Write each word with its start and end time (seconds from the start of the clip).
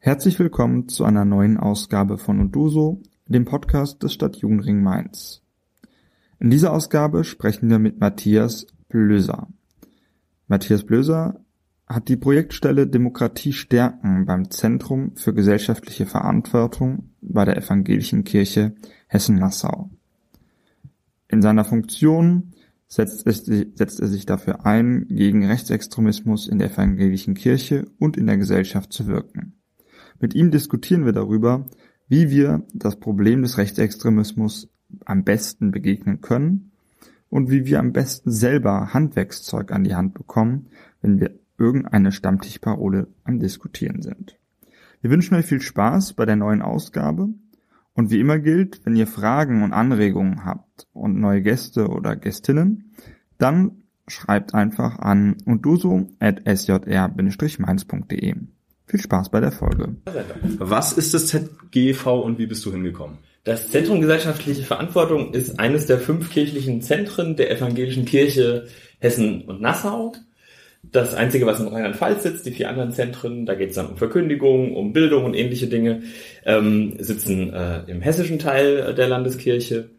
Herzlich 0.00 0.38
willkommen 0.38 0.88
zu 0.88 1.04
einer 1.04 1.24
neuen 1.24 1.56
Ausgabe 1.56 2.18
von 2.18 2.40
Uduso, 2.40 3.02
dem 3.26 3.44
Podcast 3.44 4.00
des 4.00 4.12
Stadtjugendring 4.12 4.80
Mainz. 4.80 5.42
In 6.38 6.50
dieser 6.50 6.72
Ausgabe 6.72 7.24
sprechen 7.24 7.68
wir 7.68 7.80
mit 7.80 7.98
Matthias 7.98 8.68
Blöser. 8.88 9.48
Matthias 10.46 10.84
Blöser 10.84 11.40
hat 11.88 12.08
die 12.08 12.16
Projektstelle 12.16 12.86
Demokratie 12.86 13.52
stärken 13.52 14.24
beim 14.24 14.52
Zentrum 14.52 15.16
für 15.16 15.34
gesellschaftliche 15.34 16.06
Verantwortung 16.06 17.10
bei 17.20 17.44
der 17.44 17.56
Evangelischen 17.56 18.22
Kirche 18.22 18.76
Hessen-Nassau. 19.08 19.90
In 21.26 21.42
seiner 21.42 21.64
Funktion 21.64 22.52
setzt, 22.86 23.26
es, 23.26 23.44
setzt 23.46 23.98
er 23.98 24.06
sich 24.06 24.26
dafür 24.26 24.64
ein, 24.64 25.06
gegen 25.08 25.44
Rechtsextremismus 25.44 26.46
in 26.46 26.60
der 26.60 26.70
evangelischen 26.70 27.34
Kirche 27.34 27.90
und 27.98 28.16
in 28.16 28.28
der 28.28 28.38
Gesellschaft 28.38 28.92
zu 28.92 29.08
wirken. 29.08 29.57
Mit 30.20 30.34
ihm 30.34 30.50
diskutieren 30.50 31.04
wir 31.04 31.12
darüber, 31.12 31.66
wie 32.08 32.30
wir 32.30 32.64
das 32.74 32.96
Problem 32.96 33.42
des 33.42 33.58
Rechtsextremismus 33.58 34.68
am 35.04 35.24
besten 35.24 35.70
begegnen 35.70 36.20
können 36.20 36.72
und 37.28 37.50
wie 37.50 37.66
wir 37.66 37.78
am 37.78 37.92
besten 37.92 38.30
selber 38.30 38.94
Handwerkszeug 38.94 39.70
an 39.70 39.84
die 39.84 39.94
Hand 39.94 40.14
bekommen, 40.14 40.68
wenn 41.02 41.20
wir 41.20 41.38
irgendeine 41.58 42.12
Stammtischparole 42.12 43.08
am 43.24 43.38
Diskutieren 43.38 44.00
sind. 44.02 44.38
Wir 45.00 45.10
wünschen 45.10 45.34
euch 45.34 45.46
viel 45.46 45.60
Spaß 45.60 46.14
bei 46.14 46.24
der 46.24 46.36
neuen 46.36 46.62
Ausgabe 46.62 47.28
und 47.92 48.10
wie 48.10 48.20
immer 48.20 48.38
gilt, 48.38 48.80
wenn 48.84 48.96
ihr 48.96 49.06
Fragen 49.06 49.62
und 49.62 49.72
Anregungen 49.72 50.44
habt 50.44 50.86
und 50.92 51.20
neue 51.20 51.42
Gäste 51.42 51.88
oder 51.88 52.16
Gästinnen, 52.16 52.92
dann 53.38 53.82
schreibt 54.06 54.54
einfach 54.54 54.98
an 54.98 55.36
unduso.sjr-mainz.de. 55.44 58.34
Viel 58.88 59.00
Spaß 59.00 59.30
bei 59.30 59.40
der 59.40 59.52
Folge. 59.52 59.96
Was 60.58 60.94
ist 60.94 61.12
das 61.12 61.26
ZGV 61.26 62.06
und 62.06 62.38
wie 62.38 62.46
bist 62.46 62.64
du 62.64 62.72
hingekommen? 62.72 63.18
Das 63.44 63.68
Zentrum 63.68 64.00
Gesellschaftliche 64.00 64.62
Verantwortung 64.62 65.34
ist 65.34 65.60
eines 65.60 65.84
der 65.86 65.98
fünf 65.98 66.30
kirchlichen 66.30 66.80
Zentren 66.80 67.36
der 67.36 67.50
Evangelischen 67.50 68.06
Kirche 68.06 68.66
Hessen 68.98 69.42
und 69.42 69.60
Nassau. 69.60 70.12
Das 70.82 71.14
einzige, 71.14 71.44
was 71.44 71.60
in 71.60 71.68
Rheinland-Pfalz 71.68 72.22
sitzt, 72.22 72.46
die 72.46 72.50
vier 72.52 72.70
anderen 72.70 72.92
Zentren, 72.92 73.44
da 73.44 73.54
geht 73.54 73.70
es 73.70 73.74
dann 73.76 73.88
um 73.90 73.96
Verkündigung, 73.98 74.74
um 74.74 74.94
Bildung 74.94 75.24
und 75.24 75.34
ähnliche 75.34 75.66
Dinge, 75.66 76.02
ähm, 76.46 76.94
sitzen 76.98 77.52
äh, 77.52 77.82
im 77.88 78.00
hessischen 78.00 78.38
Teil 78.38 78.94
der 78.94 79.08
Landeskirche. 79.08 79.90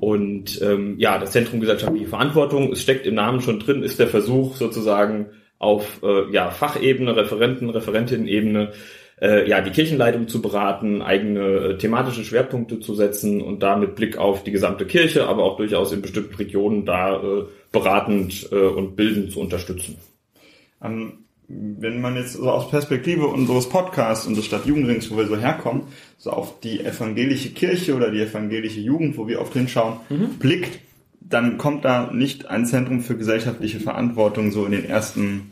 Und 0.00 0.60
ähm, 0.60 0.98
ja, 0.98 1.18
das 1.18 1.30
Zentrum 1.30 1.60
Gesellschaftliche 1.60 2.08
Verantwortung, 2.08 2.72
es 2.72 2.82
steckt 2.82 3.06
im 3.06 3.14
Namen 3.14 3.40
schon 3.40 3.60
drin, 3.60 3.84
ist 3.84 4.00
der 4.00 4.08
Versuch 4.08 4.56
sozusagen 4.56 5.26
auf 5.62 6.00
äh, 6.02 6.30
ja, 6.32 6.50
Fachebene, 6.50 7.14
Referenten, 7.14 7.70
Referentinnen-Ebene, 7.70 8.72
äh, 9.20 9.48
ja, 9.48 9.60
die 9.60 9.70
Kirchenleitung 9.70 10.26
zu 10.26 10.42
beraten, 10.42 11.02
eigene 11.02 11.40
äh, 11.40 11.78
thematische 11.78 12.24
Schwerpunkte 12.24 12.80
zu 12.80 12.94
setzen 12.94 13.40
und 13.40 13.62
da 13.62 13.76
mit 13.76 13.94
Blick 13.94 14.18
auf 14.18 14.42
die 14.42 14.50
gesamte 14.50 14.86
Kirche, 14.86 15.28
aber 15.28 15.44
auch 15.44 15.56
durchaus 15.56 15.92
in 15.92 16.02
bestimmten 16.02 16.34
Regionen 16.34 16.84
da 16.84 17.22
äh, 17.22 17.44
beratend 17.70 18.48
äh, 18.50 18.56
und 18.56 18.96
bildend 18.96 19.30
zu 19.30 19.40
unterstützen. 19.40 19.98
Ähm, 20.82 21.18
wenn 21.46 22.00
man 22.00 22.16
jetzt 22.16 22.32
so 22.32 22.50
aus 22.50 22.68
Perspektive 22.68 23.26
unseres 23.28 23.68
Podcasts 23.68 24.26
und 24.26 24.36
des 24.36 24.46
Stadtjugendrings, 24.46 25.10
wo 25.10 25.16
wir 25.16 25.26
so 25.26 25.36
herkommen, 25.36 25.84
so 26.18 26.30
auf 26.30 26.58
die 26.60 26.80
evangelische 26.80 27.50
Kirche 27.50 27.94
oder 27.94 28.10
die 28.10 28.22
evangelische 28.22 28.80
Jugend, 28.80 29.16
wo 29.16 29.28
wir 29.28 29.40
oft 29.40 29.52
hinschauen, 29.52 29.98
mhm. 30.08 30.38
blickt, 30.38 30.80
dann 31.20 31.58
kommt 31.58 31.84
da 31.84 32.10
nicht 32.12 32.46
ein 32.46 32.66
Zentrum 32.66 33.00
für 33.00 33.16
gesellschaftliche 33.16 33.80
Verantwortung 33.80 34.50
so 34.50 34.64
in 34.64 34.72
den 34.72 34.84
ersten 34.84 35.51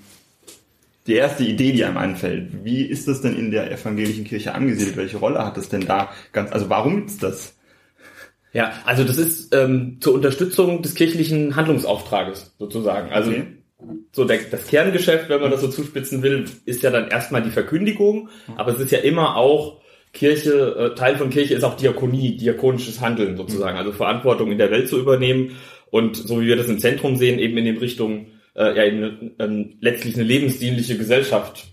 die 1.07 1.15
erste 1.15 1.45
Idee, 1.45 1.73
die 1.73 1.85
einem 1.85 1.97
einfällt. 1.97 2.65
Wie 2.65 2.83
ist 2.83 3.09
das 3.09 3.23
denn 3.23 3.37
in 3.37 3.51
der 3.51 3.71
evangelischen 3.71 4.25
Kirche 4.25 4.55
angesiedelt? 4.55 4.97
Welche 4.97 5.17
Rolle 5.17 5.45
hat 5.45 5.57
das 5.57 5.69
denn 5.69 5.87
da? 5.87 6.11
Ganz, 6.33 6.53
also 6.53 6.69
warum 6.69 6.97
gibt's 6.97 7.19
das? 7.19 7.57
Ja, 8.53 8.73
also 8.85 9.05
das 9.05 9.17
ist 9.17 9.55
ähm, 9.55 9.99
zur 10.01 10.15
Unterstützung 10.15 10.83
des 10.83 10.95
kirchlichen 10.95 11.57
Handlungsauftrages 11.57 12.55
sozusagen. 12.59 13.13
Also 13.13 13.31
okay. 13.31 13.45
so 14.13 14.25
der, 14.25 14.39
das 14.51 14.67
Kerngeschäft, 14.67 15.29
wenn 15.29 15.41
man 15.41 15.51
das 15.51 15.61
so 15.61 15.69
zuspitzen 15.69 16.23
will, 16.23 16.47
ist 16.65 16.83
ja 16.83 16.91
dann 16.91 17.09
erstmal 17.09 17.43
die 17.43 17.51
Verkündigung, 17.51 18.29
aber 18.57 18.73
es 18.73 18.81
ist 18.81 18.91
ja 18.91 18.99
immer 18.99 19.37
auch 19.37 19.81
Kirche, 20.13 20.75
äh, 20.77 20.95
Teil 20.97 21.17
von 21.17 21.31
Kirche 21.31 21.55
ist 21.55 21.63
auch 21.63 21.77
Diakonie, 21.77 22.37
diakonisches 22.37 23.01
Handeln 23.01 23.37
sozusagen, 23.37 23.79
also 23.79 23.93
Verantwortung 23.93 24.51
in 24.51 24.59
der 24.59 24.73
Welt 24.73 24.89
zu 24.89 24.99
übernehmen 24.99 25.57
und 25.91 26.17
so 26.17 26.41
wie 26.41 26.47
wir 26.47 26.57
das 26.57 26.69
im 26.69 26.81
Zentrum 26.81 27.15
sehen, 27.15 27.39
eben 27.39 27.57
in 27.57 27.65
den 27.65 27.79
Richtungen 27.79 28.40
äh, 28.61 28.77
ja 28.77 28.85
eben 28.85 29.33
ähm, 29.39 29.79
letztlich 29.81 30.15
eine 30.15 30.25
lebensdienliche 30.25 30.97
Gesellschaft 30.97 31.67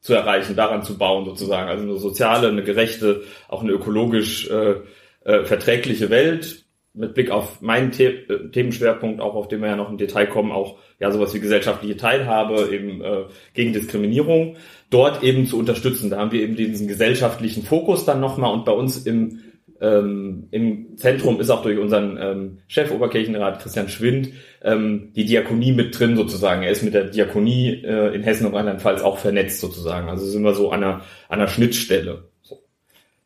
zu 0.00 0.14
erreichen, 0.14 0.56
daran 0.56 0.82
zu 0.82 0.96
bauen 0.96 1.24
sozusagen. 1.24 1.68
Also 1.68 1.82
eine 1.82 1.98
soziale, 1.98 2.48
eine 2.48 2.62
gerechte, 2.62 3.22
auch 3.48 3.62
eine 3.62 3.72
ökologisch 3.72 4.48
äh, 4.48 4.76
äh, 5.24 5.44
verträgliche 5.44 6.08
Welt 6.08 6.64
mit 6.92 7.14
Blick 7.14 7.30
auf 7.30 7.60
meinen 7.60 7.92
The 7.92 8.04
äh, 8.04 8.50
Themenschwerpunkt, 8.50 9.20
auch 9.20 9.34
auf 9.34 9.48
den 9.48 9.60
wir 9.60 9.68
ja 9.68 9.76
noch 9.76 9.90
im 9.90 9.98
Detail 9.98 10.26
kommen, 10.26 10.52
auch 10.52 10.78
ja 10.98 11.10
sowas 11.12 11.34
wie 11.34 11.40
gesellschaftliche 11.40 11.96
Teilhabe, 11.96 12.68
eben 12.72 13.02
äh, 13.02 13.24
gegen 13.54 13.72
Diskriminierung, 13.72 14.56
dort 14.88 15.22
eben 15.22 15.46
zu 15.46 15.58
unterstützen. 15.58 16.10
Da 16.10 16.18
haben 16.18 16.32
wir 16.32 16.42
eben 16.42 16.56
diesen 16.56 16.88
gesellschaftlichen 16.88 17.62
Fokus 17.62 18.04
dann 18.04 18.20
nochmal 18.20 18.52
und 18.52 18.64
bei 18.64 18.72
uns 18.72 19.06
im 19.06 19.40
ähm, 19.80 20.48
Im 20.50 20.98
Zentrum 20.98 21.40
ist 21.40 21.48
auch 21.48 21.62
durch 21.62 21.78
unseren 21.78 22.18
ähm, 22.20 22.58
Chef 22.68 22.90
Oberkirchenrat 22.90 23.62
Christian 23.62 23.88
Schwind 23.88 24.30
ähm, 24.62 25.12
die 25.16 25.24
Diakonie 25.24 25.72
mit 25.72 25.98
drin 25.98 26.16
sozusagen. 26.16 26.62
Er 26.62 26.70
ist 26.70 26.82
mit 26.82 26.92
der 26.92 27.04
Diakonie 27.04 27.82
äh, 27.82 28.14
in 28.14 28.22
Hessen 28.22 28.46
und 28.46 28.54
Rheinland-Pfalz 28.54 29.00
auch 29.00 29.18
vernetzt 29.18 29.60
sozusagen. 29.60 30.10
Also 30.10 30.26
sind 30.26 30.42
wir 30.42 30.52
so 30.52 30.70
an 30.70 30.84
einer, 30.84 30.94
an 31.28 31.40
einer 31.40 31.48
Schnittstelle. 31.48 32.24
So. 32.42 32.62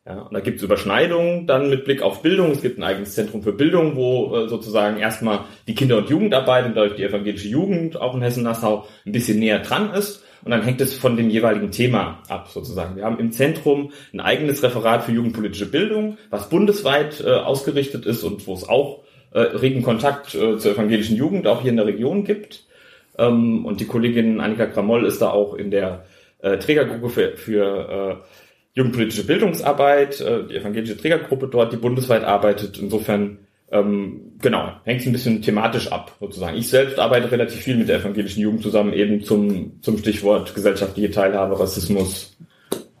Ja, 0.05 0.21
und 0.21 0.33
da 0.33 0.39
gibt 0.39 0.57
es 0.57 0.63
Überschneidungen 0.63 1.45
dann 1.45 1.69
mit 1.69 1.83
Blick 1.83 2.01
auf 2.01 2.21
Bildung. 2.21 2.51
Es 2.51 2.61
gibt 2.61 2.77
ein 2.77 2.83
eigenes 2.83 3.15
Zentrum 3.15 3.43
für 3.43 3.51
Bildung, 3.53 3.97
wo 3.97 4.37
äh, 4.37 4.47
sozusagen 4.47 4.97
erstmal 4.97 5.41
die 5.67 5.75
Kinder- 5.75 5.97
und 5.97 6.09
Jugendarbeit 6.09 6.65
und 6.67 6.77
dadurch 6.77 6.95
die 6.95 7.03
evangelische 7.03 7.49
Jugend 7.49 7.99
auch 7.99 8.15
in 8.15 8.21
Hessen-Nassau 8.21 8.85
ein 9.05 9.11
bisschen 9.11 9.39
näher 9.39 9.59
dran 9.59 9.93
ist. 9.93 10.23
Und 10.45 10.51
dann 10.51 10.61
hängt 10.61 10.79
es 10.79 10.93
von 10.93 11.17
dem 11.17 11.31
jeweiligen 11.31 11.71
Thema 11.71 12.21
ab, 12.29 12.49
sozusagen. 12.49 12.95
Wir 12.95 13.03
haben 13.03 13.17
im 13.17 13.31
Zentrum 13.31 13.91
ein 14.13 14.19
eigenes 14.19 14.61
Referat 14.61 15.03
für 15.03 15.11
jugendpolitische 15.11 15.65
Bildung, 15.65 16.19
was 16.29 16.49
bundesweit 16.49 17.19
äh, 17.19 17.31
ausgerichtet 17.31 18.05
ist 18.05 18.23
und 18.23 18.45
wo 18.45 18.53
es 18.53 18.69
auch 18.69 19.03
äh, 19.31 19.39
regen 19.39 19.81
Kontakt 19.81 20.35
äh, 20.35 20.59
zur 20.59 20.73
evangelischen 20.73 21.17
Jugend 21.17 21.47
auch 21.47 21.61
hier 21.61 21.71
in 21.71 21.77
der 21.77 21.87
Region 21.87 22.25
gibt. 22.25 22.63
Ähm, 23.17 23.65
und 23.65 23.79
die 23.79 23.87
Kollegin 23.87 24.39
Annika 24.39 24.67
Kramoll 24.67 25.07
ist 25.07 25.19
da 25.19 25.31
auch 25.31 25.55
in 25.55 25.71
der 25.71 26.05
äh, 26.43 26.59
Trägergruppe 26.59 27.09
für, 27.09 27.37
für 27.37 28.21
äh, 28.21 28.25
jugendpolitische 28.75 29.25
Bildungsarbeit, 29.25 30.21
äh, 30.21 30.43
die 30.47 30.57
evangelische 30.57 30.95
Trägergruppe 30.95 31.47
dort, 31.47 31.73
die 31.73 31.77
bundesweit 31.77 32.23
arbeitet. 32.23 32.77
Insofern 32.77 33.39
ähm, 33.71 34.33
genau, 34.41 34.73
hängt 34.83 35.01
es 35.01 35.07
ein 35.07 35.13
bisschen 35.13 35.41
thematisch 35.41 35.91
ab, 35.91 36.15
sozusagen. 36.19 36.57
Ich 36.57 36.69
selbst 36.69 36.99
arbeite 36.99 37.31
relativ 37.31 37.61
viel 37.61 37.77
mit 37.77 37.89
der 37.89 37.99
evangelischen 37.99 38.41
Jugend 38.41 38.61
zusammen, 38.61 38.93
eben 38.93 39.23
zum, 39.23 39.81
zum 39.81 39.97
Stichwort 39.97 40.53
gesellschaftliche 40.53 41.09
Teilhabe, 41.09 41.59
Rassismus, 41.59 42.37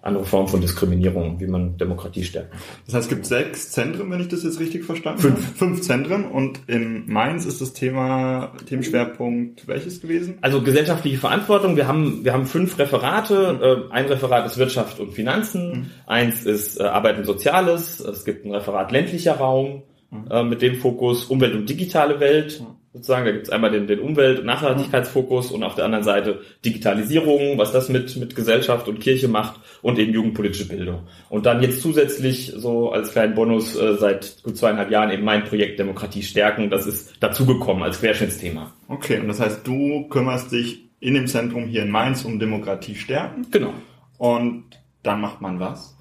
andere 0.01 0.25
Formen 0.25 0.47
von 0.47 0.61
Diskriminierung, 0.61 1.39
wie 1.39 1.47
man 1.47 1.77
Demokratie 1.77 2.23
stärkt. 2.23 2.53
Das 2.85 2.95
heißt, 2.95 3.05
es 3.05 3.09
gibt 3.09 3.25
sechs 3.25 3.71
Zentren, 3.71 4.09
wenn 4.11 4.21
ich 4.21 4.27
das 4.27 4.43
jetzt 4.43 4.59
richtig 4.59 4.85
verstanden 4.85 5.21
Fünf. 5.21 5.35
habe. 5.35 5.55
Fünf 5.55 5.81
Zentren 5.81 6.25
und 6.25 6.61
in 6.67 7.11
Mainz 7.11 7.45
ist 7.45 7.59
das 7.59 7.73
Thema, 7.73 8.53
Themenschwerpunkt 8.67 9.67
welches 9.67 10.01
gewesen? 10.01 10.37
Also 10.41 10.61
gesellschaftliche 10.61 11.17
Verantwortung. 11.17 11.75
Wir 11.75 11.87
haben, 11.87 12.23
wir 12.23 12.33
haben 12.33 12.45
fünf 12.45 12.77
Referate. 12.77 13.53
Mhm. 13.53 13.91
Ein 13.91 14.05
Referat 14.05 14.45
ist 14.45 14.57
Wirtschaft 14.57 14.99
und 14.99 15.11
Finanzen. 15.11 15.69
Mhm. 15.69 15.85
Eins 16.05 16.45
ist 16.45 16.79
äh, 16.79 16.83
Arbeit 16.83 17.17
und 17.17 17.25
Soziales. 17.25 17.99
Es 17.99 18.25
gibt 18.25 18.45
ein 18.45 18.51
Referat 18.51 18.91
ländlicher 18.91 19.33
Raum 19.33 19.83
äh, 20.29 20.43
mit 20.43 20.61
dem 20.61 20.75
Fokus 20.75 21.25
Umwelt 21.25 21.55
und 21.55 21.69
digitale 21.69 22.19
Welt. 22.19 22.63
Sozusagen, 22.93 23.25
da 23.25 23.31
gibt 23.31 23.47
es 23.47 23.49
einmal 23.49 23.71
den, 23.71 23.87
den 23.87 23.99
Umwelt- 23.99 24.39
und 24.39 24.45
Nachhaltigkeitsfokus 24.45 25.51
und 25.51 25.63
auf 25.63 25.75
der 25.75 25.83
anderen 25.83 26.05
Seite 26.05 26.39
Digitalisierung, 26.63 27.57
was 27.57 27.73
das 27.73 27.89
mit, 27.89 28.15
mit 28.15 28.37
Gesellschaft 28.37 28.87
und 28.87 29.01
Kirche 29.01 29.27
macht 29.27 29.59
und 29.81 29.99
eben 29.99 30.13
jugendpolitische 30.13 30.69
Bildung. 30.69 31.01
Und 31.29 31.45
dann 31.45 31.61
jetzt 31.61 31.81
zusätzlich 31.81 32.53
so 32.55 32.91
als 32.91 33.11
kleinen 33.11 33.35
Bonus 33.35 33.75
äh, 33.75 33.95
seit 33.97 34.41
gut 34.43 34.55
zweieinhalb 34.55 34.91
Jahren 34.91 35.11
eben 35.11 35.25
mein 35.25 35.43
Projekt 35.43 35.77
Demokratie 35.77 36.23
stärken. 36.23 36.69
Das 36.69 36.87
ist 36.87 37.15
dazugekommen 37.19 37.83
als 37.83 37.99
Querschnittsthema. 37.99 38.71
Okay, 38.87 39.19
und 39.19 39.27
das 39.27 39.41
heißt, 39.41 39.67
du 39.67 40.07
kümmerst 40.07 40.53
dich 40.53 40.85
in 41.01 41.15
dem 41.15 41.27
Zentrum 41.27 41.65
hier 41.65 41.83
in 41.83 41.91
Mainz 41.91 42.23
um 42.23 42.39
Demokratie 42.39 42.95
stärken. 42.95 43.45
Genau. 43.51 43.73
Und 44.17 44.63
dann 45.03 45.19
macht 45.19 45.41
man 45.41 45.59
was? 45.59 45.97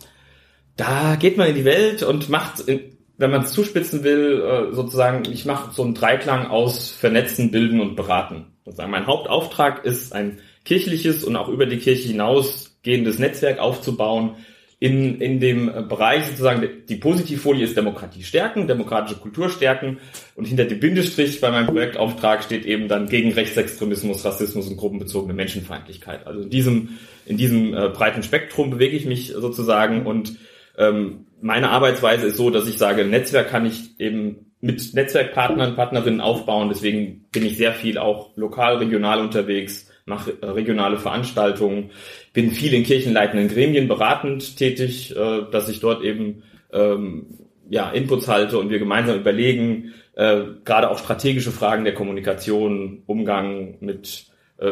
Da 0.76 1.16
geht 1.16 1.36
man 1.36 1.48
in 1.48 1.54
die 1.54 1.64
Welt 1.64 2.02
und 2.02 2.28
macht 2.28 2.60
in, 2.60 2.93
wenn 3.16 3.30
man 3.30 3.42
es 3.42 3.52
zuspitzen 3.52 4.02
will, 4.04 4.42
äh, 4.42 4.74
sozusagen, 4.74 5.30
ich 5.30 5.44
mache 5.44 5.72
so 5.72 5.82
einen 5.82 5.94
Dreiklang 5.94 6.46
aus 6.48 6.90
Vernetzen, 6.90 7.50
Bilden 7.50 7.80
und 7.80 7.96
Beraten. 7.96 8.46
Sozusagen 8.64 8.90
mein 8.90 9.06
Hauptauftrag 9.06 9.84
ist 9.84 10.12
ein 10.12 10.38
kirchliches 10.64 11.24
und 11.24 11.36
auch 11.36 11.48
über 11.48 11.66
die 11.66 11.78
Kirche 11.78 12.08
hinausgehendes 12.08 13.18
Netzwerk 13.18 13.58
aufzubauen 13.58 14.36
in, 14.84 15.20
in 15.20 15.40
dem 15.40 15.88
Bereich 15.88 16.26
sozusagen, 16.26 16.68
die 16.88 16.96
Positivfolie 16.96 17.64
ist 17.64 17.74
Demokratie 17.74 18.22
stärken, 18.22 18.66
demokratische 18.66 19.18
Kultur 19.18 19.48
stärken 19.48 19.98
und 20.34 20.46
hinter 20.46 20.66
dem 20.66 20.78
Bindestrich 20.78 21.40
bei 21.40 21.50
meinem 21.50 21.68
Projektauftrag 21.68 22.42
steht 22.42 22.66
eben 22.66 22.86
dann 22.86 23.08
gegen 23.08 23.32
Rechtsextremismus, 23.32 24.26
Rassismus 24.26 24.68
und 24.68 24.76
gruppenbezogene 24.76 25.32
Menschenfeindlichkeit. 25.32 26.26
Also 26.26 26.42
in 26.42 26.50
diesem, 26.50 26.98
in 27.24 27.38
diesem 27.38 27.72
äh, 27.72 27.88
breiten 27.88 28.22
Spektrum 28.22 28.68
bewege 28.68 28.94
ich 28.94 29.06
mich 29.06 29.28
sozusagen 29.28 30.04
und 30.04 30.36
ähm, 30.76 31.26
meine 31.44 31.68
Arbeitsweise 31.68 32.28
ist 32.28 32.38
so, 32.38 32.48
dass 32.48 32.66
ich 32.66 32.78
sage, 32.78 33.04
Netzwerk 33.04 33.50
kann 33.50 33.66
ich 33.66 34.00
eben 34.00 34.52
mit 34.62 34.94
Netzwerkpartnern, 34.94 35.76
Partnerinnen 35.76 36.22
aufbauen. 36.22 36.70
Deswegen 36.70 37.26
bin 37.32 37.44
ich 37.44 37.58
sehr 37.58 37.74
viel 37.74 37.98
auch 37.98 38.34
lokal, 38.34 38.78
regional 38.78 39.20
unterwegs, 39.20 39.90
mache 40.06 40.32
äh, 40.40 40.46
regionale 40.46 40.96
Veranstaltungen, 40.96 41.90
bin 42.32 42.50
viel 42.50 42.72
in 42.72 42.82
kirchenleitenden 42.82 43.48
Gremien 43.48 43.88
beratend 43.88 44.56
tätig, 44.56 45.14
äh, 45.14 45.42
dass 45.50 45.68
ich 45.68 45.80
dort 45.80 46.02
eben 46.02 46.44
ähm, 46.72 47.26
ja, 47.68 47.90
Inputs 47.90 48.26
halte 48.26 48.56
und 48.58 48.70
wir 48.70 48.78
gemeinsam 48.78 49.18
überlegen, 49.18 49.92
äh, 50.14 50.44
gerade 50.64 50.90
auch 50.90 50.98
strategische 50.98 51.52
Fragen 51.52 51.84
der 51.84 51.92
Kommunikation, 51.92 53.02
Umgang 53.04 53.76
mit 53.80 54.28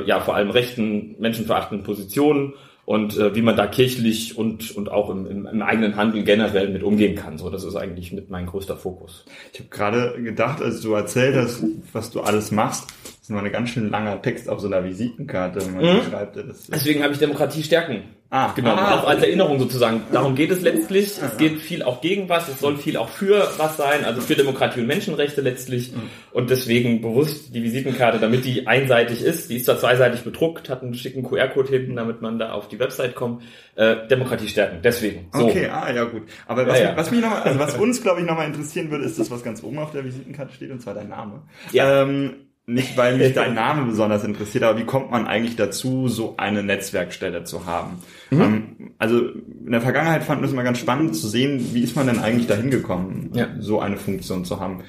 ja 0.07 0.21
vor 0.21 0.37
allem 0.37 0.51
rechten, 0.51 1.17
menschenverachtenden 1.19 1.85
Positionen 1.85 2.55
und 2.84 3.17
äh, 3.17 3.34
wie 3.34 3.43
man 3.43 3.56
da 3.56 3.67
kirchlich 3.67 4.37
und 4.37 4.75
und 4.76 4.90
auch 4.90 5.11
im, 5.11 5.26
im, 5.26 5.46
im 5.46 5.62
eigenen 5.62 5.96
Handeln 5.96 6.25
generell 6.25 6.69
mit 6.69 6.82
umgehen 6.82 7.14
kann. 7.14 7.38
So, 7.38 7.49
das 7.50 7.64
ist 7.64 7.76
eigentlich 7.76 8.12
mit 8.12 8.31
mein 8.31 8.46
größter 8.46 8.76
Fokus. 8.76 9.25
Ich 9.52 9.61
habe 9.61 9.70
gerade 9.70 10.23
gedacht, 10.23 10.61
als 10.61 10.81
du 10.81 10.93
erzählt 10.93 11.37
hast, 11.37 11.62
was 11.93 12.11
du 12.11 12.20
alles 12.20 12.50
machst, 12.50 12.88
das 13.23 13.29
ist 13.29 13.31
nur 13.31 13.41
ein 13.41 13.53
ganz 13.53 13.71
schön 13.71 13.89
langer 13.89 14.21
Text 14.21 14.49
auf 14.49 14.59
so 14.59 14.67
einer 14.67 14.83
Visitenkarte, 14.83 15.65
wenn 15.65 15.77
man 15.77 15.97
mhm. 15.97 16.03
schreibt. 16.11 16.35
Das 16.35 16.67
Deswegen 16.67 17.05
habe 17.05 17.13
ich 17.13 17.21
Demokratie 17.21 17.63
stärken 17.63 18.03
Ah, 18.35 18.51
genau. 18.57 18.71
Ah, 18.71 18.99
auch 18.99 19.07
als 19.07 19.23
Erinnerung 19.23 19.59
sozusagen. 19.59 20.05
Darum 20.11 20.35
geht 20.35 20.51
es 20.51 20.63
letztlich. 20.63 21.21
Es 21.23 21.37
geht 21.37 21.61
viel 21.61 21.83
auch 21.83 22.01
gegen 22.01 22.31
was. 22.31 22.49
Es 22.49 22.61
soll 22.61 22.79
viel 22.79 22.97
auch 22.97 23.11
für 23.11 23.47
was 23.59 23.77
sein. 23.77 24.07
Also 24.07 24.23
für 24.23 24.35
Demokratie 24.35 24.81
und 24.81 24.87
Menschenrechte 24.87 25.43
letztlich. 25.43 25.93
Mhm. 25.93 26.09
Und 26.33 26.49
deswegen 26.49 27.03
bewusst 27.03 27.55
die 27.55 27.63
Visitenkarte, 27.63 28.19
damit 28.19 28.47
die 28.47 28.67
einseitig 28.67 29.23
ist. 29.23 29.51
Die 29.51 29.57
ist 29.57 29.67
zwar 29.67 29.79
zweiseitig 29.79 30.23
bedruckt, 30.23 30.71
hat 30.71 30.83
einen 30.83 30.95
schicken 30.95 31.25
QR-Code 31.25 31.69
hinten, 31.69 31.95
damit 31.95 32.23
man 32.23 32.39
da 32.39 32.53
auf 32.53 32.69
die 32.69 32.79
Website 32.79 33.15
kommt. 33.15 33.43
Äh, 33.75 34.09
Demokratie 34.09 34.49
stärken. 34.49 34.79
Deswegen. 34.83 35.29
So. 35.35 35.49
Okay, 35.49 35.69
ah, 35.69 35.93
ja, 35.93 36.05
gut. 36.05 36.23
Aber 36.47 36.67
was, 36.67 36.79
ja, 36.79 36.85
ja. 36.87 36.97
was 36.97 37.11
mich 37.11 37.21
noch 37.21 37.29
mal, 37.29 37.43
also 37.43 37.59
was 37.59 37.75
uns, 37.79 38.01
glaube 38.01 38.21
ich, 38.23 38.27
nochmal 38.27 38.47
interessieren 38.47 38.91
würde, 38.91 39.05
ist 39.05 39.19
das, 39.19 39.31
was 39.31 39.45
ganz 39.45 39.63
oben 39.63 39.79
auf 39.79 39.93
der 39.93 40.07
Visitenkarte 40.07 40.55
steht, 40.55 40.71
und 40.71 40.81
zwar 40.81 40.95
dein 40.95 41.11
Name. 41.11 41.43
Ja. 41.73 42.01
Ähm, 42.01 42.47
nicht, 42.67 42.97
weil 42.97 43.19
mich 43.19 43.32
dein 43.32 43.55
Name 43.56 43.87
besonders 43.87 44.25
interessiert, 44.25 44.64
aber 44.64 44.79
wie 44.79 44.85
kommt 44.85 45.11
man 45.11 45.26
eigentlich 45.26 45.56
dazu, 45.56 46.09
so 46.09 46.35
eine 46.37 46.62
Netzwerkstelle 46.62 47.44
zu 47.44 47.67
haben? 47.67 47.99
Mhm. 48.31 48.41
Ähm, 48.41 48.91
also 48.99 49.20
in 49.20 49.73
der 49.73 49.81
Vergangenheit 49.81 50.23
fanden 50.23 50.43
wir 50.43 50.47
es 50.47 50.53
immer 50.53 50.62
ganz 50.62 50.79
spannend 50.79 51.17
zu 51.17 51.29
sehen, 51.29 51.75
wie 51.75 51.82
ist 51.82 51.97
man 51.97 52.06
denn 52.06 52.20
eigentlich 52.20 52.47
dahin 52.47 52.70
gekommen, 52.70 53.31
ja. 53.35 53.49
so 53.59 53.81
eine 53.81 53.97
Funktion 53.97 54.44
zu 54.44 54.61
haben? 54.61 54.85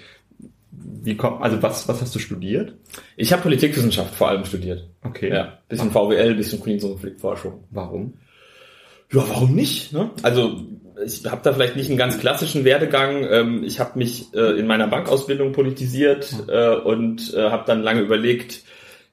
Wie 0.71 1.17
kommt, 1.17 1.41
also 1.41 1.61
was, 1.61 1.87
was 1.87 2.01
hast 2.01 2.15
du 2.15 2.19
studiert? 2.19 2.75
Ich 3.17 3.33
habe 3.33 3.41
Politikwissenschaft 3.41 4.15
vor 4.15 4.29
allem 4.29 4.45
studiert. 4.45 4.89
Okay. 5.03 5.29
Ja, 5.29 5.59
bisschen 5.67 5.91
VWL, 5.91 6.35
bisschen 6.35 6.61
Friedens- 6.61 6.83
und 6.83 6.91
Konfliktforschung. 6.91 7.63
Warum? 7.71 8.13
Ja, 9.11 9.23
warum 9.29 9.53
nicht? 9.53 9.93
Ne? 9.93 10.11
Also 10.23 10.65
ich 11.05 11.25
habe 11.25 11.41
da 11.43 11.53
vielleicht 11.53 11.75
nicht 11.75 11.89
einen 11.89 11.97
ganz 11.97 12.19
klassischen 12.19 12.65
Werdegang. 12.65 13.25
Ähm, 13.29 13.63
ich 13.63 13.79
habe 13.79 13.97
mich 13.97 14.33
äh, 14.33 14.59
in 14.59 14.67
meiner 14.67 14.87
Bankausbildung 14.87 15.51
politisiert 15.51 16.33
äh, 16.47 16.75
und 16.75 17.33
äh, 17.33 17.49
habe 17.49 17.63
dann 17.65 17.83
lange 17.83 18.01
überlegt, 18.01 18.63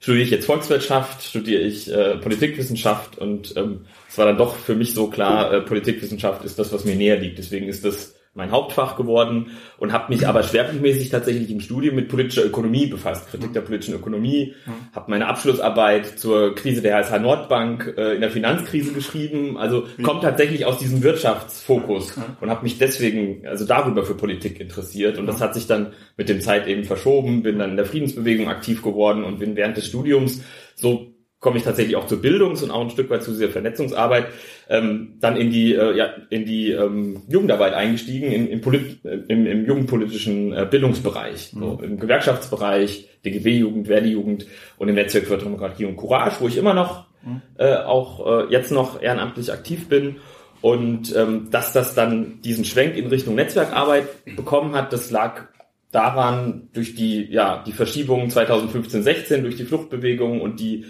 studiere 0.01 0.25
ich 0.25 0.31
jetzt 0.31 0.47
Volkswirtschaft, 0.47 1.23
studiere 1.23 1.63
ich 1.63 1.93
äh, 1.93 2.17
Politikwissenschaft 2.17 3.19
und 3.19 3.57
ähm, 3.57 3.87
es 4.09 4.19
war 4.19 4.27
dann 4.27 4.39
doch 4.39 4.57
für 4.57 4.75
mich 4.75 4.95
so 4.95 5.09
klar, 5.09 5.53
äh, 5.53 5.61
Politikwissenschaft 5.61 6.45
ist 6.45 6.59
das, 6.59 6.73
was 6.73 6.85
mir 6.85 6.97
näher 6.97 7.19
liegt. 7.19 7.39
Deswegen 7.39 7.69
ist 7.69 7.85
das 7.85 8.15
mein 8.33 8.53
Hauptfach 8.53 8.97
geworden 8.97 9.51
und 9.79 9.93
habe 9.93 10.15
mich 10.15 10.29
aber 10.29 10.45
schwerpunktmäßig 10.45 11.09
tatsächlich 11.09 11.51
im 11.51 11.61
Studium 11.61 11.97
mit 11.97 12.09
politischer 12.09 12.45
Ökonomie 12.45 12.87
befasst, 12.87 13.29
Kritik 13.29 13.53
der 13.53 13.63
politischen 13.63 13.95
Ökonomie, 13.95 14.55
habe 14.95 15.11
meine 15.11 15.27
Abschlussarbeit 15.27 16.19
zur 16.19 16.55
Krise 16.55 16.81
der 16.81 16.97
HSH 16.97 17.19
Nordbank 17.19 17.93
äh, 17.97 18.15
in 18.15 18.21
der 18.21 18.31
Finanzkrise 18.31 18.93
geschrieben, 18.93 19.59
also 19.59 19.87
kommt 20.05 20.23
tatsächlich 20.23 20.65
aus 20.65 20.79
diesem 20.79 21.03
Wirtschaftsfokus 21.03 22.15
und 22.41 22.51
habe 22.51 22.63
mich 22.63 22.79
deswegen 22.79 23.45
also 23.49 23.67
darüber 23.67 24.05
für 24.05 24.15
Politik 24.15 24.61
interessiert. 24.61 25.19
Und 25.19 25.27
das 25.27 25.41
hat 25.41 25.55
sich 25.55 25.67
dann 25.67 25.93
mit 26.17 26.29
dem 26.29 26.41
Zeit 26.41 26.69
eben 26.69 26.85
verschoben, 26.85 27.43
bin 27.43 27.59
dann 27.59 27.71
in 27.71 27.77
der 27.77 27.87
Friedensbewegung 27.87 28.49
aktiv 28.49 28.83
geworden 28.83 29.25
und 29.25 29.41
bin 29.41 29.57
während 29.57 29.77
des 29.77 29.87
Studiums 29.87 30.41
so 30.77 31.10
komme 31.41 31.57
ich 31.57 31.65
tatsächlich 31.65 31.97
auch 31.97 32.07
zur 32.07 32.21
Bildungs- 32.21 32.63
und 32.63 32.71
auch 32.71 32.83
ein 32.83 32.91
Stück 32.91 33.09
weit 33.09 33.23
zu 33.23 33.33
dieser 33.33 33.49
Vernetzungsarbeit, 33.49 34.27
ähm, 34.69 35.15
dann 35.21 35.37
in 35.37 35.51
die, 35.51 35.75
äh, 35.75 35.97
ja, 35.97 36.11
in 36.29 36.45
die 36.45 36.71
ähm, 36.71 37.23
Jugendarbeit 37.29 37.73
eingestiegen, 37.73 38.31
in, 38.31 38.47
in 38.47 38.61
Polit 38.61 39.05
äh, 39.05 39.21
im, 39.29 39.47
im 39.47 39.65
jugendpolitischen 39.65 40.53
äh, 40.53 40.67
Bildungsbereich, 40.71 41.55
mhm. 41.55 41.61
so, 41.61 41.81
im 41.83 41.99
Gewerkschaftsbereich, 41.99 43.09
DGW-Jugend, 43.25 43.87
Verdi-Jugend 43.87 44.47
und 44.77 44.89
im 44.89 44.95
Netzwerk 44.95 45.27
für 45.27 45.39
Demokratie 45.39 45.87
und 45.87 45.97
Courage, 45.97 46.37
wo 46.41 46.49
ich 46.49 46.59
immer 46.59 46.75
noch 46.75 47.07
mhm. 47.23 47.41
äh, 47.57 47.75
auch 47.75 48.27
äh, 48.27 48.53
jetzt 48.53 48.71
noch 48.71 49.01
ehrenamtlich 49.01 49.51
aktiv 49.51 49.89
bin. 49.89 50.17
Und 50.61 51.17
ähm, 51.17 51.49
dass 51.51 51.73
das 51.73 51.95
dann 51.95 52.43
diesen 52.43 52.67
Schwenk 52.67 52.95
in 52.95 53.07
Richtung 53.07 53.35
Netzwerkarbeit 53.35 54.09
bekommen 54.37 54.75
hat, 54.75 54.93
das 54.93 55.11
lag 55.11 55.47
daran 55.91 56.69
durch 56.75 56.95
die 56.95 57.25
ja 57.31 57.65
die 57.67 57.73
Verschiebungen 57.73 58.29
2015 58.29 59.03
16 59.03 59.43
durch 59.43 59.57
die 59.57 59.65
Fluchtbewegung 59.65 60.43
und 60.43 60.61
die 60.61 60.85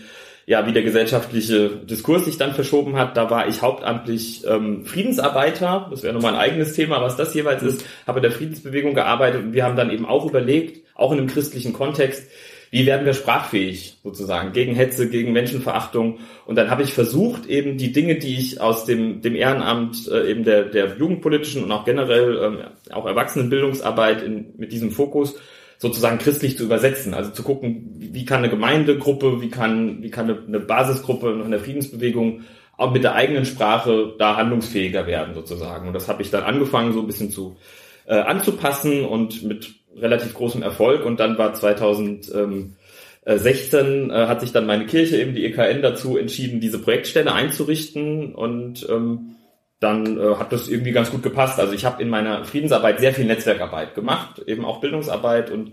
ja, 0.51 0.67
wie 0.67 0.73
der 0.73 0.83
gesellschaftliche 0.83 1.69
Diskurs 1.69 2.25
sich 2.25 2.37
dann 2.37 2.55
verschoben 2.55 2.97
hat. 2.97 3.17
Da 3.17 3.31
war 3.31 3.47
ich 3.47 3.63
hauptamtlich 3.63 4.45
ähm, 4.49 4.85
Friedensarbeiter, 4.85 5.87
das 5.93 6.03
wäre 6.03 6.13
nochmal 6.13 6.35
ein 6.35 6.41
eigenes 6.41 6.73
Thema, 6.73 7.01
was 7.01 7.15
das 7.15 7.33
jeweils 7.35 7.63
ist, 7.63 7.85
habe 8.05 8.21
der 8.21 8.33
Friedensbewegung 8.33 8.95
gearbeitet 8.95 9.45
und 9.45 9.53
wir 9.53 9.63
haben 9.63 9.77
dann 9.77 9.93
eben 9.93 10.07
auch 10.07 10.27
überlegt, 10.27 10.85
auch 10.97 11.13
in 11.13 11.19
einem 11.19 11.29
christlichen 11.29 11.73
Kontext, 11.73 12.29
wie 12.73 12.85
werden 12.85 13.07
wir 13.07 13.15
sprachfähig 13.15 13.99
sozusagen 14.03 14.53
gegen 14.53 14.75
Hetze, 14.75 15.09
gegen 15.09 15.33
Menschenverachtung. 15.33 16.19
Und 16.47 16.57
dann 16.57 16.69
habe 16.69 16.83
ich 16.83 16.95
versucht, 16.95 17.47
eben 17.47 17.79
die 17.79 17.93
Dinge, 17.93 18.17
die 18.17 18.37
ich 18.37 18.61
aus 18.61 18.85
dem, 18.85 19.23
dem 19.23 19.37
Ehrenamt, 19.37 20.09
äh, 20.09 20.29
eben 20.33 20.43
der, 20.43 20.65
der 20.65 20.97
jugendpolitischen 20.97 21.63
und 21.63 21.71
auch 21.71 21.85
generell 21.85 22.41
ähm, 22.43 22.59
auch 22.91 23.07
Erwachsenenbildungsarbeit 23.07 24.23
in, 24.23 24.47
mit 24.57 24.73
diesem 24.73 24.91
Fokus 24.91 25.37
sozusagen 25.81 26.19
christlich 26.19 26.59
zu 26.59 26.65
übersetzen. 26.65 27.15
Also 27.15 27.31
zu 27.31 27.43
gucken, 27.43 27.95
wie 27.97 28.27
kann 28.27 28.41
eine 28.41 28.51
Gemeindegruppe, 28.51 29.41
wie 29.41 29.49
kann, 29.49 30.03
wie 30.03 30.11
kann 30.11 30.47
eine 30.47 30.61
Basisgruppe 30.61 31.41
in 31.43 31.51
der 31.51 31.61
Friedensbewegung 31.61 32.43
auch 32.77 32.93
mit 32.93 33.03
der 33.03 33.15
eigenen 33.15 33.47
Sprache 33.47 34.15
da 34.19 34.37
handlungsfähiger 34.37 35.07
werden 35.07 35.35
sozusagen. 35.35 35.89
Und 35.89 35.95
das 35.95 36.09
habe 36.09 36.23
ich 36.23 36.31
dann 36.31 36.45
angefangen, 36.45 36.93
so 36.93 37.01
ein 37.01 37.07
bisschen 37.07 37.31
zu 37.31 37.57
äh, 38.07 38.15
anzupassen 38.15 39.07
und 39.07 39.43
mit 39.43 39.71
relativ 39.97 40.35
großem 40.35 40.63
Erfolg. 40.63 41.07
Und 41.07 41.19
dann 41.19 41.39
war 41.39 41.55
2016 41.55 44.11
äh, 44.11 44.13
hat 44.13 44.43
sich 44.43 44.53
dann 44.53 44.67
meine 44.67 44.85
Kirche, 44.85 45.17
eben 45.17 45.35
die 45.35 45.47
EKN, 45.47 45.81
dazu 45.81 46.19
entschieden, 46.19 46.61
diese 46.61 46.79
Projektstelle 46.79 47.33
einzurichten 47.33 48.35
und 48.35 48.87
ähm, 48.91 49.37
dann 49.81 50.19
äh, 50.19 50.37
hat 50.37 50.53
das 50.53 50.69
irgendwie 50.69 50.93
ganz 50.93 51.11
gut 51.11 51.23
gepasst. 51.23 51.59
Also 51.59 51.73
ich 51.73 51.85
habe 51.85 52.03
in 52.03 52.11
meiner 52.11 52.45
Friedensarbeit 52.45 53.01
sehr 53.01 53.15
viel 53.15 53.25
Netzwerkarbeit 53.25 53.95
gemacht, 53.95 54.39
eben 54.47 54.65
auch 54.65 54.81
Bildungsarbeit 54.81 55.51
und 55.51 55.73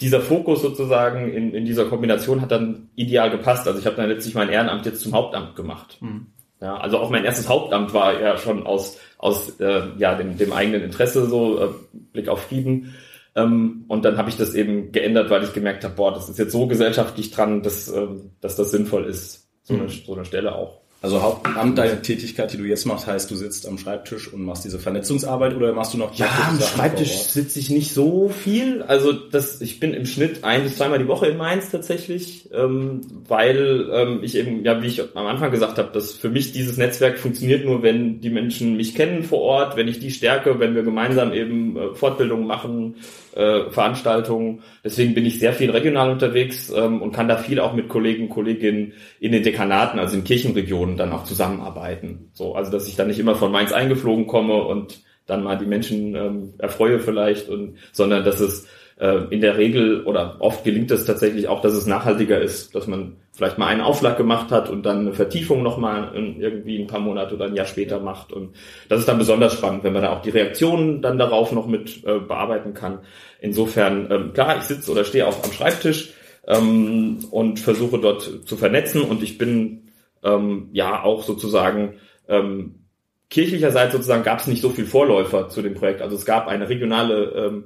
dieser 0.00 0.20
Fokus 0.20 0.60
sozusagen 0.60 1.32
in, 1.32 1.54
in 1.54 1.64
dieser 1.64 1.86
Kombination 1.86 2.42
hat 2.42 2.50
dann 2.50 2.90
ideal 2.96 3.30
gepasst. 3.30 3.66
Also 3.66 3.78
ich 3.78 3.86
habe 3.86 3.96
dann 3.96 4.08
letztlich 4.08 4.34
mein 4.34 4.50
Ehrenamt 4.50 4.84
jetzt 4.84 5.00
zum 5.00 5.14
Hauptamt 5.14 5.56
gemacht. 5.56 5.96
Mhm. 6.00 6.26
Ja, 6.60 6.76
also 6.76 6.98
auch 6.98 7.10
mein 7.10 7.24
erstes 7.24 7.48
Hauptamt 7.48 7.94
war 7.94 8.20
ja 8.20 8.36
schon 8.36 8.66
aus 8.66 8.98
aus 9.18 9.60
äh, 9.60 9.82
ja 9.98 10.14
dem, 10.14 10.36
dem 10.36 10.52
eigenen 10.52 10.82
Interesse 10.82 11.26
so 11.26 11.62
äh, 11.62 11.68
Blick 12.12 12.28
auf 12.28 12.42
Frieden. 12.42 12.94
Ähm, 13.34 13.84
und 13.88 14.04
dann 14.04 14.18
habe 14.18 14.28
ich 14.28 14.36
das 14.36 14.54
eben 14.54 14.90
geändert, 14.90 15.30
weil 15.30 15.44
ich 15.44 15.52
gemerkt 15.52 15.84
habe, 15.84 15.94
boah, 15.94 16.12
das 16.12 16.28
ist 16.28 16.38
jetzt 16.38 16.52
so 16.52 16.66
gesellschaftlich 16.66 17.30
dran, 17.30 17.62
dass 17.62 17.88
ähm, 17.88 18.32
dass 18.40 18.56
das 18.56 18.70
sinnvoll 18.70 19.04
ist, 19.04 19.48
so, 19.62 19.74
mhm. 19.74 19.80
eine, 19.82 19.88
so 19.90 20.14
eine 20.14 20.24
Stelle 20.24 20.54
auch. 20.54 20.80
Also 21.06 21.22
Hauptamt 21.22 21.78
deiner 21.78 22.02
Tätigkeit, 22.02 22.52
die 22.52 22.56
du 22.56 22.64
jetzt 22.64 22.84
machst, 22.84 23.06
heißt, 23.06 23.30
du 23.30 23.36
sitzt 23.36 23.68
am 23.68 23.78
Schreibtisch 23.78 24.26
und 24.32 24.42
machst 24.42 24.64
diese 24.64 24.80
Vernetzungsarbeit 24.80 25.54
oder 25.54 25.72
machst 25.72 25.94
du 25.94 25.98
noch 25.98 26.12
Ja, 26.18 26.26
am 26.48 26.60
Schreibtisch 26.60 27.12
sitze 27.12 27.60
ich 27.60 27.70
nicht 27.70 27.94
so 27.94 28.28
viel. 28.28 28.82
Also 28.82 29.12
das, 29.12 29.60
ich 29.60 29.78
bin 29.78 29.94
im 29.94 30.04
Schnitt 30.04 30.42
ein 30.42 30.64
bis 30.64 30.78
zweimal 30.78 30.98
die 30.98 31.06
Woche 31.06 31.28
in 31.28 31.36
Mainz 31.36 31.70
tatsächlich, 31.70 32.50
ähm, 32.52 33.02
weil 33.28 33.88
ähm, 33.92 34.18
ich 34.24 34.34
eben, 34.34 34.64
ja, 34.64 34.82
wie 34.82 34.88
ich 34.88 35.00
am 35.14 35.26
Anfang 35.26 35.52
gesagt 35.52 35.78
habe, 35.78 35.92
dass 35.92 36.12
für 36.12 36.28
mich 36.28 36.50
dieses 36.50 36.76
Netzwerk 36.76 37.20
funktioniert 37.20 37.64
nur, 37.64 37.84
wenn 37.84 38.20
die 38.20 38.30
Menschen 38.30 38.76
mich 38.76 38.96
kennen 38.96 39.22
vor 39.22 39.42
Ort, 39.42 39.76
wenn 39.76 39.86
ich 39.86 40.00
die 40.00 40.10
stärke, 40.10 40.58
wenn 40.58 40.74
wir 40.74 40.82
gemeinsam 40.82 41.32
eben 41.32 41.76
äh, 41.76 41.94
Fortbildungen 41.94 42.48
machen, 42.48 42.96
äh, 43.36 43.70
Veranstaltungen. 43.70 44.62
Deswegen 44.82 45.14
bin 45.14 45.26
ich 45.26 45.38
sehr 45.38 45.52
viel 45.52 45.70
regional 45.70 46.10
unterwegs 46.10 46.72
ähm, 46.74 47.02
und 47.02 47.12
kann 47.12 47.28
da 47.28 47.36
viel 47.36 47.60
auch 47.60 47.74
mit 47.74 47.88
Kollegen, 47.88 48.28
Kolleginnen 48.28 48.94
in 49.20 49.32
den 49.32 49.42
Dekanaten, 49.42 50.00
also 50.00 50.16
in 50.16 50.24
Kirchenregionen 50.24 50.96
dann 50.96 51.12
auch 51.12 51.24
zusammenarbeiten. 51.24 52.30
So, 52.32 52.54
also 52.54 52.72
dass 52.72 52.88
ich 52.88 52.96
dann 52.96 53.08
nicht 53.08 53.18
immer 53.18 53.34
von 53.34 53.52
Mainz 53.52 53.72
eingeflogen 53.72 54.26
komme 54.26 54.64
und 54.64 55.02
dann 55.26 55.44
mal 55.44 55.58
die 55.58 55.66
Menschen 55.66 56.14
ähm, 56.14 56.54
erfreue 56.58 56.98
vielleicht 56.98 57.48
und 57.48 57.76
sondern 57.92 58.24
dass 58.24 58.40
es 58.40 58.66
äh, 58.98 59.24
in 59.30 59.40
der 59.40 59.58
Regel 59.58 60.04
oder 60.04 60.36
oft 60.40 60.64
gelingt 60.64 60.90
es 60.90 61.04
tatsächlich 61.04 61.48
auch, 61.48 61.60
dass 61.60 61.74
es 61.74 61.86
nachhaltiger 61.86 62.40
ist, 62.40 62.74
dass 62.74 62.86
man 62.86 63.16
vielleicht 63.36 63.58
mal 63.58 63.66
einen 63.66 63.82
Aufschlag 63.82 64.16
gemacht 64.16 64.50
hat 64.50 64.70
und 64.70 64.84
dann 64.86 65.00
eine 65.00 65.12
Vertiefung 65.12 65.62
nochmal 65.62 66.12
irgendwie 66.14 66.78
ein 66.78 66.86
paar 66.86 67.00
Monate 67.00 67.34
oder 67.34 67.44
ein 67.44 67.54
Jahr 67.54 67.66
später 67.66 68.00
macht. 68.00 68.32
Und 68.32 68.56
das 68.88 69.00
ist 69.00 69.08
dann 69.08 69.18
besonders 69.18 69.52
spannend, 69.52 69.84
wenn 69.84 69.92
man 69.92 70.02
da 70.02 70.12
auch 70.12 70.22
die 70.22 70.30
Reaktionen 70.30 71.02
dann 71.02 71.18
darauf 71.18 71.52
noch 71.52 71.66
mit 71.66 72.02
äh, 72.06 72.18
bearbeiten 72.18 72.72
kann. 72.72 73.00
Insofern, 73.38 74.10
ähm, 74.10 74.32
klar, 74.32 74.56
ich 74.56 74.62
sitze 74.62 74.90
oder 74.90 75.04
stehe 75.04 75.26
auch 75.26 75.44
am 75.44 75.52
Schreibtisch 75.52 76.14
ähm, 76.46 77.18
und 77.30 77.60
versuche 77.60 77.98
dort 77.98 78.22
zu 78.46 78.56
vernetzen 78.56 79.02
und 79.02 79.22
ich 79.22 79.36
bin 79.36 79.92
ähm, 80.24 80.70
ja 80.72 81.02
auch 81.02 81.22
sozusagen 81.22 81.96
ähm, 82.28 82.86
kirchlicherseits 83.28 83.92
sozusagen 83.92 84.22
gab 84.22 84.40
es 84.40 84.46
nicht 84.46 84.62
so 84.62 84.70
viel 84.70 84.86
Vorläufer 84.86 85.50
zu 85.50 85.60
dem 85.60 85.74
Projekt. 85.74 86.00
Also 86.00 86.16
es 86.16 86.24
gab 86.24 86.48
eine 86.48 86.70
regionale 86.70 87.24
ähm, 87.36 87.64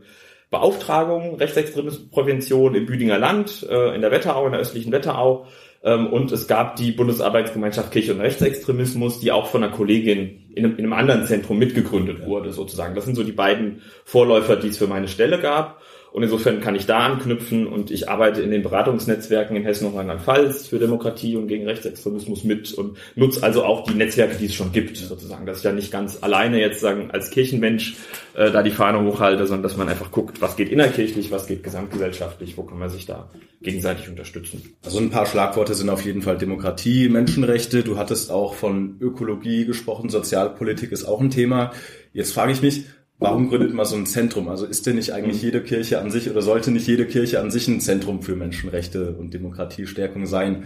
Beauftragung 0.50 1.36
Rechtsextremismusprävention 1.36 2.74
im 2.74 2.86
Büdinger 2.86 3.18
Land, 3.18 3.66
äh, 3.68 3.94
in 3.94 4.00
der 4.00 4.10
Wetterau, 4.10 4.46
in 4.46 4.52
der 4.52 4.60
östlichen 4.60 4.92
Wetterau. 4.92 5.46
Ähm, 5.82 6.08
und 6.08 6.32
es 6.32 6.48
gab 6.48 6.76
die 6.76 6.92
Bundesarbeitsgemeinschaft 6.92 7.92
Kirche 7.92 8.12
und 8.12 8.20
Rechtsextremismus, 8.20 9.20
die 9.20 9.32
auch 9.32 9.46
von 9.46 9.62
einer 9.62 9.72
Kollegin 9.72 10.48
in 10.54 10.64
einem, 10.64 10.76
in 10.76 10.84
einem 10.84 10.92
anderen 10.92 11.26
Zentrum 11.26 11.58
mitgegründet 11.58 12.26
wurde, 12.26 12.52
sozusagen. 12.52 12.94
Das 12.94 13.04
sind 13.04 13.14
so 13.14 13.22
die 13.22 13.32
beiden 13.32 13.82
Vorläufer, 14.04 14.56
die 14.56 14.68
es 14.68 14.78
für 14.78 14.88
meine 14.88 15.08
Stelle 15.08 15.38
gab. 15.40 15.80
Und 16.12 16.24
insofern 16.24 16.60
kann 16.60 16.74
ich 16.74 16.86
da 16.86 16.98
anknüpfen 16.98 17.66
und 17.66 17.90
ich 17.90 18.08
arbeite 18.08 18.42
in 18.42 18.50
den 18.50 18.62
Beratungsnetzwerken 18.62 19.56
in 19.56 19.62
Hessen 19.62 19.86
und 19.86 19.96
Rheinland-Pfalz 19.96 20.66
für 20.66 20.78
Demokratie 20.78 21.36
und 21.36 21.46
gegen 21.46 21.66
Rechtsextremismus 21.66 22.42
mit 22.44 22.72
und 22.74 22.98
nutze 23.14 23.42
also 23.42 23.64
auch 23.64 23.84
die 23.84 23.94
Netzwerke, 23.94 24.36
die 24.36 24.46
es 24.46 24.54
schon 24.54 24.72
gibt, 24.72 24.96
sozusagen, 24.96 25.46
dass 25.46 25.58
ich 25.58 25.62
da 25.62 25.72
nicht 25.72 25.92
ganz 25.92 26.18
alleine 26.22 26.58
jetzt 26.58 26.80
sagen 26.80 27.10
als 27.12 27.30
Kirchenmensch 27.30 27.96
äh, 28.34 28.50
da 28.50 28.62
die 28.62 28.72
Fahne 28.72 29.04
hochhalte, 29.04 29.46
sondern 29.46 29.62
dass 29.62 29.76
man 29.76 29.88
einfach 29.88 30.10
guckt, 30.10 30.40
was 30.40 30.56
geht 30.56 30.70
innerkirchlich, 30.70 31.30
was 31.30 31.46
geht 31.46 31.62
gesamtgesellschaftlich, 31.62 32.56
wo 32.56 32.64
kann 32.64 32.78
man 32.78 32.90
sich 32.90 33.06
da 33.06 33.30
gegenseitig 33.62 34.08
unterstützen. 34.08 34.74
Also 34.84 34.98
ein 34.98 35.10
paar 35.10 35.26
Schlagworte 35.26 35.74
sind 35.74 35.90
auf 35.90 36.04
jeden 36.04 36.22
Fall 36.22 36.38
Demokratie, 36.38 37.08
Menschenrechte. 37.08 37.82
Du 37.84 37.98
hattest 37.98 38.30
auch 38.30 38.54
von 38.54 38.96
Ökologie 39.00 39.64
gesprochen, 39.64 40.08
Sozialpolitik 40.08 40.90
ist 40.90 41.04
auch 41.04 41.20
ein 41.20 41.30
Thema. 41.30 41.72
Jetzt 42.12 42.32
frage 42.32 42.52
ich 42.52 42.62
mich, 42.62 42.84
Warum 43.20 43.50
gründet 43.50 43.74
man 43.74 43.84
so 43.84 43.96
ein 43.96 44.06
Zentrum? 44.06 44.48
Also 44.48 44.64
ist 44.64 44.86
denn 44.86 44.96
nicht 44.96 45.12
eigentlich 45.12 45.36
mhm. 45.36 45.44
jede 45.44 45.62
Kirche 45.62 46.00
an 46.00 46.10
sich 46.10 46.30
oder 46.30 46.40
sollte 46.40 46.70
nicht 46.70 46.86
jede 46.86 47.06
Kirche 47.06 47.40
an 47.40 47.50
sich 47.50 47.68
ein 47.68 47.80
Zentrum 47.80 48.22
für 48.22 48.34
Menschenrechte 48.34 49.12
und 49.12 49.34
Demokratiestärkung 49.34 50.26
sein? 50.26 50.64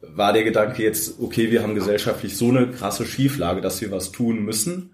War 0.00 0.32
der 0.32 0.44
Gedanke 0.44 0.84
jetzt, 0.84 1.20
okay, 1.20 1.50
wir 1.50 1.64
haben 1.64 1.74
gesellschaftlich 1.74 2.36
so 2.36 2.48
eine 2.48 2.70
krasse 2.70 3.04
Schieflage, 3.04 3.60
dass 3.60 3.80
wir 3.80 3.90
was 3.90 4.12
tun 4.12 4.44
müssen? 4.44 4.90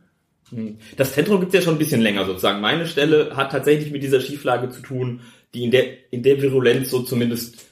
Mhm. 0.50 0.78
Das 0.96 1.12
Zentrum 1.12 1.40
gibt 1.40 1.52
es 1.52 1.60
ja 1.60 1.62
schon 1.62 1.74
ein 1.74 1.78
bisschen 1.78 2.00
länger 2.00 2.24
sozusagen. 2.24 2.62
Meine 2.62 2.86
Stelle 2.86 3.36
hat 3.36 3.52
tatsächlich 3.52 3.92
mit 3.92 4.02
dieser 4.02 4.20
Schieflage 4.20 4.70
zu 4.70 4.80
tun, 4.80 5.20
die 5.52 5.64
in 5.64 5.70
der, 5.70 5.84
in 6.12 6.22
der 6.22 6.40
Virulenz 6.40 6.88
so 6.88 7.02
zumindest 7.02 7.66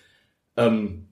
ähm, 0.59 1.07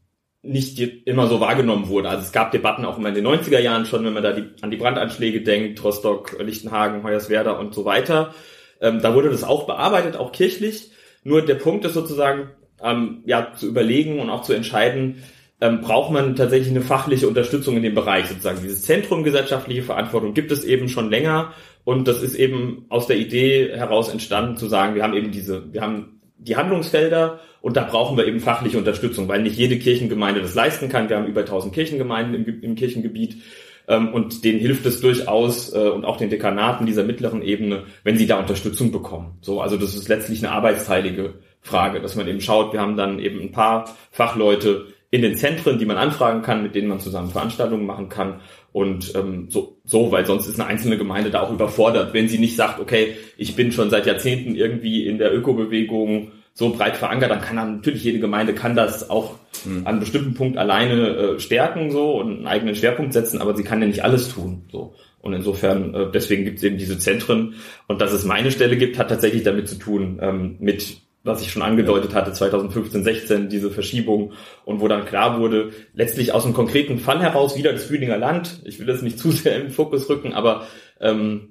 nicht 0.48 0.80
immer 1.06 1.26
so 1.26 1.40
wahrgenommen 1.40 1.88
wurde. 1.88 2.08
Also 2.08 2.22
es 2.22 2.32
gab 2.32 2.50
Debatten 2.52 2.84
auch 2.84 2.98
immer 2.98 3.10
in 3.10 3.14
den 3.14 3.26
90er 3.26 3.60
Jahren 3.60 3.86
schon, 3.86 4.04
wenn 4.04 4.14
man 4.14 4.22
da 4.22 4.32
die, 4.32 4.44
an 4.62 4.70
die 4.70 4.76
Brandanschläge 4.76 5.42
denkt, 5.42 5.82
Rostock, 5.84 6.36
Lichtenhagen, 6.40 7.04
Hoyerswerda 7.04 7.52
und 7.52 7.74
so 7.74 7.84
weiter. 7.84 8.34
Ähm, 8.80 9.00
da 9.00 9.14
wurde 9.14 9.30
das 9.30 9.44
auch 9.44 9.66
bearbeitet, 9.66 10.16
auch 10.16 10.32
kirchlich. 10.32 10.90
Nur 11.24 11.42
der 11.42 11.56
Punkt 11.56 11.84
ist 11.84 11.94
sozusagen, 11.94 12.50
ähm, 12.82 13.22
ja, 13.26 13.52
zu 13.54 13.66
überlegen 13.66 14.20
und 14.20 14.30
auch 14.30 14.42
zu 14.42 14.52
entscheiden, 14.52 15.22
ähm, 15.60 15.80
braucht 15.80 16.12
man 16.12 16.36
tatsächlich 16.36 16.70
eine 16.70 16.80
fachliche 16.80 17.26
Unterstützung 17.26 17.76
in 17.76 17.82
dem 17.82 17.94
Bereich 17.94 18.26
sozusagen. 18.26 18.60
Dieses 18.62 18.82
Zentrum 18.82 19.24
gesellschaftliche 19.24 19.82
Verantwortung 19.82 20.32
gibt 20.32 20.52
es 20.52 20.64
eben 20.64 20.88
schon 20.88 21.10
länger 21.10 21.52
und 21.84 22.06
das 22.06 22.22
ist 22.22 22.36
eben 22.36 22.86
aus 22.88 23.06
der 23.06 23.16
Idee 23.16 23.70
heraus 23.74 24.08
entstanden 24.08 24.56
zu 24.56 24.66
sagen, 24.68 24.94
wir 24.94 25.02
haben 25.02 25.14
eben 25.14 25.32
diese, 25.32 25.72
wir 25.72 25.80
haben 25.80 26.20
die 26.38 26.56
Handlungsfelder 26.56 27.40
und 27.60 27.76
da 27.76 27.84
brauchen 27.84 28.16
wir 28.16 28.26
eben 28.26 28.40
fachliche 28.40 28.78
Unterstützung, 28.78 29.28
weil 29.28 29.42
nicht 29.42 29.56
jede 29.56 29.78
Kirchengemeinde 29.78 30.40
das 30.40 30.54
leisten 30.54 30.88
kann. 30.88 31.08
Wir 31.08 31.16
haben 31.16 31.26
über 31.26 31.40
1000 31.40 31.74
Kirchengemeinden 31.74 32.44
im, 32.44 32.62
im 32.62 32.74
Kirchengebiet 32.74 33.42
ähm, 33.88 34.12
und 34.12 34.44
denen 34.44 34.60
hilft 34.60 34.86
es 34.86 35.00
durchaus 35.00 35.72
äh, 35.74 35.88
und 35.88 36.04
auch 36.04 36.18
den 36.18 36.30
Dekanaten 36.30 36.86
dieser 36.86 37.04
mittleren 37.04 37.42
Ebene, 37.42 37.84
wenn 38.04 38.16
sie 38.16 38.26
da 38.26 38.38
Unterstützung 38.38 38.92
bekommen. 38.92 39.38
So, 39.40 39.60
also 39.60 39.76
das 39.76 39.94
ist 39.94 40.08
letztlich 40.08 40.44
eine 40.44 40.52
arbeitsteilige 40.52 41.34
Frage, 41.60 42.00
dass 42.00 42.14
man 42.14 42.28
eben 42.28 42.40
schaut, 42.40 42.72
wir 42.72 42.80
haben 42.80 42.96
dann 42.96 43.18
eben 43.18 43.40
ein 43.40 43.52
paar 43.52 43.96
Fachleute 44.10 44.86
in 45.10 45.22
den 45.22 45.36
Zentren, 45.36 45.78
die 45.78 45.86
man 45.86 45.96
anfragen 45.96 46.42
kann, 46.42 46.62
mit 46.62 46.74
denen 46.74 46.88
man 46.88 47.00
zusammen 47.00 47.30
Veranstaltungen 47.30 47.86
machen 47.86 48.10
kann 48.10 48.40
und 48.72 49.14
ähm, 49.16 49.46
so, 49.48 49.78
so, 49.84 50.12
weil 50.12 50.26
sonst 50.26 50.46
ist 50.46 50.60
eine 50.60 50.68
einzelne 50.68 50.98
Gemeinde 50.98 51.30
da 51.30 51.40
auch 51.40 51.52
überfordert, 51.52 52.12
wenn 52.12 52.28
sie 52.28 52.38
nicht 52.38 52.56
sagt, 52.56 52.78
okay, 52.78 53.16
ich 53.38 53.56
bin 53.56 53.72
schon 53.72 53.88
seit 53.88 54.06
Jahrzehnten 54.06 54.54
irgendwie 54.54 55.06
in 55.06 55.18
der 55.18 55.34
Ökobewegung 55.34 56.32
so 56.58 56.70
breit 56.70 56.96
verankert, 56.96 57.30
dann 57.30 57.40
kann 57.40 57.54
dann 57.54 57.76
natürlich 57.76 58.02
jede 58.02 58.18
Gemeinde 58.18 58.52
kann 58.52 58.74
das 58.74 59.10
auch 59.10 59.36
mhm. 59.64 59.78
an 59.78 59.86
einem 59.86 60.00
bestimmten 60.00 60.34
Punkt 60.34 60.58
alleine 60.58 61.10
äh, 61.16 61.38
stärken 61.38 61.92
so 61.92 62.18
und 62.18 62.38
einen 62.38 62.46
eigenen 62.48 62.74
Schwerpunkt 62.74 63.12
setzen, 63.12 63.40
aber 63.40 63.56
sie 63.56 63.62
kann 63.62 63.80
ja 63.80 63.86
nicht 63.86 64.02
alles 64.02 64.28
tun. 64.30 64.64
So. 64.72 64.92
Und 65.20 65.34
insofern, 65.34 65.94
äh, 65.94 66.10
deswegen 66.12 66.44
gibt 66.44 66.58
es 66.58 66.64
eben 66.64 66.76
diese 66.76 66.98
Zentren. 66.98 67.54
Und 67.86 68.00
dass 68.00 68.12
es 68.12 68.24
meine 68.24 68.50
Stelle 68.50 68.76
gibt, 68.76 68.98
hat 68.98 69.08
tatsächlich 69.08 69.44
damit 69.44 69.68
zu 69.68 69.76
tun, 69.76 70.18
ähm, 70.20 70.56
mit 70.58 70.96
was 71.22 71.42
ich 71.42 71.52
schon 71.52 71.62
angedeutet 71.62 72.12
hatte, 72.12 72.32
2015, 72.32 73.04
16, 73.04 73.48
diese 73.48 73.70
Verschiebung 73.70 74.32
und 74.64 74.80
wo 74.80 74.88
dann 74.88 75.04
klar 75.04 75.38
wurde, 75.38 75.70
letztlich 75.94 76.34
aus 76.34 76.44
einem 76.44 76.54
konkreten 76.54 76.98
Fall 76.98 77.20
heraus 77.20 77.56
wieder 77.56 77.72
das 77.72 77.86
Büdinger 77.86 78.18
Land, 78.18 78.62
ich 78.64 78.80
will 78.80 78.86
das 78.86 79.02
nicht 79.02 79.18
zu 79.20 79.30
sehr 79.30 79.60
im 79.60 79.70
Fokus 79.70 80.08
rücken, 80.08 80.32
aber 80.32 80.66
ähm, 81.00 81.50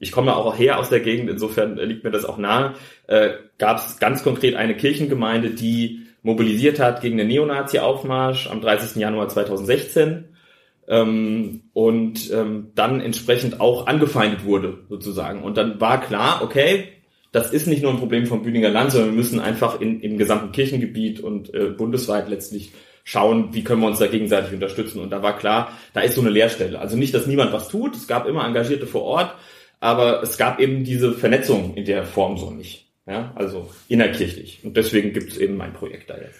ich 0.00 0.10
komme 0.12 0.34
auch 0.34 0.58
her 0.58 0.78
aus 0.78 0.88
der 0.88 1.00
Gegend, 1.00 1.30
insofern 1.30 1.76
liegt 1.76 2.02
mir 2.02 2.10
das 2.10 2.24
auch 2.24 2.38
nahe, 2.38 2.74
äh, 3.06 3.30
gab 3.58 3.78
es 3.78 3.98
ganz 3.98 4.24
konkret 4.24 4.56
eine 4.56 4.74
Kirchengemeinde, 4.74 5.50
die 5.50 6.06
mobilisiert 6.22 6.80
hat 6.80 7.02
gegen 7.02 7.18
den 7.18 7.28
Neonazi-Aufmarsch 7.28 8.48
am 8.48 8.60
30. 8.62 8.96
Januar 8.96 9.28
2016 9.28 10.24
ähm, 10.88 11.62
und 11.74 12.32
ähm, 12.32 12.72
dann 12.74 13.00
entsprechend 13.00 13.60
auch 13.60 13.86
angefeindet 13.86 14.44
wurde 14.44 14.78
sozusagen. 14.88 15.42
Und 15.42 15.56
dann 15.56 15.80
war 15.80 16.00
klar, 16.00 16.40
okay, 16.42 16.88
das 17.30 17.52
ist 17.52 17.66
nicht 17.66 17.82
nur 17.82 17.92
ein 17.92 17.98
Problem 17.98 18.26
vom 18.26 18.42
Bühninger 18.42 18.70
Land, 18.70 18.92
sondern 18.92 19.10
wir 19.10 19.16
müssen 19.16 19.38
einfach 19.38 19.80
in, 19.80 20.00
im 20.00 20.18
gesamten 20.18 20.50
Kirchengebiet 20.52 21.20
und 21.20 21.54
äh, 21.54 21.66
bundesweit 21.66 22.28
letztlich 22.28 22.72
schauen, 23.04 23.50
wie 23.52 23.64
können 23.64 23.80
wir 23.80 23.86
uns 23.86 23.98
da 23.98 24.06
gegenseitig 24.06 24.52
unterstützen. 24.52 25.00
Und 25.00 25.10
da 25.10 25.22
war 25.22 25.36
klar, 25.36 25.72
da 25.92 26.00
ist 26.00 26.14
so 26.14 26.20
eine 26.20 26.30
Leerstelle. 26.30 26.78
Also 26.78 26.96
nicht, 26.96 27.14
dass 27.14 27.26
niemand 27.26 27.52
was 27.52 27.68
tut, 27.68 27.94
es 27.94 28.06
gab 28.06 28.26
immer 28.26 28.46
Engagierte 28.46 28.86
vor 28.86 29.02
Ort, 29.02 29.34
aber 29.80 30.22
es 30.22 30.36
gab 30.36 30.60
eben 30.60 30.84
diese 30.84 31.12
Vernetzung 31.12 31.74
in 31.74 31.86
der 31.86 32.04
Form 32.04 32.36
so 32.36 32.50
nicht. 32.50 32.86
Ja, 33.06 33.32
also 33.34 33.70
innerkirchlich. 33.88 34.60
Und 34.62 34.76
deswegen 34.76 35.12
gibt 35.12 35.32
es 35.32 35.38
eben 35.38 35.56
mein 35.56 35.72
Projekt 35.72 36.10
da 36.10 36.16
jetzt. 36.16 36.38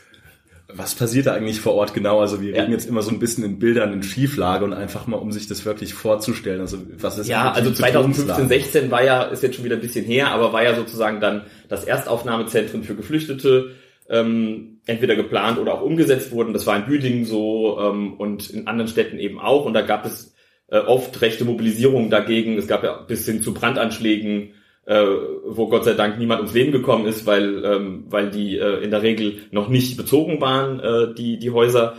Was 0.72 0.94
passiert 0.94 1.26
da 1.26 1.32
eigentlich 1.32 1.60
vor 1.60 1.74
Ort 1.74 1.94
genau? 1.94 2.20
Also 2.20 2.40
wir 2.40 2.54
ja. 2.54 2.60
reden 2.60 2.70
jetzt 2.70 2.88
immer 2.88 3.02
so 3.02 3.10
ein 3.10 3.18
bisschen 3.18 3.42
in 3.42 3.58
Bildern 3.58 3.92
in 3.92 4.04
Schieflage 4.04 4.64
und 4.64 4.72
einfach 4.72 5.08
mal, 5.08 5.16
um 5.16 5.32
sich 5.32 5.48
das 5.48 5.64
wirklich 5.64 5.94
vorzustellen. 5.94 6.60
Also 6.60 6.78
was 6.98 7.18
ist 7.18 7.28
Ja, 7.28 7.50
also 7.50 7.72
2015, 7.72 8.46
16 8.46 8.90
war 8.92 9.02
ja, 9.02 9.22
ist 9.24 9.42
jetzt 9.42 9.56
schon 9.56 9.64
wieder 9.64 9.74
ein 9.74 9.82
bisschen 9.82 10.04
her, 10.04 10.28
aber 10.28 10.52
war 10.52 10.62
ja 10.62 10.76
sozusagen 10.76 11.20
dann 11.20 11.42
das 11.68 11.84
Erstaufnahmezentrum 11.84 12.84
für 12.84 12.94
Geflüchtete 12.94 13.72
ähm, 14.08 14.80
entweder 14.86 15.16
geplant 15.16 15.58
oder 15.58 15.74
auch 15.74 15.82
umgesetzt 15.82 16.30
wurden. 16.30 16.52
Das 16.52 16.66
war 16.66 16.76
in 16.76 16.86
Büdingen 16.86 17.24
so 17.24 17.80
ähm, 17.80 18.14
und 18.14 18.50
in 18.50 18.66
anderen 18.66 18.88
Städten 18.88 19.18
eben 19.18 19.40
auch. 19.40 19.64
Und 19.64 19.74
da 19.74 19.82
gab 19.82 20.04
es 20.04 20.29
äh, 20.70 20.78
oft 20.78 21.20
rechte 21.20 21.44
Mobilisierung 21.44 22.10
dagegen. 22.10 22.56
Es 22.58 22.66
gab 22.66 22.84
ja 22.84 22.96
bis 22.96 23.26
hin 23.26 23.42
zu 23.42 23.54
Brandanschlägen 23.54 24.54
äh, 24.90 25.06
wo 25.44 25.68
Gott 25.68 25.84
sei 25.84 25.92
Dank 25.94 26.18
niemand 26.18 26.40
ums 26.40 26.54
Leben 26.54 26.72
gekommen 26.72 27.06
ist, 27.06 27.24
weil, 27.24 27.64
ähm, 27.64 28.06
weil 28.08 28.30
die 28.30 28.58
äh, 28.58 28.82
in 28.82 28.90
der 28.90 29.02
Regel 29.02 29.38
noch 29.52 29.68
nicht 29.68 29.96
bezogen 29.96 30.40
waren, 30.40 30.80
äh, 30.80 31.14
die, 31.14 31.38
die 31.38 31.50
Häuser. 31.50 31.94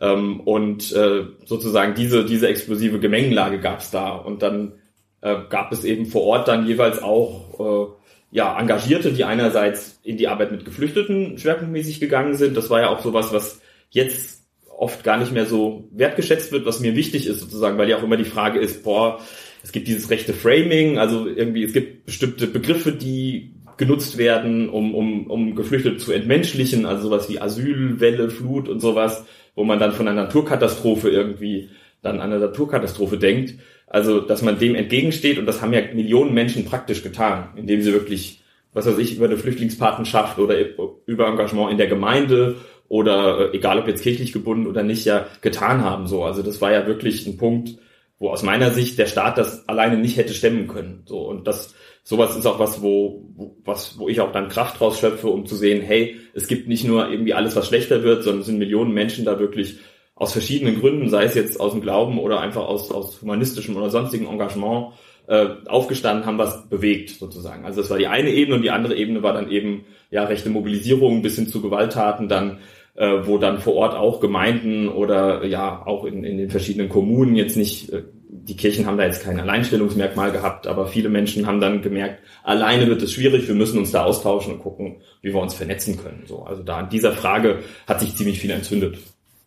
Ähm, 0.00 0.40
und 0.40 0.92
äh, 0.92 1.24
sozusagen 1.44 1.94
diese, 1.94 2.24
diese 2.24 2.48
explosive 2.48 2.98
Gemengenlage 2.98 3.60
gab 3.60 3.78
es 3.78 3.92
da. 3.92 4.10
Und 4.10 4.42
dann 4.42 4.72
äh, 5.20 5.36
gab 5.50 5.70
es 5.70 5.84
eben 5.84 6.06
vor 6.06 6.22
Ort 6.22 6.48
dann 6.48 6.66
jeweils 6.66 7.00
auch 7.00 7.60
äh, 7.60 8.36
ja, 8.36 8.58
Engagierte, 8.58 9.12
die 9.12 9.24
einerseits 9.24 10.00
in 10.02 10.16
die 10.16 10.26
Arbeit 10.26 10.50
mit 10.50 10.64
Geflüchteten 10.64 11.38
schwerpunktmäßig 11.38 12.00
gegangen 12.00 12.34
sind. 12.34 12.56
Das 12.56 12.70
war 12.70 12.80
ja 12.80 12.88
auch 12.88 13.00
sowas, 13.00 13.32
was 13.32 13.60
jetzt 13.90 14.41
oft 14.82 15.04
gar 15.04 15.16
nicht 15.16 15.32
mehr 15.32 15.46
so 15.46 15.88
wertgeschätzt 15.92 16.50
wird, 16.50 16.66
was 16.66 16.80
mir 16.80 16.96
wichtig 16.96 17.28
ist 17.28 17.38
sozusagen, 17.38 17.78
weil 17.78 17.88
ja 17.88 17.98
auch 17.98 18.02
immer 18.02 18.16
die 18.16 18.24
Frage 18.24 18.58
ist, 18.58 18.82
boah, 18.82 19.20
es 19.62 19.70
gibt 19.70 19.86
dieses 19.86 20.10
rechte 20.10 20.34
Framing, 20.34 20.98
also 20.98 21.28
irgendwie, 21.28 21.62
es 21.62 21.72
gibt 21.72 22.04
bestimmte 22.06 22.48
Begriffe, 22.48 22.90
die 22.90 23.54
genutzt 23.76 24.18
werden, 24.18 24.68
um, 24.68 24.92
um, 24.94 25.28
um 25.28 25.54
Geflüchtete 25.54 25.98
zu 25.98 26.12
entmenschlichen, 26.12 26.84
also 26.84 27.04
sowas 27.04 27.30
wie 27.30 27.40
Asyl, 27.40 28.00
Welle, 28.00 28.28
Flut 28.28 28.68
und 28.68 28.80
sowas, 28.80 29.24
wo 29.54 29.62
man 29.62 29.78
dann 29.78 29.92
von 29.92 30.08
einer 30.08 30.24
Naturkatastrophe 30.24 31.10
irgendwie 31.10 31.70
dann 32.02 32.20
an 32.20 32.32
eine 32.32 32.40
Naturkatastrophe 32.40 33.18
denkt. 33.18 33.54
Also, 33.86 34.20
dass 34.20 34.42
man 34.42 34.58
dem 34.58 34.74
entgegensteht 34.74 35.38
und 35.38 35.46
das 35.46 35.62
haben 35.62 35.72
ja 35.72 35.82
Millionen 35.94 36.34
Menschen 36.34 36.64
praktisch 36.64 37.04
getan, 37.04 37.50
indem 37.54 37.82
sie 37.82 37.92
wirklich, 37.92 38.42
was 38.72 38.86
weiß 38.86 38.98
ich, 38.98 39.16
über 39.16 39.26
eine 39.26 39.36
Flüchtlingspatenschaft 39.36 40.38
oder 40.40 40.56
über 41.06 41.28
Engagement 41.28 41.70
in 41.70 41.78
der 41.78 41.86
Gemeinde 41.86 42.56
oder 42.92 43.52
äh, 43.54 43.56
egal 43.56 43.78
ob 43.78 43.88
jetzt 43.88 44.02
kirchlich 44.02 44.34
gebunden 44.34 44.66
oder 44.66 44.82
nicht, 44.82 45.06
ja 45.06 45.26
getan 45.40 45.80
haben 45.80 46.06
so. 46.06 46.24
Also 46.24 46.42
das 46.42 46.60
war 46.60 46.72
ja 46.72 46.86
wirklich 46.86 47.26
ein 47.26 47.38
Punkt, 47.38 47.78
wo 48.18 48.28
aus 48.28 48.42
meiner 48.42 48.70
Sicht 48.70 48.98
der 48.98 49.06
Staat 49.06 49.38
das 49.38 49.66
alleine 49.66 49.96
nicht 49.96 50.18
hätte 50.18 50.34
stemmen 50.34 50.68
können. 50.68 51.02
So 51.06 51.26
und 51.26 51.46
das 51.48 51.74
sowas 52.02 52.36
ist 52.36 52.44
auch 52.44 52.58
was, 52.58 52.82
wo, 52.82 53.30
wo 53.34 53.56
was 53.64 53.98
wo 53.98 54.10
ich 54.10 54.20
auch 54.20 54.30
dann 54.30 54.50
Kraft 54.50 54.78
draus 54.78 54.98
schöpfe, 54.98 55.28
um 55.28 55.46
zu 55.46 55.56
sehen, 55.56 55.80
hey, 55.80 56.16
es 56.34 56.48
gibt 56.48 56.68
nicht 56.68 56.84
nur 56.84 57.08
irgendwie 57.08 57.32
alles, 57.32 57.56
was 57.56 57.66
schlechter 57.66 58.02
wird, 58.02 58.24
sondern 58.24 58.40
es 58.40 58.46
sind 58.46 58.58
Millionen 58.58 58.92
Menschen 58.92 59.24
da 59.24 59.38
wirklich 59.38 59.78
aus 60.14 60.32
verschiedenen 60.32 60.78
Gründen, 60.78 61.08
sei 61.08 61.24
es 61.24 61.34
jetzt 61.34 61.58
aus 61.60 61.72
dem 61.72 61.80
Glauben 61.80 62.18
oder 62.18 62.40
einfach 62.40 62.66
aus 62.66 62.90
aus 62.92 63.22
humanistischem 63.22 63.74
oder 63.74 63.88
sonstigen 63.88 64.26
Engagement 64.26 64.92
äh, 65.28 65.46
aufgestanden, 65.66 66.26
haben 66.26 66.36
was 66.36 66.68
bewegt 66.68 67.08
sozusagen. 67.08 67.64
Also 67.64 67.80
das 67.80 67.88
war 67.88 67.96
die 67.96 68.06
eine 68.06 68.30
Ebene 68.30 68.56
und 68.56 68.62
die 68.62 68.70
andere 68.70 68.96
Ebene 68.96 69.22
war 69.22 69.32
dann 69.32 69.50
eben 69.50 69.86
ja 70.10 70.24
rechte 70.24 70.50
Mobilisierung 70.50 71.22
bis 71.22 71.36
hin 71.36 71.48
zu 71.48 71.62
Gewalttaten 71.62 72.28
dann 72.28 72.58
äh, 72.94 73.26
wo 73.26 73.38
dann 73.38 73.58
vor 73.58 73.74
Ort 73.74 73.94
auch 73.94 74.20
Gemeinden 74.20 74.88
oder 74.88 75.44
ja 75.46 75.86
auch 75.86 76.04
in, 76.04 76.24
in 76.24 76.36
den 76.36 76.50
verschiedenen 76.50 76.88
Kommunen 76.88 77.34
jetzt 77.36 77.56
nicht, 77.56 77.92
äh, 77.92 78.02
die 78.28 78.56
Kirchen 78.56 78.86
haben 78.86 78.98
da 78.98 79.04
jetzt 79.04 79.24
kein 79.24 79.40
Alleinstellungsmerkmal 79.40 80.32
gehabt, 80.32 80.66
aber 80.66 80.86
viele 80.86 81.08
Menschen 81.08 81.46
haben 81.46 81.60
dann 81.60 81.82
gemerkt, 81.82 82.22
alleine 82.42 82.86
wird 82.88 83.02
es 83.02 83.12
schwierig, 83.12 83.46
wir 83.48 83.54
müssen 83.54 83.78
uns 83.78 83.92
da 83.92 84.04
austauschen 84.04 84.54
und 84.54 84.60
gucken, 84.60 84.96
wie 85.20 85.32
wir 85.32 85.40
uns 85.40 85.54
vernetzen 85.54 85.96
können. 85.96 86.24
So, 86.26 86.42
also 86.42 86.62
da 86.62 86.78
an 86.78 86.90
dieser 86.90 87.12
Frage 87.12 87.60
hat 87.86 88.00
sich 88.00 88.14
ziemlich 88.16 88.40
viel 88.40 88.50
entzündet. 88.50 88.98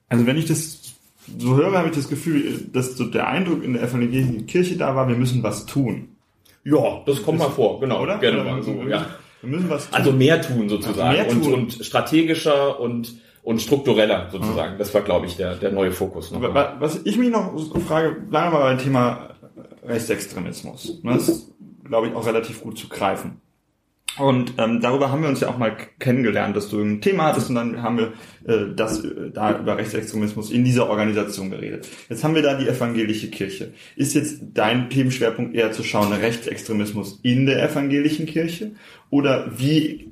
Also 0.08 0.26
wenn 0.26 0.38
ich 0.38 0.46
das 0.46 0.96
so 1.40 1.56
höre, 1.56 1.74
habe 1.74 1.90
ich 1.90 1.96
das 1.96 2.08
Gefühl, 2.08 2.68
dass 2.72 2.96
so 2.96 3.06
der 3.06 3.28
Eindruck 3.28 3.64
in 3.64 3.74
der 3.74 3.84
evangelischen 3.84 4.46
Kirche 4.46 4.78
da 4.78 4.96
war, 4.96 5.08
wir 5.08 5.16
müssen 5.16 5.44
was 5.44 5.66
tun. 5.66 6.10
Ja, 6.64 7.04
das 7.06 7.22
kommt 7.22 7.40
das, 7.40 7.48
mal 7.48 7.54
vor, 7.54 7.80
genau. 7.80 8.02
Oder? 8.02 8.18
Gerne 8.18 8.44
mal 8.44 8.62
so, 8.64 8.84
ja. 8.88 9.06
Wir 9.42 9.50
müssen 9.50 9.70
was 9.70 9.86
tun. 9.86 9.96
Also 9.96 10.12
mehr 10.12 10.42
tun 10.42 10.70
sozusagen 10.70 11.00
also 11.00 11.12
mehr 11.12 11.28
tun. 11.28 11.54
Und, 11.54 11.54
und 11.54 11.86
strategischer 11.86 12.80
und 12.80 13.16
und 13.46 13.62
struktureller 13.62 14.28
sozusagen. 14.32 14.74
Mhm. 14.74 14.78
Das 14.80 14.94
war, 14.94 15.02
glaube 15.02 15.28
ich, 15.28 15.38
der, 15.38 15.56
der 15.56 15.72
neue 15.72 15.92
Fokus. 15.92 16.32
Nochmal. 16.32 16.76
Was 16.80 17.00
ich 17.06 17.18
mich 17.18 17.30
noch 17.30 17.54
frage, 17.82 18.12
bleiben 18.12 18.52
wir 18.52 18.60
beim 18.60 18.80
Thema 18.80 19.30
Rechtsextremismus. 19.84 21.00
Das 21.04 21.30
ist, 21.30 21.54
glaube 21.86 22.08
ich, 22.08 22.16
auch 22.16 22.26
relativ 22.26 22.62
gut 22.62 22.78
zu 22.78 22.90
greifen. 22.90 23.40
Und 24.18 24.54
ähm, 24.58 24.80
darüber 24.80 25.12
haben 25.12 25.22
wir 25.24 25.30
uns 25.30 25.42
ja 25.42 25.50
auch 25.50 25.58
mal 25.58 25.76
kennengelernt, 26.00 26.56
dass 26.56 26.70
du 26.70 26.82
ein 26.82 27.02
Thema 27.02 27.26
hattest 27.26 27.50
und 27.50 27.56
dann 27.56 27.82
haben 27.84 27.98
wir 27.98 28.14
äh, 28.48 28.74
das 28.74 29.04
äh, 29.04 29.30
da 29.34 29.60
über 29.60 29.78
Rechtsextremismus 29.78 30.52
in 30.52 30.64
dieser 30.64 30.90
Organisation 30.90 31.52
geredet. 31.52 31.90
Jetzt 32.08 32.24
haben 32.24 32.34
wir 32.34 32.42
da 32.42 32.54
die 32.56 32.66
evangelische 32.66 33.30
Kirche. 33.30 33.74
Ist 33.98 34.16
jetzt 34.16 34.40
dein 34.54 34.90
Themenschwerpunkt 34.90 35.54
eher 35.54 35.74
zu 35.74 35.84
schauen, 35.84 36.14
Rechtsextremismus 36.14 37.20
in 37.24 37.46
der 37.46 37.62
evangelischen 37.62 38.26
Kirche 38.26 38.72
oder 39.10 39.52
wie 39.58 40.10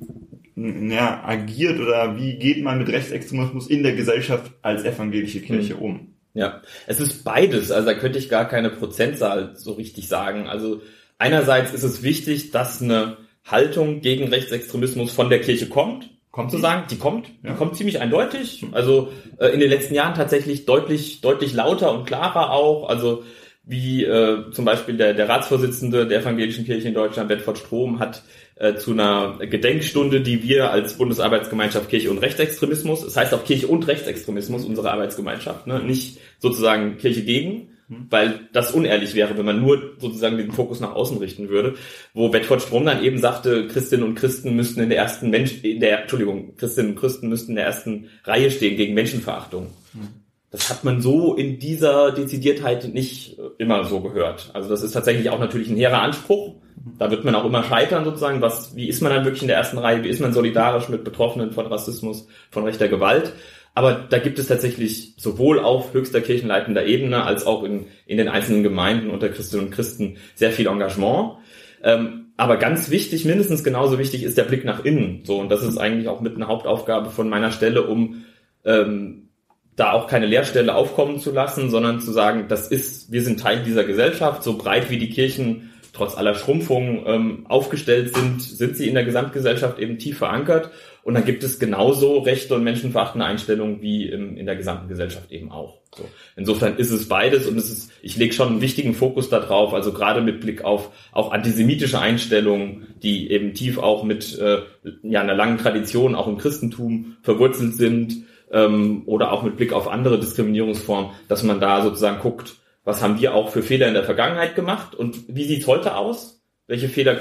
ja, 0.56 1.22
agiert 1.24 1.80
oder 1.80 2.16
wie 2.16 2.34
geht 2.34 2.62
man 2.62 2.78
mit 2.78 2.88
Rechtsextremismus 2.88 3.68
in 3.68 3.82
der 3.82 3.94
Gesellschaft 3.94 4.52
als 4.62 4.84
evangelische 4.84 5.40
Kirche 5.40 5.76
um? 5.76 6.14
Ja, 6.34 6.62
es 6.86 7.00
ist 7.00 7.24
beides. 7.24 7.70
Also 7.70 7.86
da 7.86 7.94
könnte 7.94 8.18
ich 8.18 8.28
gar 8.28 8.46
keine 8.46 8.70
Prozentzahl 8.70 9.52
so 9.56 9.72
richtig 9.72 10.08
sagen. 10.08 10.48
Also 10.48 10.82
einerseits 11.18 11.72
ist 11.72 11.84
es 11.84 12.02
wichtig, 12.02 12.50
dass 12.50 12.82
eine 12.82 13.16
Haltung 13.44 14.00
gegen 14.00 14.28
Rechtsextremismus 14.28 15.12
von 15.12 15.28
der 15.28 15.40
Kirche 15.40 15.68
kommt. 15.68 16.10
Kommt 16.30 16.50
zu 16.50 16.58
sagen, 16.58 16.84
die 16.90 16.98
kommt, 16.98 17.28
ja. 17.44 17.50
die 17.50 17.56
kommt 17.56 17.76
ziemlich 17.76 18.00
eindeutig. 18.00 18.66
Also 18.72 19.12
äh, 19.38 19.48
in 19.48 19.60
den 19.60 19.70
letzten 19.70 19.94
Jahren 19.94 20.14
tatsächlich 20.14 20.66
deutlich, 20.66 21.20
deutlich 21.20 21.52
lauter 21.52 21.92
und 21.92 22.06
klarer 22.06 22.50
auch. 22.50 22.88
Also 22.88 23.22
wie 23.62 24.04
äh, 24.04 24.50
zum 24.50 24.64
Beispiel 24.64 24.96
der, 24.96 25.14
der 25.14 25.28
Ratsvorsitzende 25.28 26.06
der 26.06 26.20
Evangelischen 26.20 26.64
Kirche 26.64 26.88
in 26.88 26.94
Deutschland, 26.94 27.28
Bedford 27.28 27.58
Strom, 27.58 28.00
hat 28.00 28.22
äh, 28.56 28.76
zu 28.76 28.92
einer 28.92 29.38
Gedenkstunde, 29.40 30.20
die 30.20 30.42
wir 30.42 30.70
als 30.70 30.94
Bundesarbeitsgemeinschaft 30.94 31.88
Kirche 31.88 32.10
und 32.10 32.18
Rechtsextremismus, 32.18 33.04
das 33.04 33.16
heißt 33.16 33.34
auch 33.34 33.44
Kirche 33.44 33.66
und 33.66 33.86
Rechtsextremismus, 33.86 34.64
unsere 34.64 34.92
Arbeitsgemeinschaft, 34.92 35.66
ne? 35.66 35.82
nicht 35.82 36.18
sozusagen 36.38 36.96
Kirche 36.98 37.22
gegen, 37.22 37.70
hm. 37.88 38.06
weil 38.10 38.48
das 38.52 38.70
unehrlich 38.70 39.14
wäre, 39.14 39.36
wenn 39.36 39.44
man 39.44 39.60
nur 39.60 39.94
sozusagen 39.98 40.36
den 40.36 40.52
Fokus 40.52 40.80
nach 40.80 40.94
außen 40.94 41.18
richten 41.18 41.48
würde, 41.48 41.74
wo 42.14 42.28
Bedford 42.28 42.62
Strom 42.62 42.86
dann 42.86 43.02
eben 43.02 43.18
sagte, 43.18 43.66
Christinnen 43.66 44.06
und 44.06 44.14
Christen 44.14 44.54
müssten 44.54 44.80
in 44.80 44.88
der 44.88 44.98
ersten 44.98 45.30
Mensch, 45.30 45.64
in 45.64 45.80
der, 45.80 46.02
Entschuldigung, 46.02 46.56
Christinnen 46.56 46.92
und 46.92 46.98
Christen 46.98 47.28
müssten 47.28 47.52
in 47.52 47.56
der 47.56 47.66
ersten 47.66 48.08
Reihe 48.22 48.50
stehen 48.50 48.76
gegen 48.76 48.94
Menschenverachtung. 48.94 49.66
Hm. 49.92 50.08
Das 50.52 50.70
hat 50.70 50.84
man 50.84 51.00
so 51.00 51.34
in 51.34 51.58
dieser 51.58 52.12
Dezidiertheit 52.12 52.94
nicht 52.94 53.36
immer 53.58 53.82
so 53.86 53.98
gehört. 53.98 54.50
Also 54.54 54.68
das 54.68 54.84
ist 54.84 54.92
tatsächlich 54.92 55.28
auch 55.30 55.40
natürlich 55.40 55.68
ein 55.68 55.76
hehrer 55.76 56.00
Anspruch, 56.00 56.54
da 56.98 57.10
wird 57.10 57.24
man 57.24 57.34
auch 57.34 57.44
immer 57.44 57.64
scheitern 57.64 58.04
sozusagen. 58.04 58.40
Was, 58.40 58.76
wie 58.76 58.88
ist 58.88 59.00
man 59.00 59.12
dann 59.12 59.24
wirklich 59.24 59.42
in 59.42 59.48
der 59.48 59.56
ersten 59.56 59.78
Reihe? 59.78 60.02
Wie 60.04 60.08
ist 60.08 60.20
man 60.20 60.32
solidarisch 60.32 60.88
mit 60.88 61.04
Betroffenen 61.04 61.52
von 61.52 61.66
Rassismus, 61.66 62.28
von 62.50 62.64
rechter 62.64 62.88
Gewalt? 62.88 63.32
Aber 63.74 63.92
da 64.08 64.18
gibt 64.18 64.38
es 64.38 64.46
tatsächlich 64.46 65.14
sowohl 65.16 65.58
auf 65.58 65.94
höchster 65.94 66.20
kirchenleitender 66.20 66.86
Ebene 66.86 67.24
als 67.24 67.46
auch 67.46 67.64
in, 67.64 67.86
in 68.06 68.18
den 68.18 68.28
einzelnen 68.28 68.62
Gemeinden 68.62 69.10
unter 69.10 69.28
Christinnen 69.28 69.66
und 69.66 69.72
Christen 69.72 70.18
sehr 70.34 70.52
viel 70.52 70.68
Engagement. 70.68 71.38
Ähm, 71.82 72.26
aber 72.36 72.56
ganz 72.56 72.90
wichtig, 72.90 73.24
mindestens 73.24 73.64
genauso 73.64 73.98
wichtig 73.98 74.22
ist 74.22 74.38
der 74.38 74.44
Blick 74.44 74.64
nach 74.64 74.84
innen. 74.84 75.24
So, 75.24 75.38
und 75.38 75.48
das 75.48 75.62
ist 75.62 75.78
eigentlich 75.78 76.08
auch 76.08 76.20
mit 76.20 76.36
einer 76.36 76.48
Hauptaufgabe 76.48 77.10
von 77.10 77.28
meiner 77.28 77.50
Stelle, 77.50 77.86
um 77.86 78.24
ähm, 78.64 79.28
da 79.76 79.92
auch 79.92 80.06
keine 80.06 80.26
Leerstelle 80.26 80.74
aufkommen 80.74 81.18
zu 81.18 81.32
lassen, 81.32 81.70
sondern 81.70 82.00
zu 82.00 82.12
sagen, 82.12 82.46
das 82.48 82.68
ist, 82.68 83.10
wir 83.10 83.22
sind 83.22 83.40
Teil 83.40 83.64
dieser 83.64 83.84
Gesellschaft, 83.84 84.42
so 84.42 84.56
breit 84.56 84.90
wie 84.90 84.98
die 84.98 85.10
Kirchen 85.10 85.70
trotz 85.94 86.16
aller 86.16 86.34
Schrumpfung 86.34 87.04
ähm, 87.06 87.46
aufgestellt 87.48 88.14
sind, 88.14 88.42
sind 88.42 88.76
sie 88.76 88.88
in 88.88 88.94
der 88.94 89.04
Gesamtgesellschaft 89.04 89.78
eben 89.78 89.98
tief 89.98 90.18
verankert. 90.18 90.70
Und 91.02 91.14
dann 91.14 91.24
gibt 91.24 91.44
es 91.44 91.58
genauso 91.58 92.18
rechte 92.18 92.54
und 92.54 92.64
menschenverachtende 92.64 93.26
Einstellungen 93.26 93.82
wie 93.82 94.08
im, 94.08 94.36
in 94.36 94.46
der 94.46 94.56
gesamten 94.56 94.88
Gesellschaft 94.88 95.30
eben 95.30 95.50
auch. 95.50 95.78
So. 95.94 96.04
Insofern 96.34 96.76
ist 96.76 96.90
es 96.90 97.08
beides 97.08 97.46
und 97.46 97.56
es 97.56 97.70
ist, 97.70 97.92
ich 98.02 98.16
lege 98.16 98.32
schon 98.32 98.48
einen 98.48 98.60
wichtigen 98.60 98.94
Fokus 98.94 99.28
darauf, 99.28 99.74
also 99.74 99.92
gerade 99.92 100.22
mit 100.22 100.40
Blick 100.40 100.64
auf 100.64 100.90
auch 101.12 101.30
antisemitische 101.30 102.00
Einstellungen, 102.00 102.88
die 103.02 103.30
eben 103.30 103.54
tief 103.54 103.78
auch 103.78 104.02
mit 104.02 104.38
äh, 104.38 104.62
ja, 105.02 105.20
einer 105.20 105.34
langen 105.34 105.58
Tradition 105.58 106.14
auch 106.14 106.26
im 106.26 106.38
Christentum 106.38 107.16
verwurzelt 107.22 107.76
sind, 107.76 108.24
ähm, 108.50 109.02
oder 109.06 109.32
auch 109.32 109.42
mit 109.42 109.56
Blick 109.56 109.72
auf 109.72 109.88
andere 109.88 110.18
Diskriminierungsformen, 110.18 111.10
dass 111.28 111.42
man 111.42 111.60
da 111.60 111.82
sozusagen 111.82 112.20
guckt, 112.20 112.56
was 112.84 113.02
haben 113.02 113.20
wir 113.20 113.34
auch 113.34 113.50
für 113.50 113.62
Fehler 113.62 113.88
in 113.88 113.94
der 113.94 114.04
Vergangenheit 114.04 114.54
gemacht 114.54 114.94
und 114.94 115.24
wie 115.28 115.44
sieht's 115.44 115.66
heute 115.66 115.96
aus? 115.96 116.42
Welche 116.66 116.88
Fehler 116.88 117.18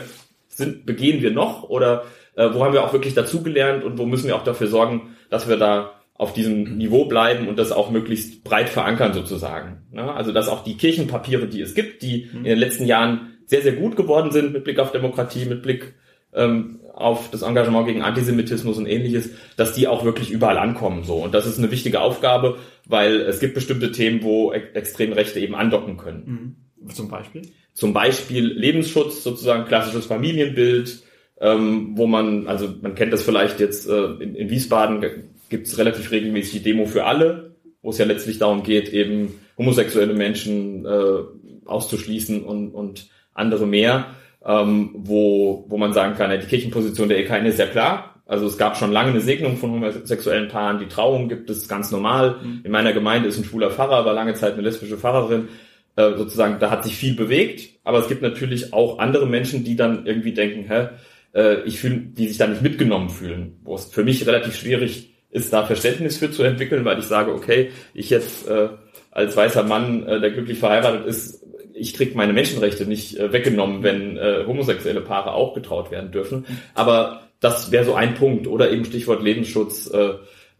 sind, 0.47 0.86
begehen 0.86 1.21
wir 1.21 1.32
noch 1.32 1.63
oder 1.63 2.06
äh, 2.36 2.49
wo 2.54 2.63
haben 2.63 2.73
wir 2.73 2.84
auch 2.84 2.93
wirklich 2.93 3.13
dazugelernt 3.13 3.84
und 3.84 3.97
wo 3.97 4.06
müssen 4.06 4.28
wir 4.28 4.36
auch 4.36 4.43
dafür 4.43 4.67
sorgen, 4.67 5.15
dass 5.30 5.47
wir 5.47 5.58
da 5.58 5.91
auf 6.15 6.34
diesem 6.34 6.78
Niveau 6.78 7.06
bleiben 7.06 7.47
und 7.47 7.58
das 7.58 7.71
auch 7.71 7.89
möglichst 7.89 8.43
breit 8.43 8.69
verankern 8.69 9.13
sozusagen. 9.13 9.84
Ja, 9.91 10.13
also 10.13 10.32
dass 10.32 10.47
auch 10.47 10.63
die 10.63 10.78
Kirchenpapiere, 10.78 11.47
die 11.47 11.62
es 11.62 11.73
gibt, 11.73 12.02
die 12.02 12.30
mhm. 12.32 12.39
in 12.39 12.43
den 12.45 12.60
letzten 12.60 12.86
Jahren 12.86 13.38
sehr, 13.45 13.62
sehr 13.62 13.73
gut 13.73 13.95
geworden 13.95 14.32
sind 14.32 14.54
mit 14.54 14.63
Blick 14.63 14.80
auf 14.80 14.91
Demokratie, 14.91 15.45
mit 15.45 15.63
Blick 15.63 15.95
ähm, 16.34 16.80
auf 17.04 17.30
das 17.30 17.42
Engagement 17.42 17.88
gegen 17.88 18.02
Antisemitismus 18.02 18.78
und 18.78 18.86
ähnliches, 18.86 19.30
dass 19.58 19.74
die 19.74 19.88
auch 19.88 20.06
wirklich 20.06 20.32
überall 20.32 20.58
ankommen. 20.58 21.04
So 21.04 21.16
und 21.16 21.34
das 21.34 21.46
ist 21.46 21.60
eine 21.60 21.72
wichtige 21.72 22.02
Aufgabe, 22.02 22.58
weil 22.86 23.22
es 23.22 23.39
gibt 23.39 23.54
bestimmte 23.54 23.92
Themen, 23.92 24.24
wo 24.24 24.52
extreme 24.52 25.16
Rechte 25.16 25.39
eben 25.39 25.56
andocken 25.56 25.98
können. 25.98 26.56
Mhm. 26.82 26.89
Zum 26.89 27.10
Beispiel? 27.10 27.44
Zum 27.74 27.94
Beispiel 27.94 28.46
Lebensschutz, 28.46 29.24
sozusagen 29.24 29.66
klassisches 29.66 30.06
Familienbild, 30.06 31.04
ähm, 31.39 31.92
wo 31.96 32.08
man, 32.08 32.48
also 32.48 32.74
man 32.82 32.96
kennt 32.96 33.13
das 33.13 33.24
vielleicht 33.24 33.60
jetzt 33.60 33.89
äh, 33.89 34.06
in, 34.20 34.36
in 34.36 34.50
Wiesbaden 34.50 35.04
gibt 35.50 35.68
es 35.68 35.78
relativ 35.78 36.12
regelmäßig 36.12 36.54
die 36.54 36.63
Demo 36.63 36.86
für 36.86 37.06
alle, 37.06 37.56
wo 37.82 37.89
es 37.89 37.98
ja 37.98 38.06
letztlich 38.06 38.39
darum 38.39 38.63
geht, 38.63 38.89
eben 38.89 39.39
homosexuelle 39.58 40.13
Menschen 40.13 40.86
äh, 40.86 41.20
auszuschließen 41.66 42.44
und, 42.44 42.72
und 42.72 43.08
andere 43.34 43.68
mehr 43.68 44.16
ähm, 44.45 44.91
wo, 44.93 45.65
wo 45.67 45.77
man 45.77 45.93
sagen 45.93 46.15
kann, 46.15 46.32
ja, 46.32 46.38
die 46.38 46.47
Kirchenposition 46.47 47.10
der 47.10 47.19
EKN 47.19 47.45
ist 47.45 47.60
ja 47.60 47.65
klar. 47.65 48.21
Also 48.25 48.45
es 48.47 48.58
gab 48.58 48.77
schon 48.77 48.91
lange 48.91 49.10
eine 49.10 49.21
Segnung 49.21 49.58
von 49.58 49.71
homosexuellen 49.71 50.47
Paaren, 50.47 50.79
die 50.79 50.88
Trauung 50.88 51.27
gibt 51.27 51.49
es 51.49 51.67
ganz 51.67 51.91
normal. 51.91 52.38
Mhm. 52.41 52.62
In 52.63 52.71
meiner 52.71 52.93
Gemeinde 52.93 53.27
ist 53.27 53.38
ein 53.38 53.43
schwuler 53.43 53.69
Pfarrer, 53.69 54.06
war 54.06 54.13
lange 54.13 54.34
Zeit 54.34 54.53
eine 54.53 54.62
lesbische 54.62 54.97
Pfarrerin. 54.97 55.49
Äh, 55.95 56.17
sozusagen, 56.17 56.58
da 56.60 56.71
hat 56.71 56.84
sich 56.84 56.95
viel 56.95 57.15
bewegt, 57.15 57.79
aber 57.84 57.99
es 57.99 58.08
gibt 58.08 58.23
natürlich 58.23 58.73
auch 58.73 58.97
andere 58.97 59.27
Menschen, 59.27 59.63
die 59.63 59.75
dann 59.75 60.08
irgendwie 60.08 60.34
denken, 60.34 60.65
hä, 60.67 60.88
äh, 61.36 61.62
ich 61.65 61.79
fühle, 61.79 61.97
die 61.97 62.27
sich 62.27 62.38
da 62.38 62.47
nicht 62.47 62.63
mitgenommen 62.63 63.12
fühlen, 63.12 63.60
wo 63.63 63.75
es 63.75 63.86
für 63.86 64.03
mich 64.03 64.25
relativ 64.25 64.56
schwierig 64.56 65.13
ist, 65.29 65.53
da 65.53 65.65
Verständnis 65.65 66.17
für 66.17 66.32
zu 66.32 66.41
entwickeln, 66.41 66.84
weil 66.86 66.97
ich 66.97 67.06
sage, 67.06 67.32
okay, 67.32 67.71
ich 67.93 68.10
jetzt 68.10 68.47
äh, 68.47 68.69
als 69.12 69.36
weißer 69.36 69.63
Mann, 69.63 70.08
äh, 70.08 70.19
der 70.19 70.32
glücklich 70.32 70.58
verheiratet 70.58 71.06
ist, 71.06 71.42
ich 71.74 71.94
krieg 71.94 72.16
meine 72.16 72.34
Menschenrechte 72.34 72.86
nicht 72.86 73.18
äh, 73.18 73.32
weggenommen, 73.34 73.84
wenn 73.84 74.18
äh, 74.18 74.44
homosexuelle 74.46 75.02
Paare 75.02 75.34
auch 75.34 75.54
getraut 75.54 75.92
werden 75.92 76.12
dürfen. 76.12 76.46
Aber 76.74 77.30
das 77.40 77.72
wäre 77.72 77.86
so 77.86 77.94
ein 77.94 78.16
Punkt. 78.16 78.48
Oder 78.48 78.72
eben 78.72 78.86
Stichwort 78.86 79.22
Lebensschutz, 79.22 79.90
äh, 79.92 80.14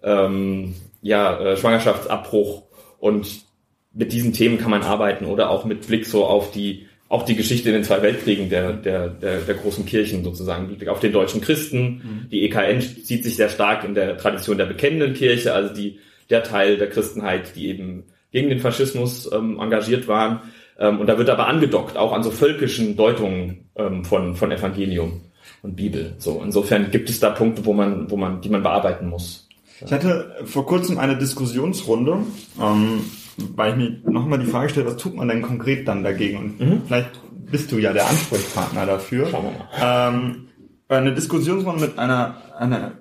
ähm, 0.04 0.76
ja, 1.02 1.40
äh, 1.40 1.58
Schwangerschaftsabbruch. 1.58 2.64
Und 3.00 3.28
mit 3.94 4.12
diesen 4.12 4.34
Themen 4.34 4.58
kann 4.58 4.72
man 4.72 4.84
arbeiten 4.84 5.26
oder 5.26 5.50
auch 5.50 5.66
mit 5.66 5.88
Blick 5.88 6.06
so 6.06 6.26
auf 6.26 6.52
die 6.52 6.88
auch 7.10 7.26
die 7.26 7.36
Geschichte 7.36 7.70
in 7.70 7.76
den 7.76 7.84
zwei 7.84 8.02
Weltkriegen 8.02 8.50
der, 8.50 8.74
der, 8.74 9.08
der, 9.08 9.42
der 9.42 9.54
großen 9.54 9.86
Kirchen 9.86 10.24
sozusagen, 10.24 10.76
Blick 10.76 10.90
auf 10.90 11.00
den 11.00 11.12
deutschen 11.12 11.42
Christen. 11.42 12.02
Mhm. 12.04 12.30
Die 12.32 12.44
EKN 12.44 12.82
zieht 12.82 13.24
sich 13.24 13.36
sehr 13.36 13.50
stark 13.50 13.84
in 13.84 13.94
der 13.94 14.18
Tradition 14.18 14.58
der 14.58 14.66
bekennenden 14.66 15.14
Kirche, 15.14 15.54
also 15.54 15.72
die, 15.76 16.00
der 16.32 16.42
Teil 16.42 16.78
der 16.78 16.90
Christenheit, 16.90 17.56
die 17.56 17.68
eben 17.68 18.06
gegen 18.32 18.50
den 18.50 18.58
Faschismus 18.58 19.32
ähm, 19.32 19.60
engagiert 19.60 20.08
waren. 20.08 20.42
Ähm, 20.78 21.00
und 21.00 21.08
da 21.08 21.18
wird 21.18 21.30
aber 21.30 21.48
angedockt, 21.48 21.98
auch 21.98 22.14
an 22.14 22.24
so 22.24 22.32
völkischen 22.32 22.96
Deutungen 22.96 23.70
ähm, 23.76 24.04
von, 24.06 24.36
von 24.36 24.52
Evangelium 24.52 25.22
und 25.62 25.76
Bibel. 25.76 26.16
So, 26.18 26.42
insofern 26.44 26.92
gibt 26.92 27.10
es 27.10 27.20
da 27.20 27.30
Punkte, 27.30 27.66
wo 27.66 27.74
man, 27.74 28.10
wo 28.10 28.18
man, 28.18 28.42
die 28.42 28.50
man 28.50 28.64
bearbeiten 28.64 29.10
muss. 29.10 29.48
Ich 29.86 29.92
hatte 29.92 30.36
vor 30.46 30.66
kurzem 30.66 30.98
eine 30.98 31.18
Diskussionsrunde, 31.18 32.20
ähm, 32.62 33.02
weil 33.56 33.72
ich 33.72 33.78
mir 33.78 34.12
nochmal 34.12 34.40
die 34.40 34.46
Frage 34.46 34.70
stelle, 34.70 34.86
was 34.86 34.98
tut 34.98 35.16
man 35.16 35.28
denn 35.28 35.42
konkret 35.42 35.88
dann 35.88 36.04
dagegen? 36.04 36.38
Und 36.38 36.60
mhm. 36.60 36.82
vielleicht 36.86 37.20
bist 37.52 37.72
du 37.72 37.78
ja 37.78 37.92
der 37.92 38.08
Ansprechpartner 38.08 38.86
dafür. 38.86 39.28
Schauen 39.30 39.46
wir 39.46 39.52
mal. 39.52 40.10
Ähm, 40.10 40.48
eine 40.88 41.14
Diskussionsrunde 41.14 41.88
mit 41.88 42.00
einer, 42.00 42.36
einer 42.58 42.94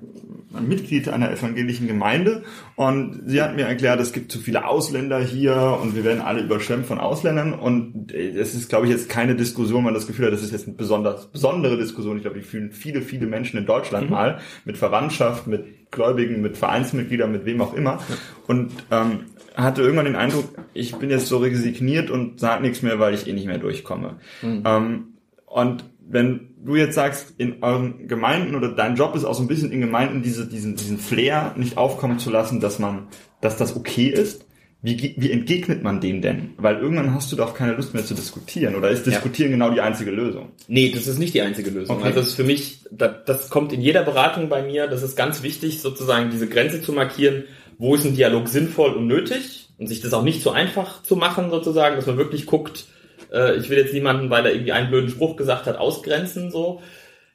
ein 0.55 0.69
Mitglied 0.69 1.09
einer 1.09 1.31
evangelischen 1.31 1.87
Gemeinde 1.87 2.43
und 2.77 3.23
sie 3.27 3.43
hat 3.43 3.57
mir 3.57 3.67
erklärt, 3.67 4.01
es 4.01 4.13
gibt 4.13 4.33
zu 4.33 4.39
viele 4.39 4.67
Ausländer 4.67 5.21
hier 5.21 5.79
und 5.83 5.97
wir 5.97 6.05
werden 6.05 6.21
alle 6.21 6.43
überschwemmt 6.43 6.87
von 6.87 6.99
Ausländern 6.99 7.53
und 7.53 8.13
es 8.13 8.55
ist, 8.55 8.69
glaube 8.69 8.87
ich, 8.87 8.93
jetzt 8.93 9.09
keine 9.09 9.35
Diskussion, 9.35 9.85
man 9.85 9.95
das 9.95 10.07
Gefühl 10.07 10.27
hat, 10.27 10.33
das 10.33 10.43
ist 10.43 10.53
jetzt 10.53 10.67
eine 10.67 10.77
besonders 10.77 11.27
besondere 11.27 11.77
Diskussion. 11.77 12.17
Ich 12.17 12.23
glaube, 12.23 12.39
die 12.39 12.45
fühlen 12.45 12.73
viele, 12.73 13.03
viele 13.03 13.27
Menschen 13.27 13.59
in 13.59 13.67
Deutschland 13.67 14.07
mhm. 14.07 14.13
mal 14.13 14.41
mit 14.65 14.77
Verwandtschaft, 14.77 15.47
mit 15.47 15.91
Gläubigen, 15.91 16.43
mit 16.43 16.57
Vereinsmitgliedern, 16.57 17.31
mit 17.31 17.45
wem 17.45 17.61
auch 17.61 17.75
immer 17.75 18.01
und 18.47 18.73
ähm, 18.91 19.27
hatte 19.55 19.83
irgendwann 19.83 20.07
den 20.07 20.17
Eindruck, 20.17 20.47
ich 20.73 20.95
bin 20.97 21.11
jetzt 21.11 21.27
so 21.27 21.39
resigniert 21.39 22.11
und 22.11 22.41
sage 22.41 22.63
nichts 22.63 22.83
mehr, 22.83 22.99
weil 22.99 23.15
ich 23.15 23.27
eh 23.27 23.33
nicht 23.33 23.47
mehr 23.47 23.59
durchkomme. 23.59 24.17
Mhm. 24.41 24.63
Ähm, 24.65 25.05
und 25.47 25.85
wenn 26.01 26.52
du 26.65 26.77
jetzt 26.77 26.95
sagst, 26.95 27.35
in 27.39 27.63
euren 27.63 28.09
Gemeinden 28.09 28.55
oder 28.55 28.69
dein 28.69 28.97
Job 28.97 29.15
ist 29.15 29.25
auch 29.25 29.35
so 29.35 29.43
ein 29.43 29.49
bisschen 29.49 29.73
in 29.73 29.81
Gemeinden 29.81 30.23
diese, 30.23 30.47
diesen, 30.47 30.77
diesen 30.77 30.99
Flair 30.99 31.55
nicht 31.57 31.77
aufkommen 31.77 32.19
zu 32.19 32.31
lassen, 32.31 32.61
dass 32.61 32.79
man, 32.79 33.09
dass 33.41 33.57
das 33.57 33.77
okay 33.77 34.09
ist. 34.09 34.47
Wie, 34.85 35.15
wie 35.17 35.31
entgegnet 35.31 35.85
man 35.85 36.01
dem 36.01 36.23
denn? 36.23 36.55
Weil 36.57 36.79
irgendwann 36.79 37.15
hast 37.15 37.31
du 37.31 37.37
doch 37.37 37.55
keine 37.55 37.75
Lust 37.75 37.95
mehr 37.95 38.05
zu 38.05 38.15
diskutieren. 38.15 38.75
Oder 38.75 38.91
ist 38.91 39.07
Diskutieren 39.07 39.53
ja. 39.53 39.57
genau 39.57 39.73
die 39.73 39.81
einzige 39.81 40.11
Lösung? 40.11 40.51
Nee, 40.67 40.91
das 40.93 41.07
ist 41.07 41.21
nicht 41.21 41.35
die 41.35 41.43
einzige 41.43 41.71
Lösung. 41.71 41.97
Okay. 41.97 42.07
Also 42.07 42.19
das 42.19 42.29
ist 42.31 42.35
für 42.35 42.43
mich, 42.43 42.81
das, 42.91 43.13
das 43.25 43.49
kommt 43.49 43.73
in 43.73 43.81
jeder 43.81 44.03
Beratung 44.03 44.49
bei 44.49 44.65
mir. 44.65 44.89
Das 44.89 45.05
ist 45.05 45.17
ganz 45.17 45.45
wichtig, 45.45 45.81
sozusagen 45.81 46.31
diese 46.31 46.49
Grenze 46.49 46.83
zu 46.83 46.93
markieren. 46.93 47.45
Wo 47.79 47.95
ist 47.95 48.05
ein 48.05 48.17
Dialog 48.17 48.49
sinnvoll 48.49 48.95
und 48.95 49.07
nötig? 49.07 49.69
Und 49.79 49.87
sich 49.87 50.01
das 50.01 50.13
auch 50.15 50.25
nicht 50.25 50.43
so 50.43 50.51
einfach 50.51 51.05
zu 51.05 51.15
machen, 51.15 51.51
sozusagen, 51.51 51.95
dass 51.95 52.07
man 52.07 52.17
wirklich 52.17 52.47
guckt, 52.47 52.87
äh, 53.33 53.57
ich 53.57 53.71
will 53.71 53.79
jetzt 53.79 53.95
niemanden, 53.95 54.31
weil 54.31 54.47
er 54.47 54.53
irgendwie 54.53 54.73
einen 54.73 54.91
blöden 54.91 55.11
Spruch 55.11 55.37
gesagt 55.37 55.67
hat, 55.67 55.77
ausgrenzen, 55.77 56.51
so. 56.51 56.83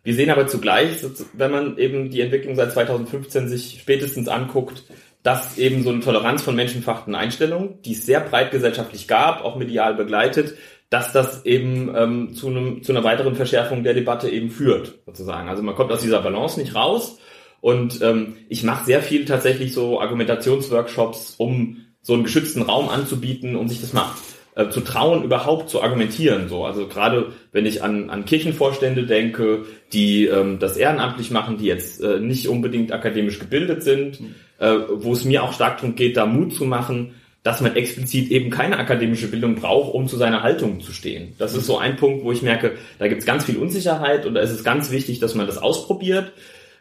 Wir 0.03 0.13
sehen 0.13 0.29
aber 0.29 0.47
zugleich, 0.47 1.03
wenn 1.33 1.51
man 1.51 1.77
eben 1.77 2.09
die 2.09 2.21
Entwicklung 2.21 2.55
seit 2.55 2.71
2015 2.71 3.49
sich 3.49 3.79
spätestens 3.81 4.29
anguckt, 4.29 4.83
dass 5.21 5.57
eben 5.57 5.83
so 5.83 5.89
eine 5.89 5.99
Toleranz 5.99 6.41
von 6.41 6.55
menschenverachtenden 6.55 7.19
Einstellungen, 7.21 7.81
die 7.81 7.91
es 7.91 8.05
sehr 8.05 8.21
breit 8.21 8.51
gesellschaftlich 8.51 9.09
gab, 9.09 9.43
auch 9.43 9.57
medial 9.57 9.95
begleitet, 9.95 10.55
dass 10.89 11.11
das 11.11 11.45
eben 11.45 11.93
ähm, 11.93 12.33
zu, 12.33 12.47
einem, 12.47 12.83
zu 12.83 12.93
einer 12.93 13.03
weiteren 13.03 13.35
Verschärfung 13.35 13.83
der 13.83 13.93
Debatte 13.93 14.29
eben 14.29 14.49
führt, 14.49 14.99
sozusagen. 15.05 15.49
Also 15.49 15.61
man 15.63 15.75
kommt 15.75 15.91
aus 15.91 16.01
dieser 16.01 16.21
Balance 16.21 16.59
nicht 16.59 16.75
raus. 16.75 17.19
Und 17.59 18.01
ähm, 18.01 18.37
ich 18.47 18.63
mache 18.63 18.85
sehr 18.85 19.01
viel 19.01 19.25
tatsächlich 19.25 19.73
so 19.73 19.99
Argumentationsworkshops, 19.99 21.35
um 21.37 21.85
so 22.01 22.13
einen 22.13 22.23
geschützten 22.23 22.61
Raum 22.61 22.87
anzubieten 22.87 23.57
und 23.57 23.67
sich 23.67 23.81
das 23.81 23.91
mal 23.91 24.09
äh, 24.57 24.69
zu 24.69 24.81
trauen, 24.81 25.23
überhaupt 25.23 25.69
zu 25.69 25.83
argumentieren. 25.83 26.49
So, 26.49 26.65
also 26.65 26.87
gerade 26.87 27.31
wenn 27.51 27.67
ich 27.67 27.83
an, 27.83 28.09
an 28.09 28.25
Kirchenvorstände 28.25 29.05
denke, 29.05 29.65
die 29.93 30.25
ähm, 30.25 30.57
das 30.57 30.77
ehrenamtlich 30.77 31.29
machen, 31.29 31.57
die 31.59 31.65
jetzt 31.65 32.01
äh, 32.01 32.19
nicht 32.19 32.47
unbedingt 32.47 32.91
akademisch 32.91 33.37
gebildet 33.37 33.83
sind, 33.83 34.19
mhm. 34.19 34.35
äh, 34.57 34.73
wo 34.95 35.13
es 35.13 35.25
mir 35.25 35.43
auch 35.43 35.53
stark 35.53 35.77
darum 35.77 35.95
geht, 35.95 36.17
da 36.17 36.25
Mut 36.25 36.55
zu 36.55 36.65
machen, 36.65 37.13
dass 37.43 37.61
man 37.61 37.75
explizit 37.75 38.31
eben 38.31 38.49
keine 38.49 38.79
akademische 38.79 39.27
Bildung 39.27 39.55
braucht, 39.55 39.93
um 39.93 40.07
zu 40.07 40.17
seiner 40.17 40.41
Haltung 40.41 40.81
zu 40.81 40.91
stehen. 40.91 41.35
Das 41.37 41.53
ist 41.53 41.67
so 41.67 41.77
ein 41.77 41.95
Punkt, 41.95 42.25
wo 42.25 42.31
ich 42.31 42.41
merke, 42.41 42.73
da 42.97 43.07
gibt 43.07 43.21
es 43.21 43.27
ganz 43.27 43.45
viel 43.45 43.57
Unsicherheit 43.57 44.25
und 44.25 44.33
da 44.33 44.41
ist 44.41 44.51
es 44.51 44.63
ganz 44.63 44.89
wichtig, 44.89 45.19
dass 45.19 45.35
man 45.35 45.45
das 45.45 45.59
ausprobiert 45.59 46.33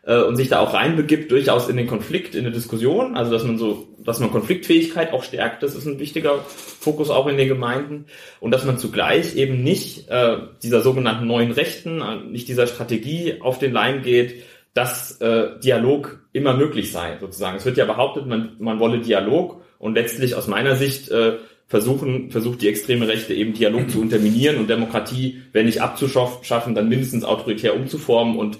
äh, 0.06 0.22
und 0.22 0.36
sich 0.36 0.48
da 0.48 0.60
auch 0.60 0.72
reinbegibt, 0.72 1.30
durchaus 1.30 1.68
in 1.68 1.76
den 1.76 1.88
Konflikt, 1.88 2.34
in 2.34 2.46
eine 2.46 2.54
Diskussion, 2.54 3.16
also 3.16 3.30
dass 3.30 3.44
man 3.44 3.58
so, 3.58 3.88
dass 3.98 4.20
man 4.20 4.30
Konfliktfähigkeit 4.30 5.12
auch 5.12 5.24
stärkt, 5.24 5.62
das 5.62 5.74
ist 5.74 5.86
ein 5.86 5.98
wichtiger 5.98 6.44
Fokus 6.46 7.10
auch 7.10 7.26
in 7.26 7.36
den 7.36 7.48
Gemeinden 7.48 8.06
und 8.40 8.52
dass 8.52 8.64
man 8.64 8.78
zugleich 8.78 9.36
eben 9.36 9.62
nicht 9.62 10.08
äh, 10.08 10.38
dieser 10.62 10.80
sogenannten 10.80 11.26
neuen 11.26 11.50
Rechten, 11.50 12.00
äh, 12.00 12.16
nicht 12.30 12.48
dieser 12.48 12.68
Strategie 12.68 13.40
auf 13.40 13.58
den 13.58 13.72
Leim 13.72 14.02
geht, 14.02 14.44
dass 14.74 15.20
äh, 15.20 15.58
Dialog 15.58 16.20
immer 16.32 16.56
möglich 16.56 16.92
sei, 16.92 17.16
sozusagen. 17.20 17.56
Es 17.56 17.64
wird 17.64 17.76
ja 17.76 17.86
behauptet, 17.86 18.26
man, 18.26 18.56
man 18.58 18.78
wolle 18.78 19.00
Dialog 19.00 19.62
und 19.78 19.94
letztlich 19.94 20.34
aus 20.34 20.46
meiner 20.46 20.76
Sicht 20.76 21.10
äh, 21.10 21.38
versuchen, 21.66 22.30
versucht 22.30 22.62
die 22.62 22.68
extreme 22.68 23.08
Rechte 23.08 23.34
eben 23.34 23.54
Dialog 23.54 23.90
zu 23.90 24.00
unterminieren 24.00 24.58
und 24.58 24.70
Demokratie, 24.70 25.42
wenn 25.52 25.66
nicht 25.66 25.82
abzuschaffen, 25.82 26.74
dann 26.74 26.88
mindestens 26.88 27.24
autoritär 27.24 27.74
umzuformen 27.74 28.36
und 28.36 28.58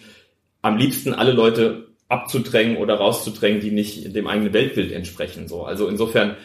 am 0.66 0.79
liebsten 0.79 1.14
alle 1.14 1.33
Leute 1.33 1.87
abzudrängen 2.09 2.76
oder 2.76 2.94
rauszudrängen, 2.94 3.61
die 3.61 3.70
nicht 3.70 4.14
dem 4.14 4.26
eigenen 4.26 4.52
Weltbild 4.52 4.90
entsprechen. 4.90 5.46
So, 5.46 5.64
also 5.64 5.88
insofern 5.88 6.37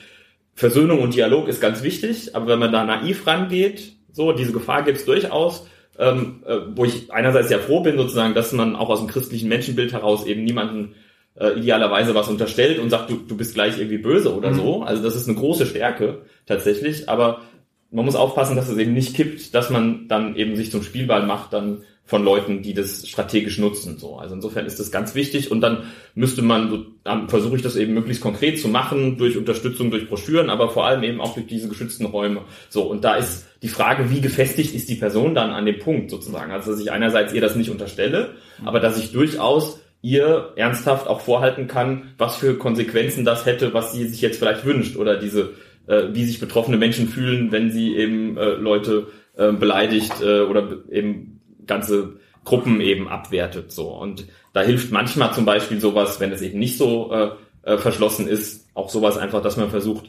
Versöhnung 0.54 1.00
und 1.00 1.16
Dialog 1.16 1.48
ist 1.48 1.60
ganz 1.60 1.82
wichtig, 1.82 2.36
aber 2.36 2.48
wenn 2.48 2.60
man 2.60 2.72
da 2.72 2.84
naiv 2.84 3.26
rangeht, 3.26 3.94
so 4.12 4.32
diese 4.32 4.52
Gefahr 4.52 4.84
gibt 4.84 5.00
es 5.00 5.06
durchaus, 5.06 5.68
ähm, 5.98 6.44
äh, 6.46 6.58
wo 6.76 6.86
ich 6.86 7.12
einerseits 7.12 7.48
sehr 7.48 7.60
froh 7.60 7.82
bin, 7.82 7.98
sozusagen, 7.98 8.36
dass 8.36 8.52
man 8.52 8.76
auch 8.76 8.90
aus 8.90 9.00
dem 9.00 9.08
christlichen 9.08 9.50
Menschenbild 9.50 9.92
heraus 9.92 10.26
eben 10.26 10.44
niemanden 10.44 10.94
äh, 11.36 11.58
idealerweise 11.58 12.14
was 12.14 12.28
unterstellt 12.28 12.78
und 12.78 12.92
sagt, 12.92 13.10
du, 13.10 13.18
du 13.18 13.36
bist 13.36 13.56
gleich 13.56 13.78
irgendwie 13.80 13.98
böse 13.98 14.36
oder 14.36 14.52
mhm. 14.52 14.56
so. 14.56 14.84
Also 14.84 15.02
das 15.02 15.16
ist 15.16 15.28
eine 15.28 15.38
große 15.38 15.66
Stärke 15.66 16.22
tatsächlich, 16.46 17.10
aber 17.10 17.42
man 17.90 18.06
muss 18.06 18.16
aufpassen, 18.16 18.56
dass 18.56 18.70
es 18.70 18.78
eben 18.78 18.94
nicht 18.94 19.16
kippt, 19.16 19.56
dass 19.56 19.70
man 19.72 20.08
dann 20.08 20.36
eben 20.36 20.56
sich 20.56 20.70
zum 20.70 20.84
Spielball 20.84 21.26
macht, 21.26 21.54
dann 21.54 21.84
von 22.12 22.26
Leuten, 22.26 22.62
die 22.62 22.74
das 22.74 23.08
strategisch 23.08 23.58
nutzen. 23.58 23.98
So, 23.98 24.18
also 24.18 24.36
insofern 24.36 24.66
ist 24.66 24.82
das 24.82 24.92
ganz 24.92 25.16
wichtig 25.16 25.50
und 25.50 25.62
dann 25.62 25.84
müsste 26.14 26.42
man, 26.42 26.88
dann 27.06 27.30
versuche 27.30 27.56
ich 27.56 27.62
das 27.62 27.78
eben 27.78 27.94
möglichst 27.94 28.22
konkret 28.22 28.60
zu 28.60 28.68
machen 28.68 29.18
durch 29.18 29.38
Unterstützung 29.38 29.92
durch 29.92 30.10
Broschüren, 30.10 30.50
aber 30.50 30.68
vor 30.68 30.86
allem 30.86 31.04
eben 31.04 31.22
auch 31.22 31.36
durch 31.36 31.48
diese 31.48 31.70
geschützten 31.70 32.06
Räume. 32.06 32.42
So 32.68 32.84
und 32.84 33.06
da 33.06 33.16
ist 33.16 33.48
die 33.62 33.70
Frage, 33.70 34.10
wie 34.10 34.20
gefestigt 34.20 34.76
ist 34.76 34.90
die 34.90 34.96
Person 34.96 35.34
dann 35.34 35.52
an 35.52 35.66
dem 35.66 35.80
Punkt 35.80 36.10
sozusagen, 36.12 36.52
also 36.52 36.72
dass 36.72 36.82
ich 36.82 36.92
einerseits 36.92 37.32
ihr 37.32 37.40
das 37.40 37.56
nicht 37.56 37.70
unterstelle, 37.70 38.32
aber 38.66 38.82
dass 38.82 39.00
ich 39.02 39.14
durchaus 39.14 39.80
ihr 40.02 40.52
ernsthaft 40.58 41.08
auch 41.08 41.22
vorhalten 41.22 41.70
kann, 41.70 42.12
was 42.18 42.36
für 42.36 42.58
Konsequenzen 42.58 43.24
das 43.24 43.46
hätte, 43.46 43.74
was 43.74 43.94
sie 43.94 44.06
sich 44.10 44.20
jetzt 44.20 44.38
vielleicht 44.38 44.66
wünscht 44.66 44.98
oder 44.98 45.16
diese, 45.16 45.52
äh, 45.88 46.08
wie 46.12 46.26
sich 46.26 46.42
betroffene 46.42 46.76
Menschen 46.76 47.08
fühlen, 47.08 47.54
wenn 47.54 47.72
sie 47.72 47.96
eben 47.96 48.36
äh, 48.36 48.50
Leute 48.56 49.08
äh, 49.38 49.54
beleidigt 49.54 50.22
äh, 50.22 50.42
oder 50.42 50.80
eben 50.92 51.41
ganze 51.72 52.18
Gruppen 52.44 52.82
eben 52.82 53.08
abwertet. 53.08 53.72
So 53.72 53.88
und 53.90 54.26
da 54.54 54.62
hilft 54.62 54.92
manchmal 54.92 55.34
zum 55.34 55.46
Beispiel 55.46 55.80
sowas, 55.80 56.20
wenn 56.20 56.32
es 56.32 56.42
eben 56.42 56.60
nicht 56.60 56.78
so 56.78 57.12
äh, 57.12 57.30
äh, 57.64 57.78
verschlossen 57.78 58.28
ist, 58.28 58.68
auch 58.74 58.90
sowas 58.90 59.18
einfach, 59.18 59.42
dass 59.42 59.58
man 59.58 59.70
versucht, 59.70 60.06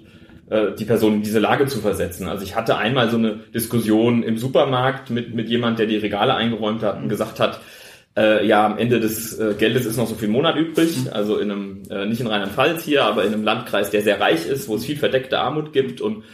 äh, 0.50 0.72
die 0.78 0.84
Person 0.84 1.14
in 1.14 1.22
diese 1.22 1.38
Lage 1.38 1.66
zu 1.66 1.80
versetzen. 1.80 2.28
Also 2.28 2.44
ich 2.44 2.56
hatte 2.56 2.76
einmal 2.76 3.10
so 3.10 3.16
eine 3.16 3.40
Diskussion 3.54 4.22
im 4.22 4.38
Supermarkt 4.38 5.10
mit 5.10 5.34
mit 5.34 5.48
jemand, 5.48 5.78
der 5.78 5.86
die 5.86 5.98
Regale 5.98 6.34
eingeräumt 6.34 6.82
hat 6.82 7.00
und 7.00 7.08
gesagt 7.08 7.38
hat, 7.38 7.60
äh, 8.16 8.46
ja, 8.46 8.66
am 8.66 8.78
Ende 8.78 9.00
des 9.00 9.38
äh, 9.38 9.54
Geldes 9.58 9.86
ist 9.86 9.96
noch 9.96 10.06
so 10.06 10.14
viel 10.14 10.28
Monat 10.28 10.56
übrig, 10.56 11.12
also 11.12 11.38
in 11.38 11.50
einem, 11.50 11.82
äh, 11.90 12.04
nicht 12.04 12.20
in 12.20 12.26
Rheinland-Pfalz 12.26 12.84
hier, 12.84 13.04
aber 13.04 13.24
in 13.24 13.32
einem 13.32 13.44
Landkreis, 13.44 13.90
der 13.90 14.02
sehr 14.02 14.20
reich 14.20 14.46
ist, 14.46 14.68
wo 14.68 14.76
es 14.76 14.84
viel 14.84 14.96
verdeckte 14.96 15.38
Armut 15.38 15.72
gibt 15.72 16.00
und 16.00 16.24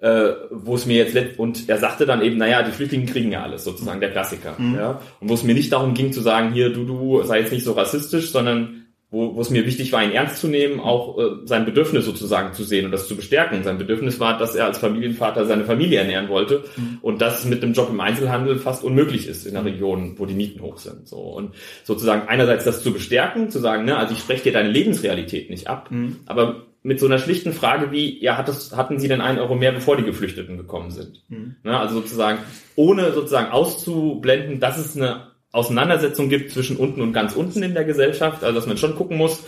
äh, 0.00 0.32
wo 0.50 0.74
es 0.74 0.86
mir 0.86 1.04
jetzt 1.04 1.38
und 1.38 1.68
er 1.68 1.78
sagte 1.78 2.04
dann 2.04 2.22
eben, 2.22 2.36
naja, 2.36 2.62
die 2.62 2.72
Flüchtlinge 2.72 3.06
kriegen 3.06 3.32
ja 3.32 3.42
alles, 3.42 3.64
sozusagen 3.64 4.00
der 4.00 4.10
Klassiker. 4.10 4.54
Mhm. 4.58 4.74
Ja? 4.74 5.00
Und 5.20 5.28
wo 5.30 5.34
es 5.34 5.42
mir 5.42 5.54
nicht 5.54 5.72
darum 5.72 5.94
ging 5.94 6.12
zu 6.12 6.20
sagen, 6.20 6.52
hier, 6.52 6.70
du, 6.70 6.84
du, 6.84 7.22
sei 7.22 7.40
jetzt 7.40 7.52
nicht 7.52 7.64
so 7.64 7.72
rassistisch, 7.72 8.30
sondern 8.30 8.82
wo, 9.08 9.36
wo 9.36 9.40
es 9.40 9.50
mir 9.50 9.64
wichtig 9.64 9.92
war, 9.92 10.02
ihn 10.02 10.10
ernst 10.10 10.38
zu 10.38 10.48
nehmen, 10.48 10.80
auch 10.80 11.16
äh, 11.16 11.22
sein 11.44 11.64
Bedürfnis 11.64 12.04
sozusagen 12.04 12.52
zu 12.54 12.64
sehen 12.64 12.84
und 12.84 12.90
das 12.90 13.06
zu 13.06 13.16
bestärken. 13.16 13.62
Sein 13.62 13.78
Bedürfnis 13.78 14.18
war, 14.18 14.36
dass 14.36 14.54
er 14.54 14.66
als 14.66 14.78
Familienvater 14.78 15.46
seine 15.46 15.64
Familie 15.64 16.00
ernähren 16.00 16.28
wollte 16.28 16.64
mhm. 16.76 16.98
und 17.02 17.22
das 17.22 17.44
mit 17.44 17.62
einem 17.62 17.72
Job 17.72 17.88
im 17.88 18.00
Einzelhandel 18.00 18.58
fast 18.58 18.84
unmöglich 18.84 19.28
ist 19.28 19.46
in 19.46 19.56
einer 19.56 19.64
Region, 19.64 20.16
wo 20.18 20.26
die 20.26 20.34
Mieten 20.34 20.60
hoch 20.60 20.78
sind. 20.78 21.08
So 21.08 21.18
und 21.18 21.54
sozusagen 21.84 22.28
einerseits 22.28 22.64
das 22.64 22.82
zu 22.82 22.92
bestärken, 22.92 23.48
zu 23.48 23.60
sagen, 23.60 23.84
ne, 23.84 23.96
also 23.96 24.12
ich 24.12 24.18
spreche 24.18 24.42
dir 24.42 24.52
deine 24.52 24.70
Lebensrealität 24.70 25.50
nicht 25.50 25.68
ab, 25.68 25.90
mhm. 25.90 26.16
aber 26.26 26.66
mit 26.86 27.00
so 27.00 27.06
einer 27.06 27.18
schlichten 27.18 27.52
Frage 27.52 27.90
wie, 27.90 28.22
ja, 28.22 28.36
hat 28.36 28.48
es, 28.48 28.76
hatten 28.76 29.00
Sie 29.00 29.08
denn 29.08 29.20
einen 29.20 29.40
Euro 29.40 29.56
mehr, 29.56 29.72
bevor 29.72 29.96
die 29.96 30.04
Geflüchteten 30.04 30.56
gekommen 30.56 30.92
sind? 30.92 31.20
Mhm. 31.28 31.56
Ne, 31.64 31.76
also 31.76 31.96
sozusagen, 31.96 32.38
ohne 32.76 33.12
sozusagen 33.12 33.50
auszublenden, 33.50 34.60
dass 34.60 34.78
es 34.78 34.96
eine 34.96 35.32
Auseinandersetzung 35.50 36.28
gibt 36.28 36.52
zwischen 36.52 36.76
unten 36.76 37.00
und 37.00 37.12
ganz 37.12 37.34
unten 37.34 37.64
in 37.64 37.74
der 37.74 37.82
Gesellschaft, 37.82 38.44
also 38.44 38.54
dass 38.54 38.68
man 38.68 38.76
schon 38.76 38.94
gucken 38.94 39.16
muss, 39.16 39.42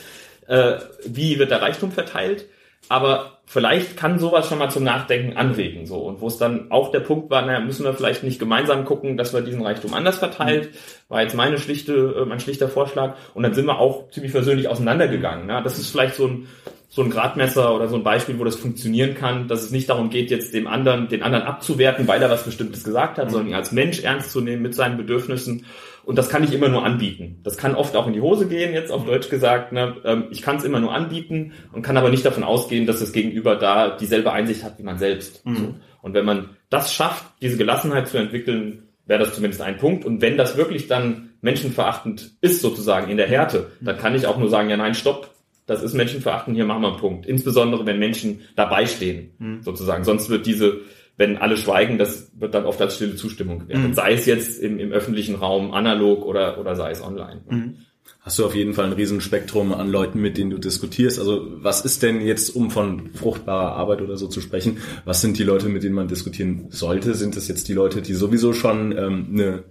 äh, 0.48 0.78
wie 1.06 1.38
wird 1.38 1.52
der 1.52 1.62
Reichtum 1.62 1.92
verteilt, 1.92 2.46
aber 2.88 3.38
vielleicht 3.46 3.96
kann 3.96 4.18
sowas 4.18 4.48
schon 4.48 4.58
mal 4.58 4.70
zum 4.70 4.82
Nachdenken 4.82 5.36
anregen, 5.36 5.86
so. 5.86 5.98
Und 5.98 6.20
wo 6.20 6.26
es 6.26 6.38
dann 6.38 6.72
auch 6.72 6.90
der 6.90 7.00
Punkt 7.00 7.30
war, 7.30 7.42
naja, 7.42 7.60
müssen 7.60 7.84
wir 7.84 7.94
vielleicht 7.94 8.24
nicht 8.24 8.40
gemeinsam 8.40 8.84
gucken, 8.84 9.16
dass 9.16 9.32
wir 9.32 9.42
diesen 9.42 9.62
Reichtum 9.62 9.94
anders 9.94 10.18
verteilt, 10.18 10.72
mhm. 10.72 10.76
war 11.08 11.22
jetzt 11.22 11.36
meine 11.36 11.58
schlichte, 11.58 11.92
äh, 12.18 12.24
mein 12.24 12.40
schlichter 12.40 12.68
Vorschlag. 12.68 13.14
Und 13.34 13.44
dann 13.44 13.54
sind 13.54 13.66
wir 13.66 13.78
auch 13.78 14.10
ziemlich 14.10 14.32
versöhnlich 14.32 14.66
auseinandergegangen. 14.66 15.46
Ne? 15.46 15.60
Das 15.62 15.78
ist 15.78 15.90
vielleicht 15.90 16.16
so 16.16 16.26
ein, 16.26 16.48
so 16.90 17.02
ein 17.02 17.10
Gradmesser 17.10 17.74
oder 17.74 17.88
so 17.88 17.96
ein 17.96 18.02
Beispiel, 18.02 18.38
wo 18.38 18.44
das 18.44 18.56
funktionieren 18.56 19.14
kann, 19.14 19.46
dass 19.46 19.62
es 19.62 19.70
nicht 19.70 19.90
darum 19.90 20.08
geht, 20.08 20.30
jetzt 20.30 20.54
dem 20.54 20.66
anderen, 20.66 21.08
den 21.08 21.22
anderen 21.22 21.44
abzuwerten, 21.44 22.08
weil 22.08 22.22
er 22.22 22.30
was 22.30 22.44
Bestimmtes 22.44 22.82
gesagt 22.82 23.18
hat, 23.18 23.26
mhm. 23.26 23.30
sondern 23.30 23.48
ihn 23.50 23.54
als 23.54 23.72
Mensch 23.72 24.02
ernst 24.02 24.30
zu 24.30 24.40
nehmen 24.40 24.62
mit 24.62 24.74
seinen 24.74 24.96
Bedürfnissen. 24.96 25.66
Und 26.04 26.16
das 26.16 26.30
kann 26.30 26.42
ich 26.42 26.54
immer 26.54 26.70
nur 26.70 26.86
anbieten. 26.86 27.40
Das 27.42 27.58
kann 27.58 27.74
oft 27.74 27.94
auch 27.94 28.06
in 28.06 28.14
die 28.14 28.22
Hose 28.22 28.48
gehen, 28.48 28.72
jetzt 28.72 28.90
auf 28.90 29.02
mhm. 29.02 29.08
Deutsch 29.08 29.28
gesagt. 29.28 29.72
Ne? 29.72 29.96
Ähm, 30.04 30.24
ich 30.30 30.40
kann 30.40 30.56
es 30.56 30.64
immer 30.64 30.80
nur 30.80 30.94
anbieten 30.94 31.52
und 31.72 31.82
kann 31.82 31.98
aber 31.98 32.08
nicht 32.08 32.24
davon 32.24 32.42
ausgehen, 32.42 32.86
dass 32.86 33.00
das 33.00 33.12
Gegenüber 33.12 33.56
da 33.56 33.90
dieselbe 33.90 34.32
Einsicht 34.32 34.64
hat 34.64 34.78
wie 34.78 34.82
man 34.82 34.96
selbst. 34.96 35.44
Mhm. 35.44 35.74
Und 36.00 36.14
wenn 36.14 36.24
man 36.24 36.56
das 36.70 36.94
schafft, 36.94 37.26
diese 37.42 37.58
Gelassenheit 37.58 38.08
zu 38.08 38.16
entwickeln, 38.16 38.84
wäre 39.04 39.20
das 39.20 39.34
zumindest 39.34 39.60
ein 39.60 39.76
Punkt. 39.76 40.06
Und 40.06 40.22
wenn 40.22 40.38
das 40.38 40.56
wirklich 40.56 40.86
dann 40.86 41.30
menschenverachtend 41.42 42.32
ist, 42.40 42.62
sozusagen 42.62 43.10
in 43.10 43.18
der 43.18 43.28
Härte, 43.28 43.72
dann 43.82 43.98
kann 43.98 44.14
ich 44.14 44.26
auch 44.26 44.38
nur 44.38 44.48
sagen, 44.48 44.70
ja 44.70 44.78
nein, 44.78 44.94
stopp, 44.94 45.34
das 45.68 45.82
ist 45.82 45.92
menschenverachtend, 45.92 46.56
hier 46.56 46.64
machen 46.64 46.80
wir 46.80 46.88
einen 46.88 46.96
Punkt. 46.96 47.26
Insbesondere, 47.26 47.84
wenn 47.84 47.98
Menschen 47.98 48.40
dabei 48.56 48.86
stehen, 48.86 49.32
mhm. 49.38 49.62
sozusagen. 49.62 50.02
Sonst 50.02 50.30
wird 50.30 50.46
diese, 50.46 50.78
wenn 51.18 51.36
alle 51.36 51.58
schweigen, 51.58 51.98
das 51.98 52.32
wird 52.38 52.54
dann 52.54 52.64
oft 52.64 52.80
als 52.80 52.96
stille 52.96 53.16
Zustimmung 53.16 53.60
gewertet. 53.60 53.90
Mhm. 53.90 53.94
Sei 53.94 54.14
es 54.14 54.24
jetzt 54.24 54.60
im, 54.60 54.78
im 54.78 54.92
öffentlichen 54.92 55.34
Raum 55.34 55.72
analog 55.72 56.24
oder, 56.24 56.58
oder 56.58 56.74
sei 56.74 56.90
es 56.90 57.02
online. 57.02 57.42
Mhm. 57.50 57.76
Hast 58.20 58.38
du 58.38 58.46
auf 58.46 58.54
jeden 58.54 58.72
Fall 58.72 58.86
ein 58.86 58.94
Riesenspektrum 58.94 59.74
an 59.74 59.90
Leuten, 59.90 60.20
mit 60.20 60.38
denen 60.38 60.50
du 60.50 60.56
diskutierst. 60.56 61.18
Also 61.18 61.46
was 61.56 61.84
ist 61.84 62.02
denn 62.02 62.22
jetzt, 62.22 62.56
um 62.56 62.70
von 62.70 63.10
fruchtbarer 63.12 63.76
Arbeit 63.76 64.00
oder 64.00 64.16
so 64.16 64.26
zu 64.26 64.40
sprechen, 64.40 64.78
was 65.04 65.20
sind 65.20 65.38
die 65.38 65.44
Leute, 65.44 65.68
mit 65.68 65.82
denen 65.82 65.94
man 65.94 66.08
diskutieren 66.08 66.68
sollte? 66.70 67.12
Sind 67.12 67.36
es 67.36 67.46
jetzt 67.46 67.68
die 67.68 67.74
Leute, 67.74 68.00
die 68.00 68.14
sowieso 68.14 68.54
schon 68.54 68.96
ähm, 68.96 69.26
eine 69.32 69.64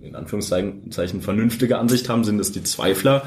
in 0.00 0.14
Anführungszeichen 0.14 1.22
vernünftige 1.22 1.78
Ansicht 1.78 2.08
haben? 2.08 2.22
Sind 2.22 2.38
es 2.38 2.52
die 2.52 2.62
Zweifler? 2.62 3.24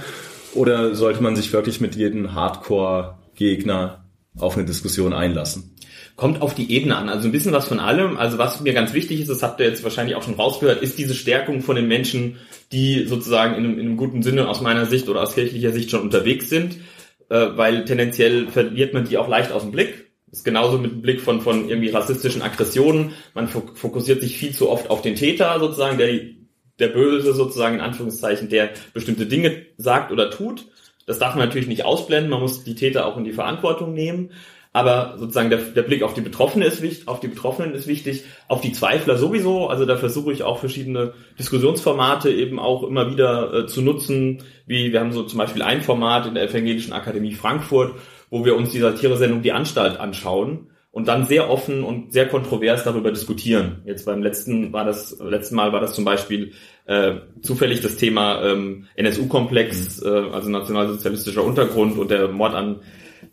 Oder 0.55 0.95
sollte 0.95 1.21
man 1.23 1.35
sich 1.35 1.51
wirklich 1.51 1.81
mit 1.81 1.95
jedem 1.95 2.33
Hardcore-Gegner 2.33 4.05
auf 4.37 4.55
eine 4.55 4.65
Diskussion 4.65 5.13
einlassen? 5.13 5.75
Kommt 6.15 6.41
auf 6.41 6.53
die 6.53 6.71
Ebene 6.71 6.95
an. 6.95 7.09
Also 7.09 7.27
ein 7.27 7.31
bisschen 7.31 7.53
was 7.53 7.67
von 7.67 7.79
allem. 7.79 8.17
Also 8.17 8.37
was 8.37 8.61
mir 8.61 8.73
ganz 8.73 8.93
wichtig 8.93 9.21
ist, 9.21 9.29
das 9.29 9.41
habt 9.41 9.59
ihr 9.59 9.65
jetzt 9.65 9.83
wahrscheinlich 9.83 10.15
auch 10.15 10.23
schon 10.23 10.35
rausgehört, 10.35 10.83
ist 10.83 10.97
diese 10.97 11.15
Stärkung 11.15 11.61
von 11.61 11.75
den 11.75 11.87
Menschen, 11.87 12.37
die 12.71 13.05
sozusagen 13.05 13.55
in 13.55 13.65
einem, 13.65 13.79
in 13.79 13.87
einem 13.87 13.97
guten 13.97 14.21
Sinne 14.21 14.47
aus 14.47 14.61
meiner 14.61 14.85
Sicht 14.85 15.09
oder 15.09 15.23
aus 15.23 15.33
kirchlicher 15.33 15.71
Sicht 15.71 15.89
schon 15.89 16.01
unterwegs 16.01 16.49
sind. 16.49 16.77
Äh, 17.29 17.57
weil 17.57 17.85
tendenziell 17.85 18.47
verliert 18.47 18.93
man 18.93 19.05
die 19.05 19.17
auch 19.17 19.27
leicht 19.27 19.51
aus 19.51 19.63
dem 19.63 19.71
Blick. 19.71 20.11
Das 20.27 20.39
ist 20.39 20.45
genauso 20.45 20.77
mit 20.77 20.91
dem 20.91 21.01
Blick 21.01 21.21
von, 21.21 21.41
von 21.41 21.69
irgendwie 21.69 21.89
rassistischen 21.89 22.41
Aggressionen. 22.41 23.11
Man 23.33 23.47
fokussiert 23.47 24.21
sich 24.21 24.37
viel 24.37 24.51
zu 24.51 24.69
oft 24.69 24.89
auf 24.89 25.01
den 25.01 25.15
Täter 25.15 25.59
sozusagen, 25.59 25.97
der 25.97 26.11
der 26.83 26.89
Böse 26.89 27.33
sozusagen 27.33 27.75
in 27.75 27.81
Anführungszeichen, 27.81 28.49
der 28.49 28.71
bestimmte 28.93 29.25
Dinge 29.25 29.65
sagt 29.77 30.11
oder 30.11 30.29
tut. 30.29 30.65
Das 31.05 31.19
darf 31.19 31.35
man 31.35 31.45
natürlich 31.45 31.67
nicht 31.67 31.85
ausblenden, 31.85 32.29
man 32.29 32.41
muss 32.41 32.63
die 32.63 32.75
Täter 32.75 33.05
auch 33.05 33.17
in 33.17 33.23
die 33.23 33.33
Verantwortung 33.33 33.93
nehmen. 33.93 34.31
Aber 34.75 35.17
sozusagen 35.19 35.51
der, 35.51 35.59
der 35.59 35.83
Blick 35.83 36.01
auf 36.01 36.15
die 36.15 36.21
Betroffenen 36.21 36.67
ist 36.67 36.81
wichtig, 36.81 37.07
auf 37.07 37.19
die 37.19 37.27
Betroffenen 37.27 37.75
ist 37.75 37.85
wichtig, 37.85 38.23
auf 38.47 38.59
die 38.59 38.71
Zweifler 38.71 39.17
sowieso. 39.17 39.67
Also 39.67 39.85
da 39.85 39.97
versuche 39.97 40.33
ich 40.33 40.41
auch 40.41 40.57
verschiedene 40.57 41.13
Diskussionsformate 41.37 42.31
eben 42.31 42.59
auch 42.59 42.81
immer 42.81 43.11
wieder 43.11 43.53
äh, 43.53 43.67
zu 43.67 43.83
nutzen. 43.83 44.43
Wie 44.65 44.91
wir 44.91 44.99
haben 44.99 45.13
so 45.13 45.23
zum 45.23 45.37
Beispiel 45.37 45.61
ein 45.61 45.83
Format 45.83 46.25
in 46.25 46.33
der 46.33 46.49
Evangelischen 46.49 46.91
Akademie 46.91 47.33
Frankfurt, 47.33 47.93
wo 48.31 48.45
wir 48.45 48.55
uns 48.55 48.71
die 48.71 48.79
Satire-Sendung 48.79 49.43
Die 49.43 49.51
Anstalt 49.51 49.99
anschauen 49.99 50.71
und 50.93 51.07
dann 51.07 51.25
sehr 51.25 51.49
offen 51.49 51.83
und 51.83 52.13
sehr 52.13 52.27
kontrovers 52.27 52.83
darüber 52.83 53.11
diskutieren. 53.11 53.81
Jetzt 53.83 54.05
beim 54.05 54.21
letzten 54.21 54.73
war 54.73 54.85
das 54.85 55.19
letzten 55.19 55.55
Mal 55.55 55.71
war 55.71 55.81
das 55.81 55.93
zum 55.93 56.05
Beispiel 56.05 56.53
äh, 56.85 57.15
zufällig 57.41 57.81
das 57.81 57.95
Thema 57.95 58.43
ähm, 58.43 58.87
NSU-Komplex, 58.95 60.01
mhm. 60.01 60.07
äh, 60.07 60.33
also 60.33 60.49
nationalsozialistischer 60.49 61.43
Untergrund 61.43 61.97
und 61.97 62.11
der 62.11 62.27
Mord 62.27 62.53
an 62.53 62.81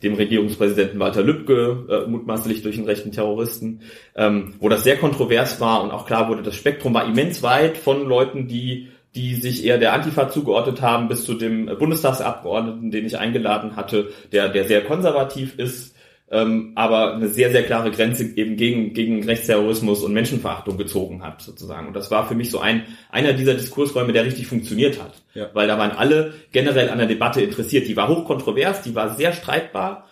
dem 0.02 0.14
Regierungspräsidenten 0.14 1.00
Walter 1.00 1.22
Lübcke, 1.22 1.86
äh, 2.06 2.10
mutmaßlich 2.10 2.62
durch 2.62 2.76
einen 2.76 2.86
rechten 2.86 3.12
Terroristen, 3.12 3.80
ähm, 4.14 4.54
wo 4.60 4.68
das 4.68 4.84
sehr 4.84 4.96
kontrovers 4.96 5.60
war 5.60 5.82
und 5.82 5.90
auch 5.90 6.06
klar 6.06 6.28
wurde, 6.28 6.42
das 6.42 6.54
Spektrum 6.54 6.94
war 6.94 7.06
immens 7.06 7.42
weit 7.42 7.76
von 7.76 8.06
Leuten, 8.06 8.46
die 8.46 8.88
die 9.14 9.34
sich 9.34 9.64
eher 9.64 9.78
der 9.78 9.92
Antifa 9.92 10.28
zugeordnet 10.30 10.82
haben, 10.82 11.08
bis 11.08 11.24
zu 11.24 11.34
dem 11.34 11.66
Bundestagsabgeordneten, 11.66 12.92
den 12.92 13.06
ich 13.06 13.18
eingeladen 13.18 13.74
hatte, 13.74 14.10
der, 14.30 14.48
der 14.48 14.64
sehr 14.64 14.84
konservativ 14.84 15.58
ist, 15.58 15.96
ähm, 16.30 16.72
aber 16.76 17.14
eine 17.14 17.28
sehr, 17.28 17.50
sehr 17.50 17.64
klare 17.64 17.90
Grenze 17.90 18.24
eben 18.36 18.56
gegen, 18.56 18.92
gegen 18.94 19.24
Rechtsterrorismus 19.24 20.04
und 20.04 20.12
Menschenverachtung 20.12 20.76
gezogen 20.78 21.22
hat, 21.24 21.42
sozusagen. 21.42 21.88
Und 21.88 21.94
das 21.94 22.10
war 22.12 22.28
für 22.28 22.36
mich 22.36 22.50
so 22.50 22.60
ein, 22.60 22.84
einer 23.10 23.32
dieser 23.32 23.54
Diskursräume, 23.54 24.12
der 24.12 24.24
richtig 24.24 24.46
funktioniert 24.46 25.02
hat. 25.02 25.14
Ja. 25.34 25.50
Weil 25.54 25.66
da 25.66 25.76
waren 25.76 25.90
alle 25.90 26.34
generell 26.52 26.88
an 26.88 26.98
der 26.98 27.08
Debatte 27.08 27.40
interessiert. 27.40 27.88
Die 27.88 27.96
war 27.96 28.08
hochkontrovers, 28.08 28.82
die 28.82 28.94
war 28.94 29.16
sehr 29.16 29.32
streitbar, 29.32 30.08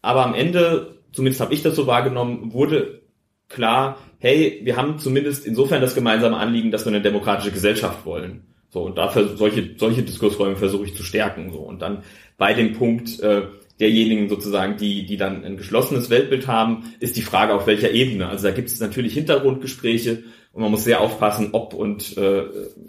aber 0.00 0.24
am 0.24 0.34
Ende, 0.34 0.98
zumindest 1.12 1.40
habe 1.40 1.52
ich 1.52 1.62
das 1.62 1.76
so 1.76 1.86
wahrgenommen, 1.86 2.54
wurde 2.54 3.02
klar, 3.48 3.98
hey, 4.18 4.60
wir 4.64 4.76
haben 4.76 4.98
zumindest 4.98 5.46
insofern 5.46 5.82
das 5.82 5.94
gemeinsame 5.94 6.36
Anliegen, 6.36 6.70
dass 6.70 6.86
wir 6.86 6.92
eine 6.92 7.02
demokratische 7.02 7.52
Gesellschaft 7.52 8.06
wollen. 8.06 8.46
So, 8.70 8.82
und 8.82 8.96
dafür 8.98 9.36
solche, 9.36 9.74
solche 9.76 10.02
Diskursräume 10.02 10.56
versuche 10.56 10.84
ich 10.84 10.94
zu 10.94 11.02
stärken. 11.02 11.50
So, 11.52 11.58
und 11.58 11.80
dann 11.80 12.04
bei 12.36 12.54
dem 12.54 12.74
Punkt, 12.74 13.20
äh, 13.20 13.42
derjenigen 13.80 14.28
sozusagen, 14.28 14.76
die, 14.76 15.06
die 15.06 15.16
dann 15.16 15.44
ein 15.44 15.56
geschlossenes 15.56 16.10
Weltbild 16.10 16.46
haben, 16.46 16.92
ist 17.00 17.16
die 17.16 17.22
Frage, 17.22 17.54
auf 17.54 17.66
welcher 17.66 17.92
Ebene. 17.92 18.28
Also 18.28 18.48
da 18.48 18.54
gibt 18.54 18.68
es 18.68 18.80
natürlich 18.80 19.14
Hintergrundgespräche 19.14 20.24
und 20.52 20.62
man 20.62 20.70
muss 20.70 20.84
sehr 20.84 21.00
aufpassen, 21.00 21.50
ob 21.52 21.74
und 21.74 22.16
äh, 22.16 22.44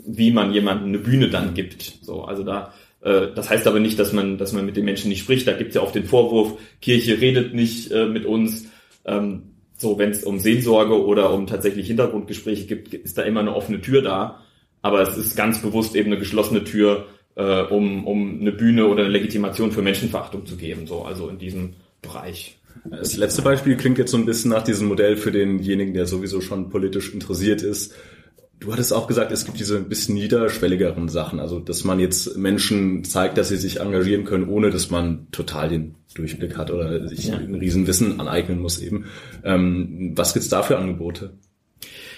wie 0.05 0.31
man 0.31 0.51
jemandem 0.53 0.89
eine 0.89 0.99
Bühne 0.99 1.29
dann 1.29 1.53
gibt. 1.53 1.99
So, 2.01 2.23
also 2.23 2.43
da 2.43 2.73
äh, 3.01 3.27
das 3.33 3.49
heißt 3.49 3.67
aber 3.67 3.79
nicht, 3.79 3.99
dass 3.99 4.13
man, 4.13 4.37
dass 4.37 4.53
man 4.53 4.65
mit 4.65 4.77
den 4.77 4.85
Menschen 4.85 5.09
nicht 5.09 5.21
spricht. 5.21 5.47
Da 5.47 5.53
gibt 5.53 5.69
es 5.69 5.75
ja 5.75 5.81
auch 5.81 5.91
den 5.91 6.05
Vorwurf, 6.05 6.57
Kirche 6.81 7.19
redet 7.21 7.53
nicht 7.53 7.91
äh, 7.91 8.05
mit 8.05 8.25
uns. 8.25 8.67
Ähm, 9.05 9.43
so, 9.77 9.97
wenn 9.97 10.11
es 10.11 10.23
um 10.23 10.39
Seelsorge 10.39 11.05
oder 11.05 11.31
um 11.33 11.47
tatsächlich 11.47 11.87
Hintergrundgespräche 11.87 12.65
gibt, 12.65 12.93
ist 12.93 13.17
da 13.17 13.21
immer 13.23 13.39
eine 13.39 13.55
offene 13.55 13.81
Tür 13.81 14.01
da. 14.01 14.43
Aber 14.81 15.01
es 15.01 15.17
ist 15.17 15.35
ganz 15.35 15.61
bewusst 15.61 15.95
eben 15.95 16.07
eine 16.07 16.19
geschlossene 16.19 16.63
Tür, 16.63 17.07
äh, 17.35 17.61
um, 17.61 18.05
um 18.05 18.41
eine 18.41 18.51
Bühne 18.51 18.87
oder 18.87 19.03
eine 19.03 19.11
Legitimation 19.11 19.71
für 19.71 19.81
Menschenverachtung 19.81 20.45
zu 20.45 20.57
geben, 20.57 20.87
so 20.87 21.03
also 21.03 21.29
in 21.29 21.37
diesem 21.37 21.73
Bereich. 22.01 22.57
Das 22.89 23.17
letzte 23.17 23.41
Beispiel 23.41 23.75
klingt 23.77 23.97
jetzt 23.97 24.11
so 24.11 24.17
ein 24.17 24.25
bisschen 24.25 24.51
nach 24.51 24.63
diesem 24.63 24.87
Modell 24.87 25.17
für 25.17 25.31
denjenigen, 25.31 25.93
der 25.93 26.05
sowieso 26.05 26.41
schon 26.41 26.69
politisch 26.69 27.13
interessiert 27.13 27.61
ist. 27.61 27.93
Du 28.59 28.73
hattest 28.73 28.93
auch 28.93 29.07
gesagt, 29.07 29.31
es 29.31 29.45
gibt 29.45 29.59
diese 29.59 29.77
ein 29.77 29.87
bisschen 29.87 30.15
niederschwelligeren 30.15 31.07
Sachen, 31.07 31.39
also 31.39 31.59
dass 31.59 31.85
man 31.85 31.99
jetzt 31.99 32.37
Menschen 32.37 33.05
zeigt, 33.05 33.37
dass 33.37 33.47
sie 33.47 33.57
sich 33.57 33.79
engagieren 33.79 34.25
können, 34.25 34.49
ohne 34.49 34.69
dass 34.69 34.89
man 34.89 35.27
total 35.31 35.69
den 35.69 35.95
Durchblick 36.13 36.57
hat 36.57 36.69
oder 36.69 37.07
sich 37.07 37.27
ja. 37.27 37.37
ein 37.37 37.55
Riesenwissen 37.55 38.19
aneignen 38.19 38.59
muss 38.59 38.79
eben. 38.79 39.05
Ähm, 39.45 40.11
was 40.15 40.33
gibt's 40.33 40.49
da 40.49 40.61
für 40.61 40.77
Angebote? 40.77 41.33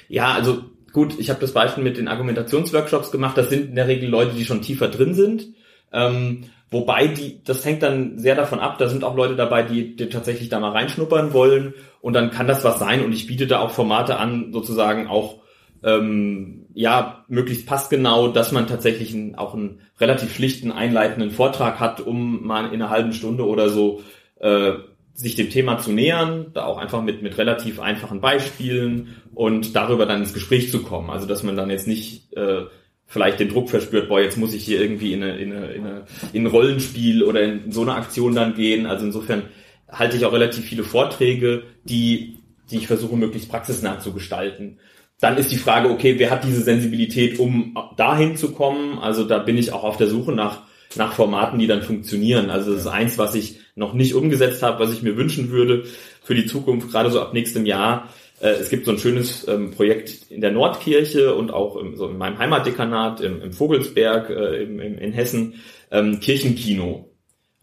Ja, 0.08 0.34
also 0.34 0.63
gut, 0.93 1.19
ich 1.19 1.30
habe 1.30 1.39
das 1.39 1.54
Beispiel 1.54 1.84
mit 1.84 1.97
den 1.97 2.08
Argumentationsworkshops 2.08 3.12
gemacht. 3.12 3.38
Das 3.38 3.49
sind 3.49 3.69
in 3.69 3.75
der 3.75 3.88
Regel 3.88 4.10
Leute, 4.10 4.36
die 4.36 4.45
schon 4.45 4.62
tiefer 4.62 4.88
drin 4.88 5.13
sind. 5.13 5.47
Ähm, 5.93 6.45
wobei 6.69 7.08
die, 7.08 7.43
das 7.43 7.65
hängt 7.65 7.84
dann 7.84 8.17
sehr 8.17 8.36
davon 8.36 8.60
ab. 8.60 8.77
Da 8.77 8.88
sind 8.88 9.04
auch 9.04 9.15
Leute 9.15 9.36
dabei, 9.36 9.63
die, 9.63 9.95
die 9.95 10.10
tatsächlich 10.10 10.49
da 10.49 10.60
mal 10.60 10.71
reinschnuppern 10.71 11.34
wollen. 11.34 11.73
Und 12.01 12.13
dann 12.13 12.32
kann 12.32 12.47
das 12.47 12.63
was 12.63 12.80
sein. 12.80 13.04
Und 13.04 13.13
ich 13.13 13.27
biete 13.27 13.47
da 13.47 13.60
auch 13.60 13.71
Formate 13.71 14.17
an, 14.17 14.51
sozusagen 14.54 15.08
auch 15.08 15.41
ähm, 15.84 16.67
ja 16.73 17.25
möglichst 17.27 17.65
passgenau, 17.65 18.30
dass 18.30 18.51
man 18.51 18.67
tatsächlich 18.67 19.13
einen, 19.13 19.36
auch 19.36 19.54
einen 19.54 19.82
relativ 19.99 20.34
schlichten 20.34 20.71
einleitenden 20.71 21.32
Vortrag 21.32 21.80
hat, 21.80 22.01
um 22.01 22.45
mal 22.45 22.67
in 22.67 22.82
einer 22.82 22.89
halben 22.89 23.13
Stunde 23.13 23.45
oder 23.45 23.69
so 23.69 24.01
äh, 24.39 24.73
sich 25.13 25.36
dem 25.36 25.50
Thema 25.50 25.78
zu 25.78 25.91
nähern, 25.91 26.47
da 26.54 26.65
auch 26.65 26.78
einfach 26.78 27.02
mit, 27.02 27.21
mit 27.21 27.38
relativ 27.38 27.80
einfachen 27.80 28.21
Beispielen 28.21 29.15
und 29.34 29.76
darüber 29.76 30.06
dann 30.06 30.21
ins 30.21 30.34
Gespräch 30.34 30.71
zu 30.71 30.84
kommen. 30.84 31.10
Also 31.10 31.28
dass 31.28 31.43
man 31.43 31.56
dann 31.56 31.69
jetzt 31.69 31.88
nicht 31.88 32.34
äh, 32.34 32.63
vielleicht 33.06 33.39
den 33.39 33.50
Druck 33.50 33.69
verspürt, 33.69 34.10
boah, 34.10 34.21
jetzt 34.21 34.38
muss 34.38 34.54
ich 34.54 34.63
hier 34.63 34.82
irgendwie 34.82 35.13
in, 35.13 35.24
eine, 35.24 35.38
in, 35.38 35.54
eine, 35.54 35.71
in, 35.74 35.86
eine, 35.86 36.06
in 36.34 36.43
ein 36.43 36.47
Rollenspiel 36.47 37.24
oder 37.24 37.43
in 37.43 37.71
so 37.71 37.82
eine 37.82 37.95
Aktion 37.95 38.34
dann 38.36 38.54
gehen. 38.54 38.86
Also 38.86 39.06
insofern 39.06 39.43
halte 39.89 40.15
ich 40.15 40.26
auch 40.26 40.34
relativ 40.34 40.65
viele 40.65 40.84
Vorträge, 40.84 41.63
die, 41.84 42.39
die 42.69 42.78
ich 42.78 42.88
versuche 42.88 43.17
möglichst 43.17 43.50
praxisnah 43.50 44.00
zu 44.00 44.13
gestalten. 44.13 44.80
Dann 45.19 45.38
ist 45.38 45.52
die 45.52 45.58
Frage, 45.58 45.89
okay, 45.89 46.15
wer 46.17 46.32
hat 46.32 46.45
diese 46.45 46.62
Sensibilität, 46.62 47.38
um 47.38 47.78
dahin 47.97 48.38
zu 48.38 48.54
kommen? 48.54 48.97
Also 48.97 49.26
da 49.26 49.38
bin 49.39 49.58
ich 49.58 49.74
auch 49.74 49.84
auf 49.84 49.97
der 49.97 50.08
Suche 50.08 50.32
nach 50.32 50.63
nach 50.95 51.13
Formaten, 51.13 51.60
die 51.60 51.67
dann 51.67 51.82
funktionieren. 51.82 52.50
Also 52.50 52.71
das 52.71 52.82
ist 52.82 52.88
eins, 52.88 53.17
was 53.17 53.36
ich 53.36 53.60
noch 53.75 53.93
nicht 53.93 54.15
umgesetzt 54.15 54.63
habe, 54.63 54.84
was 54.84 54.93
ich 54.93 55.01
mir 55.01 55.17
wünschen 55.17 55.51
würde 55.51 55.86
für 56.23 56.36
die 56.36 56.45
Zukunft, 56.45 56.91
gerade 56.91 57.12
so 57.12 57.21
ab 57.21 57.34
nächstem 57.34 57.65
Jahr. 57.65 58.10
Äh, 58.39 58.49
es 58.51 58.69
gibt 58.69 58.86
so 58.86 58.91
ein 58.91 58.99
schönes 58.99 59.47
ähm, 59.47 59.71
Projekt 59.71 60.31
in 60.31 60.41
der 60.41 60.51
Nordkirche 60.51 61.34
und 61.36 61.51
auch 61.51 61.77
in 61.77 62.17
meinem 62.17 62.38
Heimatdekanat 62.38 63.21
im, 63.21 63.53
Vogelsberg 63.53 64.29
äh, 64.29 64.63
in 64.63 65.13
Hessen 65.13 65.55
ähm, 65.91 66.19
Kirchenkino. 66.19 67.12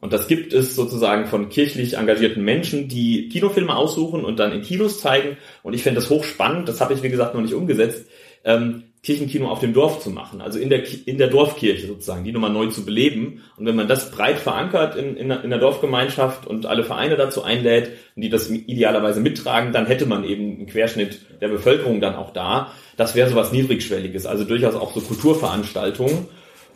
Und 0.01 0.13
das 0.13 0.29
gibt 0.29 0.53
es 0.53 0.77
sozusagen 0.77 1.27
von 1.27 1.49
kirchlich 1.49 1.97
engagierten 1.97 2.45
Menschen, 2.45 2.89
die 2.89 3.29
Kinofilme 3.31 3.75
aussuchen 3.75 4.25
und 4.25 4.39
dann 4.39 4.53
in 4.53 4.63
Kinos 4.63 5.01
zeigen. 5.01 5.37
Und 5.65 5.75
ich 5.75 5.83
finde 5.83 6.01
das 6.01 6.09
hochspannend. 6.09 6.69
Das 6.69 6.81
habe 6.81 6.95
ich, 6.95 7.03
wie 7.03 7.09
gesagt, 7.09 7.35
noch 7.35 7.43
nicht 7.43 7.55
umgesetzt. 7.55 8.07
Ähm, 8.45 8.85
Kirchenkino 9.09 9.49
auf 9.49 9.61
dem 9.61 9.73
Dorf 9.73 10.01
zu 10.01 10.11
machen, 10.11 10.43
also 10.43 10.59
in 10.59 10.69
der, 10.69 10.83
in 11.07 11.17
der 11.17 11.29
Dorfkirche 11.29 11.87
sozusagen, 11.87 12.25
die 12.25 12.33
nochmal 12.33 12.53
neu 12.53 12.67
zu 12.67 12.85
beleben. 12.85 13.43
Und 13.57 13.65
wenn 13.65 13.75
man 13.75 13.89
das 13.89 14.11
breit 14.11 14.39
verankert 14.39 14.97
in, 14.97 15.17
in, 15.17 15.31
in 15.31 15.49
der 15.49 15.59
Dorfgemeinschaft 15.59 16.47
und 16.47 16.67
alle 16.67 16.85
Vereine 16.85 17.17
dazu 17.17 17.43
einlädt, 17.43 17.93
die 18.17 18.29
das 18.29 18.51
idealerweise 18.51 19.21
mittragen, 19.21 19.73
dann 19.73 19.87
hätte 19.87 20.05
man 20.05 20.25
eben 20.25 20.57
einen 20.57 20.67
Querschnitt 20.67 21.21
der 21.41 21.49
Bevölkerung 21.49 22.03
dann 22.03 22.17
auch 22.17 22.35
da. 22.35 22.73
Das 22.99 23.15
wäre 23.15 23.31
so 23.31 23.35
was 23.35 23.51
Niedrigschwelliges, 23.51 24.27
also 24.27 24.45
durchaus 24.45 24.75
auch 24.75 24.93
so 24.93 25.01
Kulturveranstaltungen. 25.01 26.27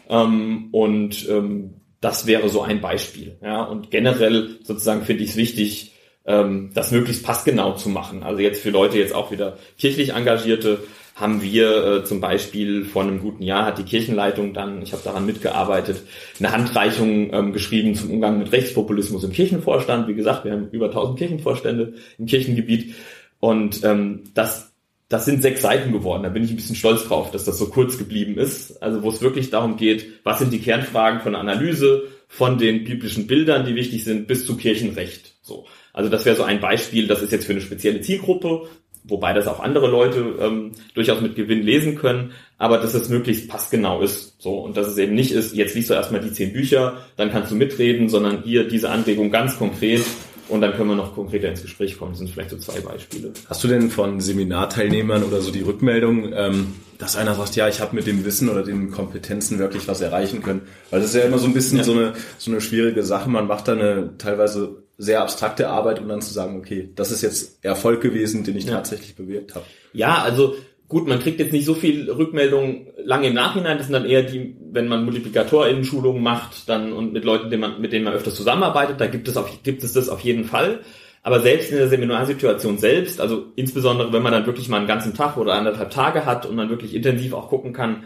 Ähm, 0.09 0.69
und 0.73 1.29
ähm, 1.29 1.75
das 2.01 2.27
wäre 2.27 2.49
so 2.49 2.63
ein 2.63 2.81
Beispiel. 2.81 3.37
Ja, 3.43 3.63
und 3.63 3.91
generell 3.91 4.57
sozusagen 4.63 5.03
finde 5.03 5.23
ich 5.23 5.31
es 5.31 5.37
wichtig, 5.37 5.93
ähm, 6.25 6.71
das 6.73 6.93
möglichst 6.93 7.27
passgenau 7.27 7.73
zu 7.73 7.91
machen. 7.91 8.23
Also 8.23 8.41
jetzt 8.41 8.63
für 8.63 8.71
Leute 8.71 8.97
jetzt 8.97 9.15
auch 9.15 9.31
wieder 9.31 9.59
kirchlich 9.77 10.15
Engagierte 10.15 10.79
haben 11.15 11.43
wir 11.43 11.87
äh, 11.87 12.05
zum 12.05 12.21
Beispiel 12.21 12.85
vor 12.85 13.03
einem 13.03 13.21
guten 13.21 13.43
Jahr 13.43 13.67
hat 13.67 13.79
die 13.79 13.85
Kirchenleitung 13.85 14.55
dann, 14.55 14.83
ich 14.83 14.93
habe 14.93 15.03
daran 15.05 15.27
mitgearbeitet, 15.27 16.03
eine 16.39 16.53
Handreichung 16.53 17.33
ähm, 17.33 17.53
geschrieben 17.53 17.95
zum 17.95 18.11
Umgang 18.11 18.39
mit 18.39 18.51
Rechtspopulismus 18.51 19.25
im 19.25 19.33
Kirchenvorstand. 19.33 20.09
Wie 20.09 20.15
gesagt, 20.15 20.45
wir 20.45 20.53
haben 20.53 20.69
über 20.71 20.87
1000 20.87 21.19
Kirchenvorstände 21.19 21.95
im 22.19 22.27
Kirchengebiet 22.27 22.95
und 23.41 23.85
ähm, 23.85 24.25
das 24.35 24.73
das 25.13 25.27
sind 25.27 25.43
sechs 25.43 25.61
Seiten 25.61 25.93
geworden. 25.93 26.23
Da 26.23 26.31
bin 26.31 26.43
ich 26.43 26.51
ein 26.51 26.57
bisschen 26.57 26.75
stolz 26.75 27.07
drauf, 27.07 27.31
dass 27.31 27.45
das 27.45 27.59
so 27.59 27.67
kurz 27.67 27.99
geblieben 27.99 28.39
ist. 28.39 28.83
Also 28.83 29.03
wo 29.03 29.11
es 29.11 29.21
wirklich 29.21 29.51
darum 29.51 29.77
geht, 29.77 30.07
was 30.25 30.39
sind 30.39 30.55
die 30.55 30.61
Kernfragen 30.61 31.21
von 31.21 31.35
Analyse, 31.35 32.05
von 32.29 32.57
den 32.57 32.85
biblischen 32.85 33.27
Bildern, 33.27 33.67
die 33.67 33.75
wichtig 33.75 34.05
sind, 34.05 34.27
bis 34.27 34.47
zu 34.47 34.57
Kirchenrecht. 34.57 35.35
So. 35.43 35.67
Also 35.93 36.09
das 36.09 36.25
wäre 36.25 36.37
so 36.37 36.45
ein 36.45 36.61
Beispiel, 36.61 37.07
das 37.07 37.21
ist 37.21 37.31
jetzt 37.31 37.45
für 37.45 37.53
eine 37.53 37.61
spezielle 37.61 38.01
Zielgruppe, 38.01 38.69
wobei 39.05 39.33
das 39.33 39.47
auch 39.47 39.61
andere 39.61 39.89
Leute 39.89 40.37
ähm, 40.41 40.73
durchaus 40.95 41.21
mit 41.21 41.35
Gewinn 41.35 41.63
lesen 41.63 41.97
können, 41.97 42.33
aber 42.59 42.79
dass 42.79 42.95
es 42.95 43.09
möglichst 43.09 43.49
passgenau 43.49 44.03
ist. 44.03 44.41
So, 44.41 44.59
und 44.59 44.77
dass 44.77 44.87
es 44.87 44.99
eben 44.99 45.15
nicht 45.15 45.33
ist, 45.33 45.55
jetzt 45.55 45.75
liest 45.75 45.91
du 45.91 45.95
erstmal 45.95 46.21
die 46.21 46.33
zehn 46.33 46.53
Bücher, 46.53 46.99
dann 47.17 47.31
kannst 47.31 47.51
du 47.51 47.57
mitreden, 47.57 48.09
sondern 48.09 48.43
hier 48.43 48.69
diese 48.69 48.91
Anregung 48.91 49.31
ganz 49.31 49.59
konkret 49.59 50.03
und 50.49 50.61
dann 50.61 50.75
können 50.75 50.91
wir 50.91 50.97
noch 50.97 51.15
konkreter 51.15 51.49
ins 51.49 51.63
Gespräch 51.63 51.99
kommen. 51.99 52.13
Das 52.13 52.19
sind 52.19 52.31
vielleicht 52.31 52.51
so 52.51 52.59
zwei 52.59 52.81
Beispiele. 52.81 53.33
Hast 53.49 53.65
du 53.65 53.69
denn 53.69 53.91
von 53.91 54.21
Seminarteilnehmern 54.21 55.23
oder 55.23 55.41
so 55.41 55.51
die 55.51 55.63
Rückmeldung, 55.63 56.33
ähm, 56.35 56.75
dass 56.99 57.17
einer 57.17 57.35
sagt, 57.35 57.57
ja, 57.57 57.69
ich 57.69 57.81
habe 57.81 57.97
mit 57.97 58.07
dem 58.07 58.25
Wissen 58.25 58.49
oder 58.49 58.63
den 58.63 58.91
Kompetenzen 58.91 59.59
wirklich 59.59 59.89
was 59.89 60.01
erreichen 60.01 60.43
können? 60.43 60.63
Weil 60.91 61.01
das 61.01 61.11
ist 61.11 61.17
ja 61.17 61.23
immer 61.23 61.39
so 61.39 61.47
ein 61.47 61.55
bisschen 61.55 61.79
ja. 61.79 61.85
so, 61.85 61.93
eine, 61.93 62.13
so 62.39 62.51
eine 62.51 62.61
schwierige 62.61 63.03
Sache. 63.03 63.31
Man 63.31 63.47
macht 63.47 63.69
da 63.69 63.73
eine 63.73 64.19
teilweise 64.19 64.82
sehr 64.99 65.23
abstrakte 65.23 65.69
Arbeit, 65.69 66.01
um 66.01 66.09
dann 66.09 66.23
zu 66.23 66.33
sagen, 66.33 66.57
okay, 66.57 66.91
das 66.95 67.11
ist 67.11 67.23
jetzt 67.23 67.65
Erfolg 67.65 68.01
gewesen, 68.01 68.45
den 68.45 68.57
ich 68.57 68.65
ja. 68.65 68.75
tatsächlich 68.75 69.17
bewirkt 69.17 69.55
habe. 69.55 69.65
Ja, 69.93 70.23
also 70.23 70.55
gut, 70.89 71.09
man 71.09 71.21
kriegt 71.21 71.41
jetzt 71.41 71.53
nicht 71.53 71.65
so 71.65 71.75
viel 71.75 72.11
Rückmeldungen 72.11 72.89
lange 73.03 73.29
im 73.29 73.35
Nachhinein. 73.35 73.79
Das 73.79 73.87
sind 73.87 73.95
dann 73.95 74.05
eher 74.05 74.23
die, 74.23 74.57
wenn 74.71 74.89
man 74.89 75.05
MultiplikatorInnen-Schulungen 75.05 76.23
macht, 76.23 76.69
dann 76.69 76.93
und 76.93 77.13
mit 77.13 77.25
Leuten, 77.25 77.59
man, 77.59 77.81
mit 77.81 77.93
denen 77.93 78.05
man 78.05 78.15
öfters 78.15 78.35
zusammenarbeitet, 78.35 79.01
da 79.01 79.07
gibt 79.07 79.27
es 79.27 79.37
auf, 79.37 79.63
gibt 79.63 79.83
es 79.83 79.95
das 79.95 80.09
auf 80.09 80.21
jeden 80.21 80.45
Fall. 80.45 80.81
Aber 81.23 81.41
selbst 81.41 81.71
in 81.71 81.79
der 81.79 81.89
Seminarsituation 81.89 82.79
selbst, 82.79 83.21
also 83.21 83.47
insbesondere 83.55 84.13
wenn 84.13 84.23
man 84.23 84.33
dann 84.33 84.47
wirklich 84.47 84.69
mal 84.69 84.79
einen 84.79 84.89
ganzen 84.89 85.15
Tag 85.15 85.37
oder 85.37 85.55
anderthalb 85.55 85.91
Tage 85.91 86.27
hat 86.27 86.47
und 86.47 86.57
man 86.57 86.69
wirklich 86.69 86.95
intensiv 86.95 87.33
auch 87.33 87.49
gucken 87.49 87.73
kann, 87.73 88.05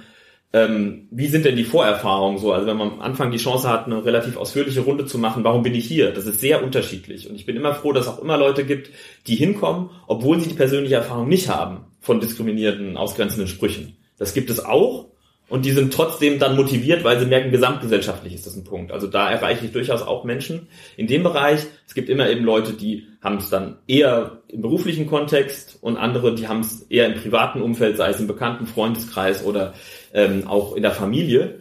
ähm, 0.56 1.08
wie 1.10 1.26
sind 1.26 1.44
denn 1.44 1.56
die 1.56 1.64
Vorerfahrungen 1.64 2.38
so? 2.38 2.50
Also 2.50 2.66
wenn 2.66 2.78
man 2.78 2.92
am 2.92 3.00
Anfang 3.00 3.30
die 3.30 3.36
Chance 3.36 3.68
hat, 3.68 3.84
eine 3.84 4.02
relativ 4.06 4.38
ausführliche 4.38 4.80
Runde 4.80 5.04
zu 5.04 5.18
machen, 5.18 5.44
warum 5.44 5.62
bin 5.62 5.74
ich 5.74 5.84
hier? 5.84 6.12
Das 6.12 6.24
ist 6.24 6.40
sehr 6.40 6.64
unterschiedlich. 6.64 7.28
Und 7.28 7.36
ich 7.36 7.44
bin 7.44 7.56
immer 7.56 7.74
froh, 7.74 7.92
dass 7.92 8.06
es 8.06 8.12
auch 8.12 8.22
immer 8.22 8.38
Leute 8.38 8.64
gibt, 8.64 8.90
die 9.26 9.36
hinkommen, 9.36 9.90
obwohl 10.06 10.40
sie 10.40 10.48
die 10.48 10.54
persönliche 10.54 10.94
Erfahrung 10.94 11.28
nicht 11.28 11.50
haben 11.50 11.84
von 12.00 12.20
diskriminierenden, 12.20 12.96
ausgrenzenden 12.96 13.48
Sprüchen. 13.48 13.98
Das 14.16 14.32
gibt 14.32 14.48
es 14.48 14.64
auch. 14.64 15.10
Und 15.48 15.64
die 15.64 15.70
sind 15.70 15.92
trotzdem 15.92 16.40
dann 16.40 16.56
motiviert, 16.56 17.04
weil 17.04 17.20
sie 17.20 17.26
merken, 17.26 17.52
gesamtgesellschaftlich 17.52 18.34
ist 18.34 18.46
das 18.46 18.56
ein 18.56 18.64
Punkt. 18.64 18.90
Also 18.90 19.06
da 19.06 19.30
erreiche 19.30 19.66
ich 19.66 19.72
durchaus 19.72 20.02
auch 20.02 20.24
Menschen 20.24 20.66
in 20.96 21.06
dem 21.06 21.22
Bereich. 21.22 21.60
Es 21.86 21.94
gibt 21.94 22.08
immer 22.08 22.28
eben 22.28 22.44
Leute, 22.44 22.72
die 22.72 23.06
haben 23.20 23.36
es 23.36 23.48
dann 23.48 23.76
eher 23.86 24.42
im 24.48 24.60
beruflichen 24.60 25.06
Kontext 25.06 25.78
und 25.80 25.98
andere, 25.98 26.34
die 26.34 26.48
haben 26.48 26.60
es 26.60 26.82
eher 26.82 27.06
im 27.06 27.20
privaten 27.20 27.62
Umfeld, 27.62 27.96
sei 27.96 28.10
es 28.10 28.18
im 28.18 28.26
bekannten 28.26 28.66
Freundeskreis 28.66 29.44
oder 29.44 29.74
ähm, 30.16 30.48
auch 30.48 30.74
in 30.74 30.82
der 30.82 30.90
Familie. 30.92 31.60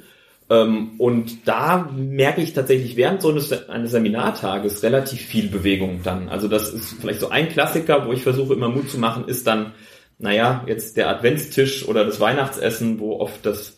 Ähm, 0.49 0.91
und 0.97 1.47
da 1.47 1.89
merke 1.95 2.41
ich 2.41 2.53
tatsächlich 2.53 2.95
während 2.95 3.21
so 3.21 3.29
eines, 3.29 3.69
eines 3.69 3.91
Seminartages 3.91 4.81
relativ 4.81 5.21
viel 5.21 5.49
Bewegung 5.49 6.01
dann. 6.03 6.29
Also 6.29 6.47
das 6.47 6.71
ist 6.73 6.95
vielleicht 6.99 7.19
so 7.19 7.29
ein 7.29 7.49
Klassiker, 7.49 8.07
wo 8.07 8.13
ich 8.13 8.23
versuche 8.23 8.53
immer 8.53 8.69
Mut 8.69 8.89
zu 8.89 8.97
machen, 8.97 9.27
ist 9.27 9.45
dann, 9.45 9.73
naja, 10.17 10.63
jetzt 10.67 10.97
der 10.97 11.09
Adventstisch 11.09 11.87
oder 11.87 12.05
das 12.05 12.19
Weihnachtsessen, 12.19 12.99
wo 12.99 13.19
oft 13.19 13.45
das 13.45 13.77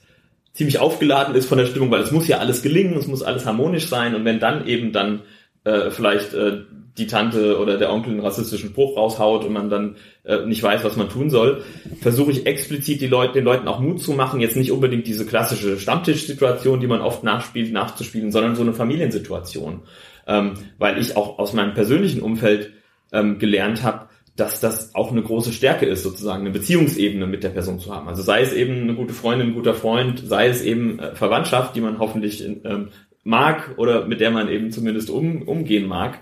ziemlich 0.54 0.80
aufgeladen 0.80 1.36
ist 1.36 1.48
von 1.48 1.58
der 1.58 1.66
Stimmung, 1.66 1.90
weil 1.92 2.02
es 2.02 2.12
muss 2.12 2.28
ja 2.28 2.38
alles 2.38 2.62
gelingen, 2.62 2.98
es 2.98 3.08
muss 3.08 3.24
alles 3.24 3.46
harmonisch 3.46 3.88
sein 3.88 4.16
und 4.16 4.26
wenn 4.26 4.40
dann 4.40 4.68
eben 4.68 4.92
dann 4.92 5.22
äh, 5.64 5.90
vielleicht 5.92 6.34
äh, 6.34 6.62
die 6.98 7.08
Tante 7.08 7.60
oder 7.60 7.78
der 7.78 7.92
Onkel 7.92 8.14
einen 8.14 8.22
rassistischen 8.22 8.70
Spruch 8.70 8.98
raushaut 8.98 9.46
und 9.46 9.54
man 9.54 9.70
dann 9.70 9.98
äh, 10.24 10.46
nicht 10.46 10.64
weiß, 10.64 10.84
was 10.84 10.96
man 10.96 11.10
tun 11.10 11.30
soll, 11.30 11.62
versuche 12.02 12.32
ich 12.32 12.46
explizit 12.46 13.02
die 13.02 13.08
Leute, 13.08 13.34
den 13.34 13.46
Leuten 13.46 13.68
auch 13.68 13.80
Mut 13.80 14.02
zu 14.02 14.14
machen, 14.14 14.40
jetzt 14.40 14.56
nicht 14.56 14.72
unbedingt 14.72 15.06
diese 15.06 15.26
klassische 15.26 15.78
Stammtischsituation, 15.80 16.80
die 16.80 16.88
man 16.88 17.02
oft 17.02 17.24
nachspielt, 17.24 17.72
nachzuspielen, 17.72 18.32
sondern 18.32 18.56
so 18.56 18.64
eine 18.64 18.74
Familiensituation. 18.74 19.82
Ähm, 20.26 20.54
weil 20.78 20.98
ich 20.98 21.16
auch 21.16 21.40
aus 21.40 21.54
meinem 21.54 21.74
persönlichen 21.74 22.22
Umfeld 22.22 22.74
ähm, 23.14 23.40
gelernt 23.40 23.84
habe, 23.84 24.08
dass 24.36 24.60
das 24.60 24.94
auch 24.94 25.12
eine 25.12 25.24
große 25.24 25.52
Stärke 25.52 25.88
ist, 25.88 26.04
sozusagen 26.04 26.42
eine 26.42 26.52
Beziehungsebene 26.52 27.26
mit 27.26 27.44
der 27.44 27.50
Person 27.50 27.80
zu 27.80 27.94
haben. 27.94 28.08
Also 28.08 28.22
sei 28.22 28.42
es 28.42 28.54
eben 28.54 28.84
eine 28.84 28.94
gute 28.94 29.14
Freundin, 29.14 29.50
ein 29.50 29.54
guter 29.56 29.74
Freund, 29.74 30.22
sei 30.26 30.48
es 30.48 30.62
eben 30.62 31.00
äh, 31.00 31.16
Verwandtschaft, 31.16 31.76
die 31.76 31.82
man 31.82 32.00
hoffentlich 32.00 32.46
ähm, 32.46 32.90
mag 33.28 33.76
oder 33.78 34.06
mit 34.06 34.22
der 34.22 34.32
man 34.32 34.50
eben 34.50 34.72
zumindest 34.72 35.10
um, 35.10 35.44
umgehen 35.44 35.88
mag 35.88 36.20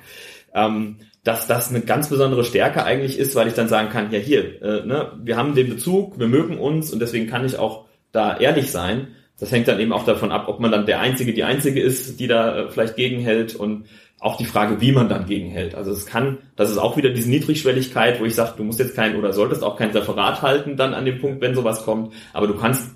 ähm, 0.55 0.97
dass 1.23 1.47
das 1.47 1.69
eine 1.69 1.81
ganz 1.81 2.09
besondere 2.09 2.43
Stärke 2.43 2.83
eigentlich 2.83 3.19
ist, 3.19 3.35
weil 3.35 3.47
ich 3.47 3.53
dann 3.53 3.67
sagen 3.67 3.89
kann, 3.89 4.11
ja 4.11 4.19
hier, 4.19 4.61
äh, 4.61 4.85
ne, 4.85 5.11
wir 5.21 5.37
haben 5.37 5.53
den 5.53 5.69
Bezug, 5.69 6.17
wir 6.17 6.27
mögen 6.27 6.57
uns 6.57 6.91
und 6.91 6.99
deswegen 6.99 7.27
kann 7.27 7.45
ich 7.45 7.57
auch 7.57 7.85
da 8.11 8.37
ehrlich 8.37 8.71
sein. 8.71 9.09
Das 9.37 9.51
hängt 9.51 9.67
dann 9.67 9.79
eben 9.79 9.91
auch 9.91 10.05
davon 10.05 10.31
ab, 10.31 10.47
ob 10.47 10.61
man 10.61 10.71
dann 10.71 10.85
der 10.85 11.01
Einzige, 11.01 11.33
die 11.33 11.43
Einzige 11.43 11.81
ist, 11.81 12.19
die 12.19 12.27
da 12.27 12.57
äh, 12.57 12.71
vielleicht 12.71 12.95
gegenhält 12.95 13.55
und 13.55 13.85
auch 14.19 14.37
die 14.37 14.45
Frage, 14.45 14.79
wie 14.79 14.93
man 14.93 15.09
dann 15.09 15.25
gegenhält. 15.25 15.75
Also 15.75 15.91
es 15.91 16.05
kann, 16.05 16.37
das 16.55 16.71
ist 16.71 16.77
auch 16.77 16.95
wieder 16.95 17.09
diese 17.09 17.29
Niedrigschwelligkeit, 17.29 18.21
wo 18.21 18.25
ich 18.25 18.33
sage, 18.33 18.53
du 18.55 18.63
musst 18.63 18.79
jetzt 18.79 18.95
kein 18.95 19.17
oder 19.17 19.33
solltest 19.33 19.61
auch 19.61 19.77
kein 19.77 19.89
Referat 19.89 20.41
halten 20.41 20.77
dann 20.77 20.93
an 20.93 21.05
dem 21.05 21.19
Punkt, 21.19 21.41
wenn 21.41 21.53
sowas 21.53 21.83
kommt, 21.83 22.13
aber 22.31 22.47
du 22.47 22.55
kannst 22.55 22.95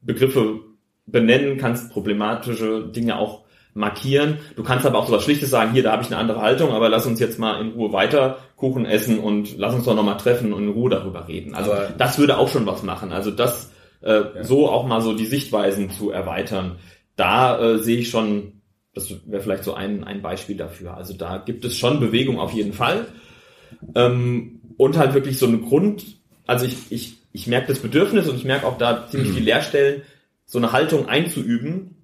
Begriffe 0.00 0.60
benennen, 1.06 1.56
kannst 1.58 1.90
problematische 1.90 2.88
Dinge 2.88 3.18
auch 3.18 3.44
markieren. 3.74 4.38
Du 4.56 4.62
kannst 4.62 4.86
aber 4.86 4.98
auch 4.98 5.06
so 5.06 5.12
was 5.12 5.22
Schlichtes 5.22 5.50
sagen, 5.50 5.72
hier, 5.72 5.82
da 5.82 5.92
habe 5.92 6.02
ich 6.02 6.08
eine 6.08 6.16
andere 6.16 6.40
Haltung, 6.40 6.72
aber 6.72 6.88
lass 6.88 7.06
uns 7.06 7.20
jetzt 7.20 7.38
mal 7.38 7.60
in 7.60 7.72
Ruhe 7.72 7.92
weiter 7.92 8.38
Kuchen 8.56 8.86
essen 8.86 9.18
und 9.18 9.58
lass 9.58 9.74
uns 9.74 9.84
doch 9.84 9.94
nochmal 9.94 10.16
treffen 10.16 10.52
und 10.52 10.64
in 10.64 10.70
Ruhe 10.70 10.90
darüber 10.90 11.28
reden. 11.28 11.54
Also 11.54 11.72
aber 11.72 11.90
das 11.96 12.18
würde 12.18 12.38
auch 12.38 12.48
schon 12.48 12.66
was 12.66 12.82
machen. 12.82 13.12
Also 13.12 13.30
das 13.30 13.70
äh, 14.00 14.12
ja. 14.12 14.44
so 14.44 14.70
auch 14.70 14.86
mal 14.86 15.02
so 15.02 15.12
die 15.12 15.26
Sichtweisen 15.26 15.90
zu 15.90 16.10
erweitern. 16.10 16.76
Da 17.16 17.60
äh, 17.60 17.78
sehe 17.78 17.98
ich 17.98 18.08
schon, 18.08 18.62
das 18.94 19.10
wäre 19.26 19.42
vielleicht 19.42 19.64
so 19.64 19.74
ein, 19.74 20.04
ein 20.04 20.22
Beispiel 20.22 20.56
dafür. 20.56 20.96
Also 20.96 21.14
da 21.14 21.38
gibt 21.38 21.64
es 21.64 21.76
schon 21.76 22.00
Bewegung 22.00 22.40
auf 22.40 22.52
jeden 22.52 22.72
Fall. 22.72 23.06
Ähm, 23.94 24.60
und 24.78 24.96
halt 24.96 25.14
wirklich 25.14 25.38
so 25.38 25.46
eine 25.46 25.58
Grund, 25.58 26.18
also 26.46 26.64
ich, 26.64 26.76
ich, 26.90 27.18
ich 27.32 27.46
merke 27.46 27.68
das 27.68 27.80
Bedürfnis 27.80 28.28
und 28.28 28.36
ich 28.36 28.44
merke 28.44 28.66
auch 28.66 28.78
da 28.78 29.06
ziemlich 29.08 29.32
viel 29.32 29.44
Leerstellen, 29.44 30.02
so 30.46 30.58
eine 30.58 30.72
Haltung 30.72 31.08
einzuüben, 31.08 31.96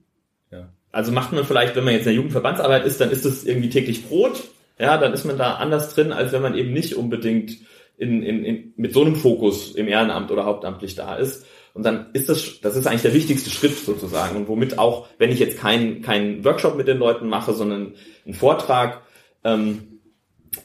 also 0.93 1.11
macht 1.11 1.33
man 1.33 1.45
vielleicht, 1.45 1.75
wenn 1.75 1.85
man 1.85 1.95
jetzt 1.95 2.03
in 2.03 2.11
der 2.11 2.15
Jugendverbandsarbeit 2.15 2.85
ist, 2.85 3.01
dann 3.01 3.11
ist 3.11 3.25
das 3.25 3.45
irgendwie 3.45 3.71
täglich 3.71 4.07
Brot. 4.07 4.43
Ja, 4.79 4.99
dann 4.99 5.15
ist 5.15 5.25
man 5.25 5.39
da 5.39 5.55
anders 5.55 5.95
drin, 5.95 6.13
als 6.13 6.33
wenn 6.33 6.43
man 6.43 6.55
eben 6.55 6.73
nicht 6.73 6.95
unbedingt 6.95 7.57
in, 7.97 8.23
in, 8.23 8.45
in, 8.45 8.75
mit 8.77 8.93
so 8.93 9.03
einem 9.03 9.17
Fokus 9.17 9.75
im 9.75 9.89
Ehrenamt 9.89 10.31
oder 10.31 10.45
hauptamtlich 10.45 10.95
da 10.95 11.17
ist. 11.17 11.47
Und 11.73 11.85
dann 11.87 12.09
ist 12.13 12.29
das, 12.29 12.61
das 12.61 12.77
ist 12.77 12.87
eigentlich 12.87 13.03
der 13.03 13.15
wichtigste 13.15 13.49
Schritt 13.49 13.77
sozusagen. 13.79 14.37
Und 14.37 14.49
womit 14.49 14.79
auch, 14.79 15.09
wenn 15.17 15.31
ich 15.31 15.39
jetzt 15.39 15.59
keinen 15.59 16.03
keinen 16.03 16.45
Workshop 16.45 16.77
mit 16.77 16.89
den 16.89 16.99
Leuten 16.99 17.29
mache, 17.29 17.55
sondern 17.55 17.95
einen 18.27 18.35
Vortrag, 18.35 19.03
ähm, 19.45 20.01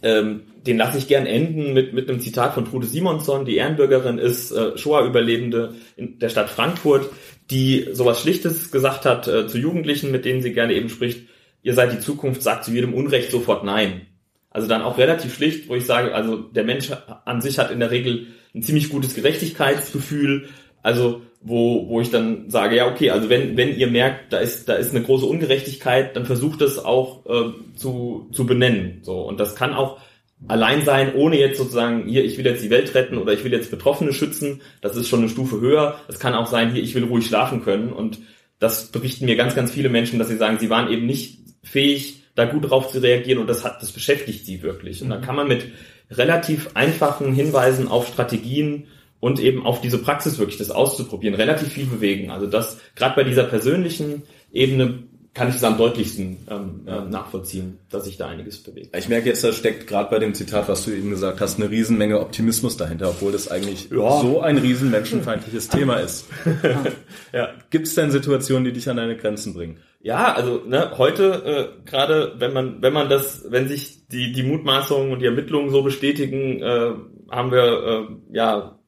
ähm, 0.03 0.41
den 0.65 0.77
lasse 0.77 0.97
ich 0.97 1.07
gern 1.07 1.25
enden 1.25 1.73
mit, 1.73 1.93
mit 1.93 2.09
einem 2.09 2.19
Zitat 2.19 2.53
von 2.53 2.65
Trude 2.65 2.87
Simonson, 2.87 3.45
die 3.45 3.55
Ehrenbürgerin 3.55 4.17
ist, 4.17 4.51
äh, 4.51 4.77
Shoah-Überlebende 4.77 5.75
in 5.95 6.19
der 6.19 6.27
Stadt 6.27 6.49
Frankfurt, 6.49 7.09
die 7.49 7.87
sowas 7.91 8.21
Schlichtes 8.21 8.71
gesagt 8.71 9.05
hat 9.05 9.27
äh, 9.27 9.47
zu 9.47 9.57
Jugendlichen, 9.57 10.11
mit 10.11 10.25
denen 10.25 10.41
sie 10.41 10.53
gerne 10.53 10.73
eben 10.73 10.89
spricht, 10.89 11.27
ihr 11.63 11.73
seid 11.73 11.93
die 11.93 11.99
Zukunft, 11.99 12.41
sagt 12.41 12.65
zu 12.65 12.71
jedem 12.71 12.93
Unrecht 12.93 13.31
sofort 13.31 13.63
Nein. 13.63 14.07
Also 14.49 14.67
dann 14.67 14.81
auch 14.81 14.97
relativ 14.97 15.35
schlicht, 15.35 15.69
wo 15.69 15.75
ich 15.75 15.85
sage, 15.85 16.15
also 16.15 16.37
der 16.37 16.63
Mensch 16.63 16.91
an 17.25 17.41
sich 17.41 17.59
hat 17.59 17.71
in 17.71 17.79
der 17.79 17.91
Regel 17.91 18.27
ein 18.55 18.63
ziemlich 18.63 18.89
gutes 18.89 19.13
Gerechtigkeitsgefühl, 19.13 20.49
also 20.81 21.21
wo, 21.41 21.87
wo 21.89 22.01
ich 22.01 22.09
dann 22.09 22.49
sage, 22.49 22.77
ja, 22.77 22.91
okay, 22.91 23.11
also 23.11 23.29
wenn, 23.29 23.55
wenn 23.55 23.77
ihr 23.77 23.87
merkt, 23.87 24.33
da 24.33 24.39
ist, 24.39 24.67
da 24.67 24.73
ist 24.73 24.95
eine 24.95 25.03
große 25.03 25.25
Ungerechtigkeit, 25.25 26.15
dann 26.15 26.25
versucht 26.25 26.61
das 26.61 26.83
auch 26.83 27.25
äh, 27.25 27.75
zu, 27.75 28.29
zu 28.31 28.45
benennen. 28.45 28.99
So. 29.03 29.21
Und 29.21 29.39
das 29.39 29.55
kann 29.55 29.73
auch 29.73 29.99
allein 30.47 30.85
sein, 30.85 31.15
ohne 31.15 31.39
jetzt 31.39 31.57
sozusagen, 31.57 32.07
hier, 32.07 32.23
ich 32.23 32.37
will 32.37 32.45
jetzt 32.45 32.63
die 32.63 32.69
Welt 32.69 32.93
retten 32.93 33.17
oder 33.17 33.33
ich 33.33 33.43
will 33.43 33.51
jetzt 33.51 33.71
Betroffene 33.71 34.13
schützen, 34.13 34.61
das 34.81 34.95
ist 34.95 35.07
schon 35.07 35.21
eine 35.21 35.29
Stufe 35.29 35.59
höher. 35.59 35.99
Es 36.07 36.19
kann 36.19 36.35
auch 36.35 36.47
sein, 36.47 36.71
hier, 36.71 36.83
ich 36.83 36.93
will 36.95 37.05
ruhig 37.05 37.25
schlafen 37.25 37.63
können. 37.63 37.91
Und 37.91 38.19
das 38.59 38.87
berichten 38.91 39.25
mir 39.25 39.35
ganz, 39.35 39.55
ganz 39.55 39.71
viele 39.71 39.89
Menschen, 39.89 40.19
dass 40.19 40.29
sie 40.29 40.37
sagen, 40.37 40.59
sie 40.59 40.69
waren 40.69 40.91
eben 40.91 41.05
nicht 41.05 41.39
fähig, 41.63 42.23
da 42.35 42.45
gut 42.45 42.69
drauf 42.69 42.91
zu 42.91 42.99
reagieren 42.99 43.39
und 43.39 43.49
das 43.49 43.65
hat, 43.65 43.81
das 43.81 43.91
beschäftigt 43.91 44.45
sie 44.45 44.61
wirklich. 44.61 45.01
Und 45.01 45.09
da 45.09 45.17
kann 45.17 45.35
man 45.35 45.47
mit 45.47 45.65
relativ 46.11 46.69
einfachen 46.75 47.33
Hinweisen 47.33 47.87
auf 47.87 48.07
Strategien 48.07 48.85
und 49.19 49.39
eben 49.39 49.65
auf 49.65 49.81
diese 49.81 49.97
Praxis 49.97 50.37
wirklich 50.37 50.57
das 50.57 50.69
auszuprobieren, 50.69 51.35
relativ 51.35 51.69
viel 51.69 51.87
bewegen. 51.87 52.29
Also 52.29 52.45
das, 52.45 52.79
gerade 52.95 53.15
bei 53.15 53.23
dieser 53.23 53.43
persönlichen 53.43 54.23
Ebene 54.51 55.03
kann 55.37 55.49
ich 55.49 55.57
es 55.57 55.63
am 55.63 55.77
deutlichsten 55.77 56.37
ähm, 56.49 56.81
ja. 56.87 57.05
nachvollziehen, 57.05 57.77
dass 57.91 58.05
sich 58.05 58.17
da 58.17 58.27
einiges 58.27 58.63
bewegt. 58.63 58.97
Ich 58.97 59.07
merke 59.07 59.29
jetzt, 59.29 59.43
da 59.43 59.53
steckt 59.53 59.85
gerade 59.85 60.09
bei 60.09 60.17
dem 60.17 60.33
Zitat, 60.33 60.67
was 60.67 60.83
du 60.83 60.91
eben 60.91 61.11
gesagt 61.11 61.39
hast, 61.41 61.59
eine 61.59 61.69
Riesenmenge 61.69 62.19
Optimismus 62.19 62.75
dahinter, 62.75 63.09
obwohl 63.09 63.31
das 63.31 63.47
eigentlich 63.47 63.91
ja. 63.91 64.19
so 64.19 64.41
ein 64.41 64.57
riesen 64.57 64.89
menschenfeindliches 64.89 65.69
Thema 65.69 65.97
ist. 65.97 66.25
ja. 67.33 67.49
Gibt 67.69 67.85
es 67.85 67.93
denn 67.93 68.09
Situationen, 68.09 68.63
die 68.63 68.71
dich 68.71 68.89
an 68.89 68.97
deine 68.97 69.15
Grenzen 69.15 69.53
bringen? 69.53 69.77
Ja, 70.01 70.33
also 70.33 70.63
ne, 70.65 70.97
heute 70.97 71.73
äh, 71.85 71.87
gerade, 71.87 72.33
wenn 72.39 72.53
man 72.53 72.81
wenn 72.81 72.93
man 72.93 73.07
das, 73.07 73.45
wenn 73.49 73.67
sich 73.67 74.07
die 74.07 74.31
die 74.31 74.43
Mutmaßungen 74.43 75.11
und 75.11 75.19
die 75.19 75.25
Ermittlungen 75.25 75.69
so 75.69 75.83
bestätigen, 75.83 76.61
äh, 76.63 76.93
haben 77.29 77.51
wir 77.51 78.07
äh, 78.09 78.35
ja 78.35 78.79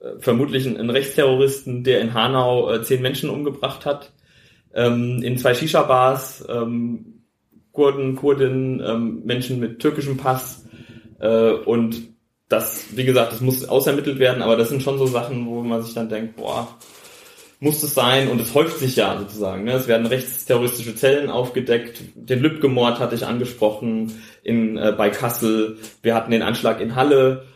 äh, 0.00 0.18
vermutlich 0.18 0.66
einen 0.66 0.90
Rechtsterroristen, 0.90 1.84
der 1.84 2.00
in 2.00 2.14
Hanau 2.14 2.72
äh, 2.72 2.82
zehn 2.82 3.00
Menschen 3.00 3.30
umgebracht 3.30 3.86
hat 3.86 4.13
ähm, 4.74 5.22
in 5.22 5.38
zwei 5.38 5.54
Shisha-Bars, 5.54 6.46
ähm, 6.48 7.22
Kurden, 7.72 8.16
Kurdinnen, 8.16 8.82
ähm, 8.84 9.22
Menschen 9.24 9.58
mit 9.58 9.80
türkischem 9.80 10.16
Pass 10.16 10.64
äh, 11.20 11.50
und 11.50 12.14
das, 12.48 12.86
wie 12.94 13.04
gesagt, 13.04 13.32
das 13.32 13.40
muss 13.40 13.68
ausermittelt 13.68 14.18
werden, 14.18 14.42
aber 14.42 14.56
das 14.56 14.68
sind 14.68 14.82
schon 14.82 14.98
so 14.98 15.06
Sachen, 15.06 15.46
wo 15.46 15.62
man 15.62 15.82
sich 15.82 15.94
dann 15.94 16.08
denkt, 16.08 16.36
boah, 16.36 16.68
muss 17.60 17.82
es 17.82 17.94
sein 17.94 18.28
und 18.28 18.40
es 18.40 18.54
häuft 18.54 18.78
sich 18.78 18.96
ja 18.96 19.18
sozusagen. 19.18 19.64
Ne? 19.64 19.72
Es 19.72 19.88
werden 19.88 20.06
rechtsterroristische 20.06 20.94
Zellen 20.94 21.30
aufgedeckt. 21.30 22.02
Den 22.14 22.40
Lübcke-Mord 22.40 22.98
hatte 22.98 23.14
ich 23.14 23.26
angesprochen 23.26 24.12
in 24.42 24.76
äh, 24.76 24.92
bei 24.96 25.08
Kassel. 25.08 25.78
Wir 26.02 26.14
hatten 26.14 26.30
den 26.30 26.42
Anschlag 26.42 26.80
in 26.80 26.94
Halle. 26.94 27.46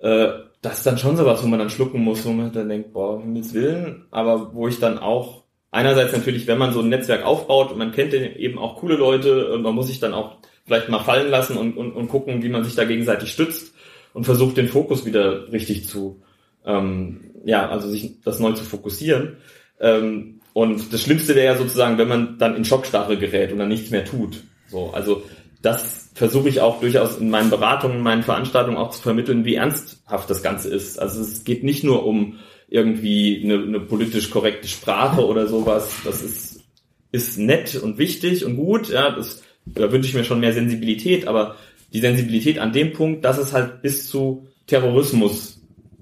Äh, 0.00 0.28
das 0.62 0.78
ist 0.78 0.86
dann 0.86 0.98
schon 0.98 1.16
sowas, 1.16 1.42
wo 1.42 1.48
man 1.48 1.58
dann 1.58 1.70
schlucken 1.70 2.00
muss, 2.00 2.24
wo 2.24 2.30
man 2.30 2.52
dann 2.52 2.68
denkt, 2.68 2.92
boah, 2.92 3.16
um 3.16 3.22
Himmels 3.22 3.54
Willen, 3.54 4.04
aber 4.10 4.54
wo 4.54 4.68
ich 4.68 4.78
dann 4.78 4.98
auch 4.98 5.42
einerseits 5.70 6.12
natürlich, 6.12 6.46
wenn 6.46 6.58
man 6.58 6.72
so 6.72 6.80
ein 6.80 6.88
Netzwerk 6.88 7.24
aufbaut 7.24 7.72
und 7.72 7.78
man 7.78 7.92
kennt 7.92 8.14
eben 8.14 8.58
auch 8.58 8.76
coole 8.76 8.96
Leute, 8.96 9.58
man 9.60 9.74
muss 9.74 9.88
sich 9.88 10.00
dann 10.00 10.14
auch 10.14 10.38
vielleicht 10.64 10.88
mal 10.88 11.02
fallen 11.02 11.30
lassen 11.30 11.56
und, 11.56 11.76
und, 11.76 11.92
und 11.92 12.08
gucken, 12.08 12.42
wie 12.42 12.48
man 12.48 12.64
sich 12.64 12.74
da 12.74 12.84
gegenseitig 12.84 13.30
stützt 13.30 13.74
und 14.12 14.24
versucht 14.24 14.56
den 14.56 14.68
Fokus 14.68 15.04
wieder 15.04 15.52
richtig 15.52 15.86
zu, 15.86 16.22
ähm, 16.64 17.32
ja, 17.44 17.68
also 17.68 17.88
sich 17.88 18.20
das 18.24 18.40
neu 18.40 18.52
zu 18.52 18.64
fokussieren. 18.64 19.36
Ähm, 19.80 20.40
und 20.52 20.92
das 20.92 21.02
Schlimmste 21.02 21.34
wäre 21.34 21.46
ja 21.46 21.56
sozusagen, 21.56 21.98
wenn 21.98 22.08
man 22.08 22.38
dann 22.38 22.56
in 22.56 22.64
Schockstarre 22.64 23.18
gerät 23.18 23.52
und 23.52 23.58
dann 23.58 23.68
nichts 23.68 23.90
mehr 23.90 24.04
tut. 24.04 24.42
So, 24.68 24.90
also 24.90 25.22
das 25.62 26.10
versuche 26.14 26.48
ich 26.48 26.60
auch 26.60 26.80
durchaus 26.80 27.18
in 27.18 27.28
meinen 27.28 27.50
Beratungen, 27.50 27.98
in 27.98 28.02
meinen 28.02 28.22
Veranstaltungen 28.22 28.78
auch 28.78 28.90
zu 28.90 29.02
vermitteln, 29.02 29.44
wie 29.44 29.56
ernsthaft 29.56 30.30
das 30.30 30.42
Ganze 30.42 30.70
ist. 30.70 30.98
Also 30.98 31.20
es 31.20 31.44
geht 31.44 31.62
nicht 31.62 31.84
nur 31.84 32.06
um 32.06 32.38
irgendwie 32.68 33.42
eine, 33.44 33.62
eine 33.62 33.80
politisch 33.80 34.30
korrekte 34.30 34.68
Sprache 34.68 35.24
oder 35.24 35.46
sowas. 35.46 35.96
Das 36.04 36.22
ist, 36.22 36.64
ist 37.12 37.38
nett 37.38 37.76
und 37.76 37.98
wichtig 37.98 38.44
und 38.44 38.56
gut. 38.56 38.88
Ja, 38.88 39.10
das, 39.10 39.42
da 39.64 39.90
wünsche 39.92 40.08
ich 40.08 40.14
mir 40.14 40.24
schon 40.24 40.40
mehr 40.40 40.52
Sensibilität, 40.52 41.26
aber 41.26 41.56
die 41.92 42.00
Sensibilität 42.00 42.58
an 42.58 42.72
dem 42.72 42.92
Punkt, 42.92 43.24
dass 43.24 43.38
es 43.38 43.52
halt 43.52 43.82
bis 43.82 44.08
zu 44.08 44.48
Terrorismus 44.66 45.60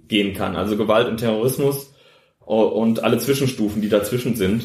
gehen 0.09 0.35
kann. 0.35 0.57
Also 0.57 0.77
Gewalt 0.77 1.09
und 1.09 1.19
Terrorismus 1.19 1.93
und 2.41 3.03
alle 3.03 3.19
Zwischenstufen, 3.19 3.83
die 3.83 3.89
dazwischen 3.89 4.37
sind. 4.37 4.65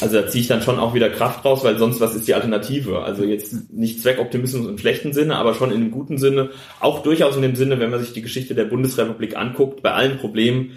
Also 0.00 0.20
da 0.20 0.28
ziehe 0.28 0.42
ich 0.42 0.48
dann 0.48 0.60
schon 0.60 0.78
auch 0.78 0.94
wieder 0.94 1.08
Kraft 1.08 1.44
raus, 1.44 1.64
weil 1.64 1.78
sonst 1.78 2.00
was 2.00 2.14
ist 2.14 2.28
die 2.28 2.34
Alternative? 2.34 3.02
Also 3.02 3.24
jetzt 3.24 3.72
nicht 3.72 4.02
Zweckoptimismus 4.02 4.66
im 4.66 4.76
schlechten 4.76 5.14
Sinne, 5.14 5.36
aber 5.36 5.54
schon 5.54 5.72
in 5.72 5.80
dem 5.80 5.90
guten 5.90 6.18
Sinne. 6.18 6.50
Auch 6.80 7.02
durchaus 7.02 7.36
in 7.36 7.42
dem 7.42 7.56
Sinne, 7.56 7.80
wenn 7.80 7.90
man 7.90 8.00
sich 8.00 8.12
die 8.12 8.20
Geschichte 8.20 8.54
der 8.54 8.64
Bundesrepublik 8.64 9.36
anguckt, 9.36 9.82
bei 9.82 9.92
allen 9.92 10.18
Problemen 10.18 10.72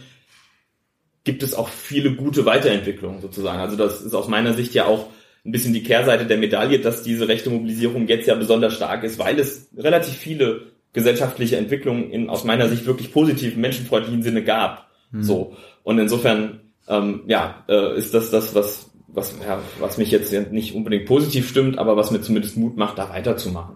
gibt 1.30 1.44
es 1.44 1.54
auch 1.54 1.70
viele 1.70 2.16
gute 2.16 2.48
Weiterentwicklungen 2.48 3.22
sozusagen. 3.22 3.60
Also 3.60 3.76
das 3.76 4.02
ist 4.02 4.16
aus 4.16 4.28
meiner 4.28 4.56
Sicht 4.56 4.74
ja 4.74 4.86
auch 4.86 5.10
ein 5.46 5.52
bisschen 5.52 5.74
die 5.74 5.84
Kehrseite 5.84 6.26
der 6.26 6.40
Medaille, 6.40 6.80
dass 6.80 7.04
diese 7.04 7.28
rechte 7.28 7.52
Mobilisierung 7.52 8.08
jetzt 8.08 8.26
ja 8.28 8.34
besonders 8.34 8.74
stark 8.74 9.04
ist, 9.04 9.20
weil 9.20 9.38
es 9.38 9.70
relativ 9.78 10.16
viele 10.16 10.72
gesellschaftliche 10.92 11.58
Entwicklungen 11.58 12.10
in 12.10 12.32
aus 12.32 12.46
meiner 12.46 12.68
Sicht 12.68 12.88
wirklich 12.88 13.14
positiven, 13.14 13.62
menschenfreundlichen 13.62 14.24
Sinne 14.24 14.44
gab. 14.44 14.90
Mhm. 15.12 15.22
So 15.22 15.56
und 15.84 16.00
insofern 16.00 16.62
ähm, 16.88 17.22
ja 17.28 17.64
äh, 17.70 17.96
ist 17.96 18.16
das 18.16 18.32
das 18.32 18.56
was 18.56 18.90
was 19.08 19.36
ja, 19.48 19.62
was 19.80 20.00
mich 20.00 20.10
jetzt 20.10 20.34
nicht 20.52 20.74
unbedingt 20.74 21.06
positiv 21.06 21.48
stimmt, 21.48 21.78
aber 21.78 21.96
was 21.96 22.10
mir 22.10 22.22
zumindest 22.22 22.58
Mut 22.58 22.76
macht, 22.76 22.98
da 22.98 23.12
weiterzumachen. 23.12 23.76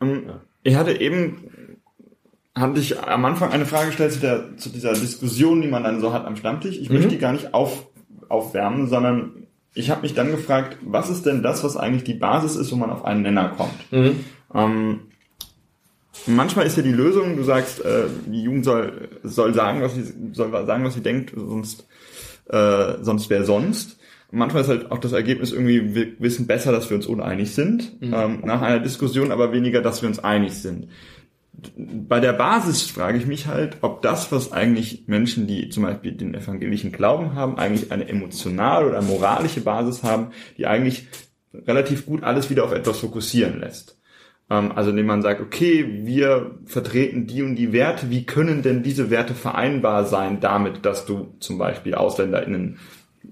Um, 0.00 0.08
ähm, 0.08 0.22
ja. 0.26 0.40
Ich 0.64 0.74
hatte 0.74 1.00
eben 1.00 1.48
hatte 2.54 2.80
ich 2.80 3.00
am 3.00 3.24
Anfang 3.24 3.50
eine 3.50 3.66
Frage 3.66 3.86
gestellt 3.86 4.12
zu, 4.12 4.20
der, 4.20 4.56
zu 4.56 4.68
dieser 4.68 4.92
Diskussion, 4.92 5.62
die 5.62 5.68
man 5.68 5.84
dann 5.84 6.00
so 6.00 6.12
hat 6.12 6.26
am 6.26 6.36
Stammtisch. 6.36 6.76
Ich 6.76 6.88
mhm. 6.88 6.96
möchte 6.96 7.10
die 7.10 7.18
gar 7.18 7.32
nicht 7.32 7.54
auf, 7.54 7.86
aufwärmen, 8.28 8.88
sondern 8.88 9.46
ich 9.74 9.90
habe 9.90 10.02
mich 10.02 10.14
dann 10.14 10.30
gefragt, 10.30 10.76
was 10.82 11.08
ist 11.08 11.24
denn 11.24 11.42
das, 11.42 11.64
was 11.64 11.76
eigentlich 11.76 12.04
die 12.04 12.14
Basis 12.14 12.56
ist, 12.56 12.70
wo 12.70 12.76
man 12.76 12.90
auf 12.90 13.04
einen 13.04 13.22
Nenner 13.22 13.48
kommt? 13.56 13.90
Mhm. 13.90 14.20
Ähm, 14.54 15.00
manchmal 16.26 16.66
ist 16.66 16.76
ja 16.76 16.82
die 16.82 16.92
Lösung, 16.92 17.36
du 17.36 17.42
sagst, 17.42 17.82
äh, 17.82 18.04
die 18.26 18.42
Jugend 18.42 18.66
soll, 18.66 19.08
soll 19.22 19.54
sagen, 19.54 19.80
was 19.80 19.94
sie 19.94 20.12
soll 20.32 20.50
sagen, 20.66 20.84
was 20.84 20.94
sie 20.94 21.02
denkt, 21.02 21.32
sonst 21.34 21.86
äh, 22.50 22.94
sonst 23.00 23.30
wer 23.30 23.44
sonst. 23.44 23.98
Manchmal 24.30 24.62
ist 24.62 24.68
halt 24.68 24.90
auch 24.90 24.98
das 24.98 25.12
Ergebnis 25.12 25.52
irgendwie, 25.52 25.94
wir 25.94 26.06
wissen 26.18 26.46
besser, 26.46 26.72
dass 26.72 26.88
wir 26.88 26.96
uns 26.96 27.06
uneinig 27.06 27.54
sind, 27.54 28.00
mhm. 28.02 28.14
ähm, 28.14 28.40
nach 28.44 28.62
einer 28.62 28.80
Diskussion 28.80 29.30
aber 29.30 29.52
weniger, 29.52 29.80
dass 29.80 30.02
wir 30.02 30.08
uns 30.08 30.18
einig 30.18 30.54
sind 30.54 30.88
bei 31.76 32.20
der 32.20 32.32
Basis 32.32 32.82
frage 32.82 33.18
ich 33.18 33.26
mich 33.26 33.46
halt, 33.46 33.78
ob 33.82 34.02
das, 34.02 34.32
was 34.32 34.52
eigentlich 34.52 35.04
Menschen, 35.06 35.46
die 35.46 35.68
zum 35.68 35.84
Beispiel 35.84 36.12
den 36.12 36.34
evangelischen 36.34 36.92
Glauben 36.92 37.34
haben, 37.34 37.58
eigentlich 37.58 37.92
eine 37.92 38.08
emotionale 38.08 38.88
oder 38.88 39.02
moralische 39.02 39.60
Basis 39.60 40.02
haben, 40.02 40.32
die 40.56 40.66
eigentlich 40.66 41.08
relativ 41.54 42.06
gut 42.06 42.22
alles 42.22 42.50
wieder 42.50 42.64
auf 42.64 42.72
etwas 42.72 42.98
fokussieren 42.98 43.60
lässt. 43.60 43.98
Ähm, 44.50 44.72
also 44.72 44.90
indem 44.90 45.06
man 45.06 45.22
sagt, 45.22 45.40
okay, 45.40 46.00
wir 46.04 46.58
vertreten 46.64 47.26
die 47.26 47.42
und 47.42 47.56
die 47.56 47.72
Werte, 47.72 48.10
wie 48.10 48.24
können 48.24 48.62
denn 48.62 48.82
diese 48.82 49.10
Werte 49.10 49.34
vereinbar 49.34 50.04
sein 50.04 50.40
damit, 50.40 50.84
dass 50.84 51.06
du 51.06 51.34
zum 51.40 51.58
Beispiel 51.58 51.94
AusländerInnen 51.94 52.78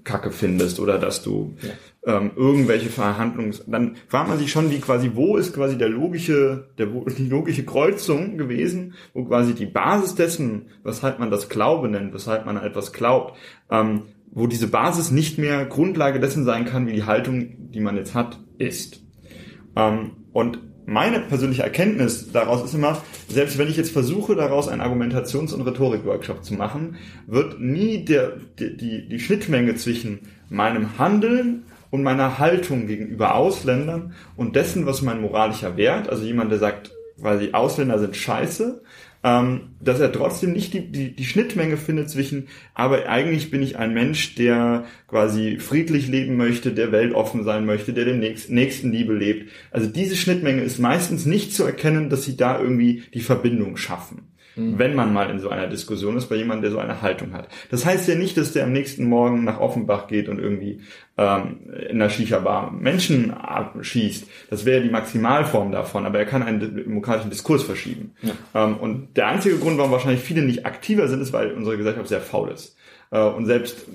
Kacke 0.03 0.31
findest 0.31 0.79
oder 0.79 0.97
dass 0.97 1.21
du 1.21 1.55
ja. 1.61 1.69
Ähm, 2.05 2.31
irgendwelche 2.35 2.89
Verhandlungs... 2.89 3.63
Dann 3.67 3.95
fragt 4.07 4.29
man 4.29 4.37
sich 4.37 4.51
schon, 4.51 4.71
wie 4.71 4.79
quasi, 4.79 5.11
wo 5.13 5.37
ist 5.37 5.53
quasi 5.53 5.77
der 5.77 5.89
logische, 5.89 6.69
der, 6.77 6.87
die 6.87 7.27
logische 7.27 7.65
Kreuzung 7.65 8.37
gewesen, 8.37 8.93
wo 9.13 9.25
quasi 9.25 9.53
die 9.53 9.65
Basis 9.65 10.15
dessen, 10.15 10.67
weshalb 10.83 11.19
man 11.19 11.31
das 11.31 11.49
Glaube 11.49 11.89
nennt, 11.89 12.13
weshalb 12.13 12.45
man 12.45 12.57
etwas 12.57 12.93
glaubt, 12.93 13.37
ähm, 13.69 14.03
wo 14.31 14.47
diese 14.47 14.67
Basis 14.67 15.11
nicht 15.11 15.37
mehr 15.37 15.65
Grundlage 15.65 16.19
dessen 16.19 16.45
sein 16.45 16.65
kann, 16.65 16.87
wie 16.87 16.93
die 16.93 17.05
Haltung, 17.05 17.71
die 17.71 17.81
man 17.81 17.97
jetzt 17.97 18.15
hat, 18.15 18.39
ist. 18.57 19.03
Ähm, 19.75 20.11
und 20.33 20.59
meine 20.85 21.19
persönliche 21.19 21.63
Erkenntnis 21.63 22.31
daraus 22.31 22.63
ist 22.63 22.73
immer, 22.73 23.01
selbst 23.29 23.57
wenn 23.57 23.69
ich 23.69 23.77
jetzt 23.77 23.91
versuche, 23.91 24.35
daraus 24.35 24.67
einen 24.67 24.81
Argumentations- 24.81 25.53
und 25.53 25.61
Rhetorik-Workshop 25.61 26.43
zu 26.43 26.55
machen, 26.55 26.95
wird 27.27 27.59
nie 27.59 28.03
der, 28.03 28.37
die, 28.59 28.75
die, 28.75 29.07
die 29.07 29.19
Schnittmenge 29.19 29.75
zwischen 29.75 30.19
meinem 30.49 30.97
Handeln 30.97 31.63
und 31.91 32.01
meiner 32.01 32.39
Haltung 32.39 32.87
gegenüber 32.87 33.35
Ausländern 33.35 34.15
und 34.35 34.55
dessen, 34.55 34.87
was 34.87 35.03
mein 35.03 35.21
moralischer 35.21 35.77
Wert, 35.77 36.09
also 36.09 36.23
jemand, 36.23 36.51
der 36.51 36.57
sagt, 36.57 36.91
weil 37.17 37.39
die 37.39 37.53
Ausländer 37.53 37.99
sind 37.99 38.15
scheiße, 38.15 38.81
ähm, 39.23 39.75
dass 39.79 39.99
er 39.99 40.11
trotzdem 40.11 40.53
nicht 40.53 40.73
die, 40.73 40.91
die, 40.91 41.15
die 41.15 41.25
Schnittmenge 41.25 41.77
findet 41.77 42.09
zwischen, 42.09 42.47
aber 42.73 43.07
eigentlich 43.07 43.51
bin 43.51 43.61
ich 43.61 43.77
ein 43.77 43.93
Mensch, 43.93 44.33
der 44.35 44.85
quasi 45.07 45.57
friedlich 45.59 46.07
leben 46.07 46.37
möchte, 46.37 46.71
der 46.71 46.91
weltoffen 46.91 47.43
sein 47.43 47.65
möchte, 47.65 47.93
der 47.93 48.05
Nächsten, 48.15 48.55
Nächsten 48.55 48.91
Liebe 48.91 49.13
lebt. 49.13 49.51
Also 49.69 49.87
diese 49.87 50.15
Schnittmenge 50.15 50.63
ist 50.63 50.79
meistens 50.79 51.25
nicht 51.27 51.53
zu 51.53 51.63
erkennen, 51.63 52.09
dass 52.09 52.23
sie 52.23 52.35
da 52.35 52.59
irgendwie 52.59 53.03
die 53.13 53.21
Verbindung 53.21 53.77
schaffen. 53.77 54.30
Mhm. 54.55 54.77
Wenn 54.77 54.95
man 54.95 55.13
mal 55.13 55.29
in 55.29 55.39
so 55.39 55.49
einer 55.49 55.67
Diskussion 55.67 56.17
ist, 56.17 56.27
bei 56.27 56.35
jemandem, 56.35 56.63
der 56.63 56.71
so 56.71 56.79
eine 56.79 57.01
Haltung 57.01 57.33
hat. 57.33 57.47
Das 57.69 57.85
heißt 57.85 58.07
ja 58.07 58.15
nicht, 58.15 58.37
dass 58.37 58.53
der 58.53 58.65
am 58.65 58.73
nächsten 58.73 59.05
Morgen 59.05 59.43
nach 59.43 59.59
Offenbach 59.59 60.07
geht 60.07 60.29
und 60.29 60.39
irgendwie 60.39 60.81
äh, 61.17 61.21
ähm, 61.21 61.59
in 61.89 61.99
der 61.99 62.09
Shisha-Bar 62.09 62.71
Menschen 62.71 63.31
abschießt, 63.31 64.27
das 64.49 64.65
wäre 64.65 64.81
die 64.81 64.89
Maximalform 64.89 65.71
davon, 65.71 66.05
aber 66.05 66.19
er 66.19 66.25
kann 66.25 66.43
einen 66.43 66.59
demokratischen 66.59 67.29
Diskurs 67.29 67.63
verschieben. 67.63 68.13
Ja. 68.21 68.33
Ähm, 68.55 68.77
und 68.77 69.17
der 69.17 69.27
einzige 69.27 69.57
Grund, 69.57 69.77
warum 69.77 69.91
wahrscheinlich 69.91 70.21
viele 70.21 70.41
nicht 70.41 70.65
aktiver 70.65 71.07
sind, 71.07 71.21
ist, 71.21 71.33
weil 71.33 71.51
unsere 71.51 71.77
Gesellschaft 71.77 72.07
sehr 72.07 72.21
faul 72.21 72.49
ist. 72.49 72.75
Äh, 73.11 73.21
und 73.21 73.45
selbst, 73.45 73.85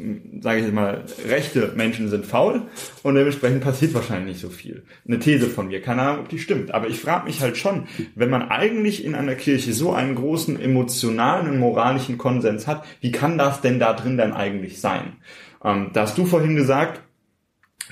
sage 0.41 0.59
ich 0.59 0.65
jetzt 0.67 0.75
mal, 0.75 1.05
rechte 1.29 1.73
Menschen 1.75 2.09
sind 2.09 2.27
faul 2.27 2.63
und 3.03 3.15
dementsprechend 3.15 3.63
passiert 3.63 3.95
wahrscheinlich 3.95 4.35
nicht 4.35 4.41
so 4.41 4.51
viel. 4.51 4.85
Eine 5.07 5.19
These 5.19 5.49
von 5.49 5.69
mir, 5.69 5.83
keine 5.83 6.03
Ahnung, 6.03 6.21
ob 6.21 6.29
die 6.29 6.39
stimmt. 6.39 6.73
Aber 6.73 6.89
ich 6.89 7.01
frage 7.01 7.25
mich 7.25 7.41
halt 7.41 7.57
schon, 7.57 7.85
wenn 8.15 8.31
man 8.31 8.51
eigentlich 8.51 9.05
in 9.05 9.15
einer 9.15 9.35
Kirche 9.35 9.73
so 9.73 9.93
einen 9.93 10.15
großen 10.15 10.61
emotionalen 10.61 11.51
und 11.51 11.59
moralischen 11.59 12.19
Konsens 12.19 12.67
hat, 12.67 12.85
wie 13.01 13.11
kann 13.11 13.39
das 13.39 13.61
denn 13.63 13.81
da 13.81 13.95
drin 13.95 14.19
dann 14.19 14.33
eigentlich 14.33 14.81
sein? 14.81 15.17
Ähm, 15.65 15.91
da 15.93 16.03
hast 16.03 16.19
du 16.19 16.27
vorhin 16.27 16.55
gesagt, 16.55 17.01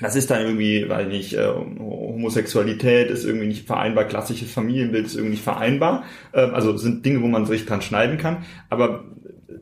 das 0.01 0.17
ist 0.17 0.29
dann 0.29 0.41
irgendwie, 0.41 0.89
weil 0.89 1.07
nicht, 1.07 1.33
äh, 1.33 1.47
Homosexualität 1.47 3.09
ist 3.09 3.23
irgendwie 3.23 3.47
nicht 3.47 3.65
vereinbar, 3.65 4.03
klassisches 4.03 4.51
Familienbild 4.51 5.05
ist 5.05 5.15
irgendwie 5.15 5.31
nicht 5.31 5.43
vereinbar. 5.43 6.03
Äh, 6.33 6.41
also 6.41 6.75
sind 6.75 7.05
Dinge, 7.05 7.21
wo 7.21 7.27
man 7.27 7.45
sich 7.45 7.65
dran 7.65 7.81
schneiden 7.81 8.17
kann. 8.17 8.43
Aber 8.69 9.05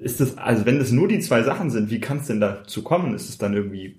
ist 0.03 0.19
das, 0.19 0.37
also 0.37 0.65
wenn 0.65 0.79
das 0.79 0.91
nur 0.91 1.07
die 1.07 1.19
zwei 1.19 1.43
Sachen 1.43 1.69
sind, 1.69 1.89
wie 1.89 1.99
kann 1.99 2.19
es 2.19 2.27
denn 2.27 2.39
dazu 2.39 2.83
kommen? 2.83 3.15
Ist 3.15 3.29
es 3.29 3.37
dann 3.37 3.53
irgendwie, 3.53 3.95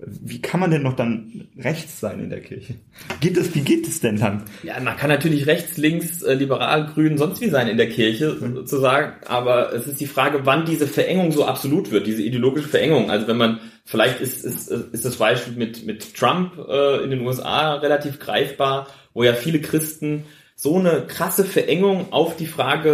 wie 0.00 0.40
kann 0.40 0.60
man 0.60 0.70
denn 0.70 0.82
noch 0.82 0.94
dann 0.94 1.48
rechts 1.58 1.98
sein 1.98 2.20
in 2.20 2.30
der 2.30 2.40
Kirche? 2.40 2.76
Geht 3.20 3.36
es, 3.36 3.54
wie 3.54 3.62
geht 3.62 3.86
es 3.88 4.00
denn 4.00 4.16
dann? 4.16 4.44
Ja, 4.62 4.78
man 4.80 4.96
kann 4.96 5.08
natürlich 5.08 5.46
rechts, 5.46 5.76
links, 5.76 6.22
äh, 6.22 6.34
liberal, 6.34 6.86
grün, 6.86 7.18
sonst 7.18 7.40
wie 7.40 7.48
sein 7.48 7.66
in 7.66 7.76
der 7.76 7.88
Kirche, 7.88 8.36
mhm. 8.40 8.54
sozusagen. 8.54 9.14
Aber 9.26 9.72
es 9.72 9.88
ist 9.88 10.00
die 10.00 10.06
Frage, 10.06 10.40
wann 10.44 10.64
diese 10.64 10.86
Verengung 10.86 11.32
so 11.32 11.44
absolut 11.44 11.90
wird, 11.90 12.06
diese 12.06 12.22
ideologische 12.22 12.68
Verengung. 12.68 13.10
Also 13.10 13.26
wenn 13.26 13.36
man, 13.36 13.58
vielleicht 13.84 14.20
ist, 14.20 14.44
ist, 14.44 14.70
ist 14.70 15.04
das 15.04 15.16
Beispiel 15.16 15.54
mit, 15.54 15.84
mit 15.84 16.14
Trump 16.14 16.52
äh, 16.68 17.02
in 17.02 17.10
den 17.10 17.20
USA 17.26 17.74
relativ 17.74 18.20
greifbar, 18.20 18.86
wo 19.14 19.24
ja 19.24 19.34
viele 19.34 19.60
Christen 19.60 20.24
so 20.60 20.76
eine 20.76 21.06
krasse 21.06 21.44
Verengung 21.44 22.12
auf 22.12 22.34
die 22.34 22.48
Frage 22.48 22.90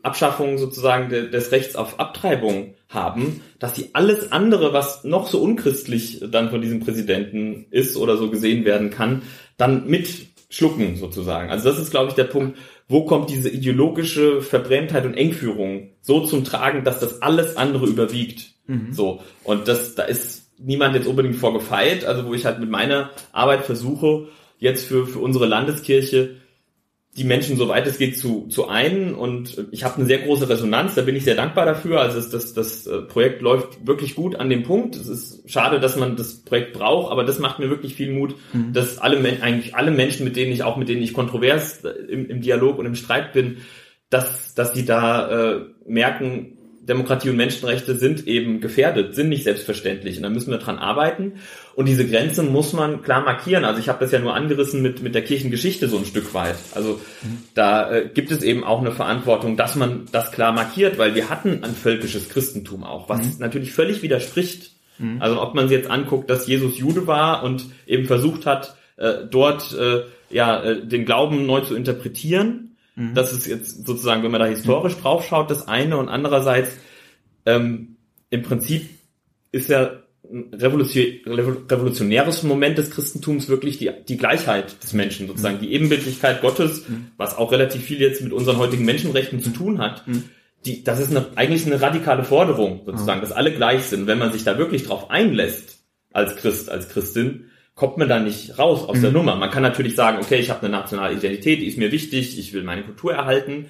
äh, 0.00 0.02
Abschaffung 0.02 0.56
sozusagen 0.56 1.10
de, 1.10 1.28
des 1.30 1.52
Rechts 1.52 1.76
auf 1.76 2.00
Abtreibung 2.00 2.72
haben, 2.88 3.42
dass 3.58 3.76
sie 3.76 3.90
alles 3.92 4.32
andere, 4.32 4.72
was 4.72 5.04
noch 5.04 5.26
so 5.26 5.42
unchristlich 5.42 6.24
dann 6.26 6.48
von 6.48 6.62
diesem 6.62 6.80
Präsidenten 6.80 7.66
ist 7.70 7.98
oder 7.98 8.16
so 8.16 8.30
gesehen 8.30 8.64
werden 8.64 8.88
kann, 8.88 9.20
dann 9.58 9.86
mitschlucken 9.88 10.96
sozusagen. 10.96 11.50
Also 11.50 11.68
das 11.68 11.78
ist, 11.78 11.90
glaube 11.90 12.08
ich, 12.08 12.14
der 12.14 12.24
Punkt, 12.24 12.56
wo 12.88 13.04
kommt 13.04 13.28
diese 13.28 13.50
ideologische 13.50 14.40
Verbrenntheit 14.40 15.04
und 15.04 15.18
Engführung 15.18 15.90
so 16.00 16.24
zum 16.24 16.44
Tragen, 16.44 16.82
dass 16.82 16.98
das 16.98 17.20
alles 17.20 17.58
andere 17.58 17.84
überwiegt. 17.84 18.52
Mhm. 18.66 18.94
So 18.94 19.20
und 19.42 19.68
das 19.68 19.96
da 19.96 20.04
ist 20.04 20.50
niemand 20.58 20.94
jetzt 20.94 21.08
unbedingt 21.08 21.36
vorgefeilt, 21.36 22.06
also 22.06 22.24
wo 22.24 22.32
ich 22.32 22.46
halt 22.46 22.58
mit 22.58 22.70
meiner 22.70 23.10
Arbeit 23.32 23.66
versuche 23.66 24.28
jetzt 24.58 24.86
für 24.86 25.06
für 25.06 25.18
unsere 25.18 25.44
Landeskirche 25.44 26.36
die 27.16 27.24
Menschen, 27.24 27.56
soweit 27.56 27.86
es 27.86 27.98
geht, 27.98 28.18
zu, 28.18 28.48
zu 28.48 28.66
einen. 28.68 29.14
Und 29.14 29.66
ich 29.70 29.84
habe 29.84 29.96
eine 29.96 30.06
sehr 30.06 30.18
große 30.18 30.48
Resonanz, 30.48 30.96
da 30.96 31.02
bin 31.02 31.14
ich 31.14 31.22
sehr 31.22 31.36
dankbar 31.36 31.64
dafür. 31.64 32.00
Also 32.00 32.16
das, 32.16 32.30
das, 32.30 32.54
das 32.54 32.86
äh, 32.86 33.02
Projekt 33.02 33.40
läuft 33.40 33.86
wirklich 33.86 34.16
gut 34.16 34.34
an 34.34 34.50
dem 34.50 34.64
Punkt. 34.64 34.96
Es 34.96 35.08
ist 35.08 35.48
schade, 35.48 35.78
dass 35.78 35.96
man 35.96 36.16
das 36.16 36.42
Projekt 36.42 36.72
braucht, 36.72 37.12
aber 37.12 37.22
das 37.22 37.38
macht 37.38 37.60
mir 37.60 37.70
wirklich 37.70 37.94
viel 37.94 38.12
Mut, 38.12 38.34
mhm. 38.52 38.72
dass 38.72 38.98
alle 38.98 39.18
eigentlich 39.42 39.76
alle 39.76 39.92
Menschen, 39.92 40.24
mit 40.24 40.34
denen 40.34 40.52
ich 40.52 40.64
auch 40.64 40.76
mit 40.76 40.88
denen 40.88 41.02
ich 41.02 41.12
kontrovers 41.12 41.84
äh, 41.84 41.90
im, 41.90 42.28
im 42.28 42.40
Dialog 42.40 42.78
und 42.78 42.86
im 42.86 42.96
Streit 42.96 43.32
bin, 43.32 43.58
dass, 44.10 44.54
dass 44.54 44.72
die 44.72 44.84
da 44.84 45.52
äh, 45.52 45.60
merken, 45.86 46.58
Demokratie 46.86 47.30
und 47.30 47.36
Menschenrechte 47.36 47.96
sind 47.96 48.26
eben 48.26 48.60
gefährdet, 48.60 49.14
sind 49.14 49.28
nicht 49.28 49.44
selbstverständlich. 49.44 50.18
Und 50.18 50.22
da 50.22 50.28
müssen 50.28 50.50
wir 50.50 50.58
dran 50.58 50.78
arbeiten. 50.78 51.34
Und 51.74 51.86
diese 51.86 52.06
Grenze 52.06 52.42
muss 52.42 52.72
man 52.72 53.02
klar 53.02 53.22
markieren. 53.22 53.64
Also 53.64 53.80
ich 53.80 53.88
habe 53.88 54.00
das 54.00 54.12
ja 54.12 54.18
nur 54.18 54.34
angerissen 54.34 54.82
mit, 54.82 55.02
mit 55.02 55.14
der 55.14 55.22
Kirchengeschichte 55.22 55.88
so 55.88 55.98
ein 55.98 56.04
Stück 56.04 56.34
weit. 56.34 56.56
Also 56.74 57.00
da 57.54 57.90
äh, 57.90 58.10
gibt 58.12 58.30
es 58.30 58.42
eben 58.42 58.64
auch 58.64 58.80
eine 58.80 58.92
Verantwortung, 58.92 59.56
dass 59.56 59.76
man 59.76 60.06
das 60.12 60.30
klar 60.30 60.52
markiert, 60.52 60.98
weil 60.98 61.14
wir 61.14 61.30
hatten 61.30 61.64
ein 61.64 61.74
völkisches 61.74 62.28
Christentum 62.28 62.84
auch, 62.84 63.08
was 63.08 63.22
mhm. 63.22 63.32
natürlich 63.38 63.72
völlig 63.72 64.02
widerspricht. 64.02 64.72
Mhm. 64.98 65.20
Also 65.20 65.40
ob 65.40 65.54
man 65.54 65.68
sich 65.68 65.78
jetzt 65.78 65.90
anguckt, 65.90 66.28
dass 66.28 66.46
Jesus 66.46 66.78
Jude 66.78 67.06
war 67.06 67.42
und 67.42 67.64
eben 67.86 68.04
versucht 68.04 68.46
hat, 68.46 68.76
äh, 68.96 69.26
dort 69.30 69.74
äh, 69.74 70.02
ja 70.30 70.62
äh, 70.62 70.86
den 70.86 71.04
Glauben 71.04 71.46
neu 71.46 71.62
zu 71.62 71.74
interpretieren 71.74 72.73
Mhm. 72.96 73.14
Das 73.14 73.32
ist 73.32 73.46
jetzt 73.46 73.86
sozusagen, 73.86 74.22
wenn 74.22 74.30
man 74.30 74.40
da 74.40 74.46
historisch 74.46 74.96
mhm. 74.96 75.02
draufschaut, 75.02 75.50
das 75.50 75.68
eine 75.68 75.96
und 75.96 76.08
andererseits 76.08 76.70
ähm, 77.46 77.96
im 78.30 78.42
Prinzip 78.42 78.88
ist 79.52 79.68
ja 79.68 80.00
ein 80.30 80.54
revolutionäres 80.54 82.42
Moment 82.44 82.78
des 82.78 82.90
Christentums 82.90 83.48
wirklich 83.48 83.78
die, 83.78 83.90
die 84.08 84.16
Gleichheit 84.16 84.82
des 84.82 84.94
Menschen, 84.94 85.26
sozusagen 85.26 85.56
mhm. 85.56 85.60
die 85.60 85.72
Ebenbildlichkeit 85.72 86.40
Gottes, 86.40 86.88
mhm. 86.88 87.08
was 87.16 87.36
auch 87.36 87.52
relativ 87.52 87.84
viel 87.84 88.00
jetzt 88.00 88.22
mit 88.22 88.32
unseren 88.32 88.56
heutigen 88.56 88.84
Menschenrechten 88.84 89.40
zu 89.40 89.50
tun 89.50 89.78
hat. 89.78 90.04
Die, 90.64 90.82
das 90.82 90.98
ist 90.98 91.10
eine, 91.10 91.26
eigentlich 91.36 91.66
eine 91.66 91.82
radikale 91.82 92.24
Forderung, 92.24 92.80
sozusagen, 92.86 93.20
dass 93.20 93.32
alle 93.32 93.52
gleich 93.52 93.82
sind. 93.82 94.06
Wenn 94.06 94.18
man 94.18 94.32
sich 94.32 94.44
da 94.44 94.56
wirklich 94.56 94.84
drauf 94.84 95.10
einlässt, 95.10 95.84
als 96.10 96.36
Christ, 96.36 96.70
als 96.70 96.88
Christin, 96.88 97.50
kommt 97.74 97.98
man 97.98 98.08
da 98.08 98.20
nicht 98.20 98.58
raus 98.58 98.88
aus 98.88 98.98
mhm. 98.98 99.02
der 99.02 99.12
Nummer. 99.12 99.36
Man 99.36 99.50
kann 99.50 99.62
natürlich 99.62 99.94
sagen, 99.94 100.18
okay, 100.22 100.38
ich 100.38 100.50
habe 100.50 100.60
eine 100.60 100.70
nationale 100.70 101.14
Identität, 101.14 101.60
die 101.60 101.66
ist 101.66 101.78
mir 101.78 101.92
wichtig, 101.92 102.38
ich 102.38 102.52
will 102.52 102.62
meine 102.62 102.82
Kultur 102.82 103.12
erhalten, 103.12 103.66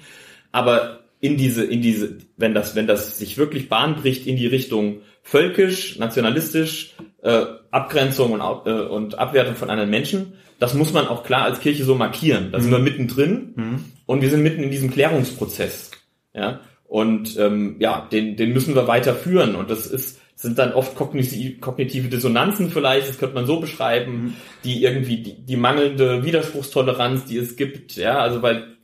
aber 0.51 1.01
in 1.19 1.37
diese, 1.37 1.63
in 1.63 1.81
diese, 1.81 2.17
wenn 2.37 2.53
das, 2.53 2.75
wenn 2.75 2.87
das 2.87 3.17
sich 3.17 3.37
wirklich 3.37 3.67
Bahn 3.67 3.95
bricht 3.95 4.27
in 4.27 4.35
die 4.35 4.47
Richtung 4.47 5.01
völkisch, 5.23 5.97
nationalistisch, 5.97 6.95
äh, 7.23 7.45
Abgrenzung 7.71 8.33
und, 8.33 8.41
äh, 8.67 8.71
und 8.71 9.17
Abwertung 9.17 9.55
von 9.55 9.69
anderen 9.69 9.89
Menschen, 9.89 10.33
das 10.59 10.73
muss 10.73 10.93
man 10.93 11.07
auch 11.07 11.23
klar 11.23 11.43
als 11.43 11.59
Kirche 11.59 11.83
so 11.83 11.95
markieren. 11.95 12.51
Da 12.51 12.59
mhm. 12.59 12.61
sind 12.63 12.71
wir 12.71 12.79
mittendrin 12.79 13.53
mhm. 13.55 13.85
und 14.05 14.21
wir 14.21 14.29
sind 14.29 14.43
mitten 14.43 14.61
in 14.63 14.71
diesem 14.71 14.91
Klärungsprozess. 14.91 15.91
Ja. 16.33 16.61
Und 16.85 17.37
ähm, 17.39 17.77
ja, 17.79 18.07
den, 18.11 18.35
den 18.35 18.53
müssen 18.53 18.75
wir 18.75 18.87
weiterführen. 18.87 19.55
Und 19.55 19.71
das 19.71 19.87
ist, 19.87 20.19
sind 20.35 20.59
dann 20.59 20.73
oft 20.73 20.95
kognitive 20.95 22.09
Dissonanzen 22.09 22.69
vielleicht, 22.69 23.07
das 23.07 23.17
könnte 23.17 23.35
man 23.35 23.45
so 23.45 23.59
beschreiben, 23.59 24.11
mhm. 24.11 24.33
die 24.63 24.83
irgendwie 24.83 25.17
die, 25.17 25.45
die 25.45 25.55
mangelnde 25.55 26.25
Widerspruchstoleranz, 26.25 27.25
die 27.25 27.37
es 27.37 27.55
gibt, 27.55 27.95
ja, 27.95 28.19
also 28.19 28.41
weil 28.41 28.75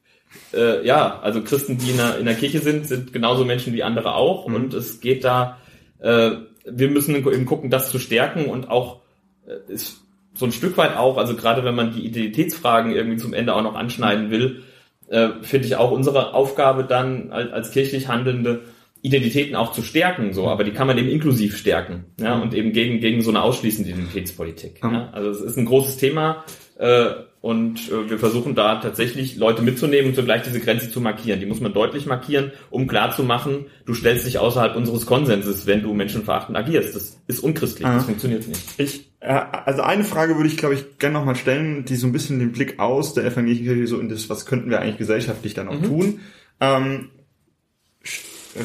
äh, 0.54 0.86
ja, 0.86 1.20
also 1.20 1.44
Christen, 1.44 1.78
die 1.78 1.92
in 1.92 1.98
der, 1.98 2.18
in 2.18 2.26
der 2.26 2.36
Kirche 2.36 2.60
sind, 2.60 2.88
sind 2.88 3.12
genauso 3.12 3.44
Menschen 3.44 3.74
wie 3.74 3.84
andere 3.84 4.16
auch 4.16 4.48
mhm. 4.48 4.56
und 4.56 4.74
es 4.74 5.02
geht 5.02 5.26
da, 5.26 5.58
äh, 6.00 6.32
wir 6.66 6.90
müssen 6.90 7.16
eben 7.16 7.46
gucken, 7.46 7.70
das 7.70 7.92
zu 7.92 8.00
stärken 8.00 8.46
und 8.46 8.70
auch 8.70 9.02
äh, 9.46 9.72
ist 9.72 10.02
so 10.34 10.46
ein 10.46 10.54
Stück 10.54 10.78
weit 10.78 10.96
auch, 10.96 11.18
also 11.18 11.36
gerade 11.36 11.66
wenn 11.66 11.76
man 11.76 11.94
die 11.94 12.06
Identitätsfragen 12.06 12.94
irgendwie 12.94 13.18
zum 13.18 13.34
Ende 13.34 13.54
auch 13.54 13.62
noch 13.62 13.76
anschneiden 13.76 14.32
will, 14.32 14.64
äh, 15.10 15.30
finde 15.42 15.68
ich 15.68 15.76
auch 15.76 15.92
unsere 15.92 16.34
Aufgabe 16.34 16.86
dann 16.86 17.32
als, 17.32 17.52
als 17.52 17.72
kirchlich 17.72 18.08
Handelnde, 18.08 18.62
Identitäten 19.02 19.56
auch 19.56 19.72
zu 19.72 19.82
stärken, 19.82 20.34
so, 20.34 20.48
aber 20.48 20.64
die 20.64 20.72
kann 20.72 20.88
man 20.88 20.98
eben 20.98 21.10
inklusiv 21.10 21.58
stärken, 21.58 22.06
ja, 22.20 22.40
und 22.40 22.54
eben 22.54 22.72
gegen, 22.72 23.00
gegen 23.00 23.22
so 23.22 23.32
eine 23.32 23.42
ausschließende 23.42 23.90
Identitätspolitik. 23.90 24.80
Ja. 24.84 25.10
Also 25.12 25.30
es 25.32 25.42
ist 25.42 25.58
ein 25.58 25.66
großes 25.66 25.98
Thema 25.98 26.44
äh, 26.78 27.10
und 27.42 27.90
äh, 27.90 28.10
wir 28.12 28.20
versuchen 28.20 28.54
da 28.54 28.76
tatsächlich 28.76 29.38
Leute 29.38 29.64
mitzunehmen 29.64 30.10
und 30.10 30.16
zugleich 30.16 30.44
diese 30.44 30.60
Grenze 30.60 30.92
zu 30.92 31.02
markieren. 31.02 31.40
Die 31.40 31.48
muss 31.48 31.60
man 31.60 31.74
deutlich 31.74 32.06
markieren, 32.06 32.52
um 32.70 32.86
klar 32.86 33.16
zu 33.16 33.24
machen, 33.24 33.66
du 33.88 33.96
stellst 33.96 34.28
dich 34.28 34.38
außerhalb 34.38 34.76
unseres 34.76 35.08
Konsenses, 35.08 35.66
wenn 35.66 35.82
du 35.82 35.96
menschenverachtend 35.96 36.56
agierst. 36.56 36.96
Das 36.96 37.20
ist 37.26 37.40
unchristlich, 37.40 37.88
das 37.88 38.06
funktioniert 38.06 38.48
nicht. 38.48 38.62
Ich, 38.78 39.12
äh, 39.20 39.30
also 39.32 39.82
eine 39.82 40.04
Frage 40.04 40.36
würde 40.36 40.48
ich, 40.48 40.58
glaube 40.58 40.76
ich, 40.76 41.00
gerne 41.00 41.18
nochmal 41.18 41.36
stellen, 41.36 41.86
die 41.86 41.96
so 41.96 42.06
ein 42.06 42.12
bisschen 42.12 42.38
den 42.38 42.52
Blick 42.52 42.78
aus 42.80 43.16
der 43.16 43.26
evangelischen 43.26 43.66
Kirche 43.66 43.88
so 43.88 44.00
in 44.00 44.10
das, 44.10 44.30
was 44.30 44.46
könnten 44.46 44.70
wir 44.70 44.80
eigentlich 44.80 45.00
gesellschaftlich 45.00 45.56
dann 45.56 45.68
auch 45.68 45.80
mhm. 45.80 45.86
tun. 45.86 46.20
Ähm, 46.60 47.10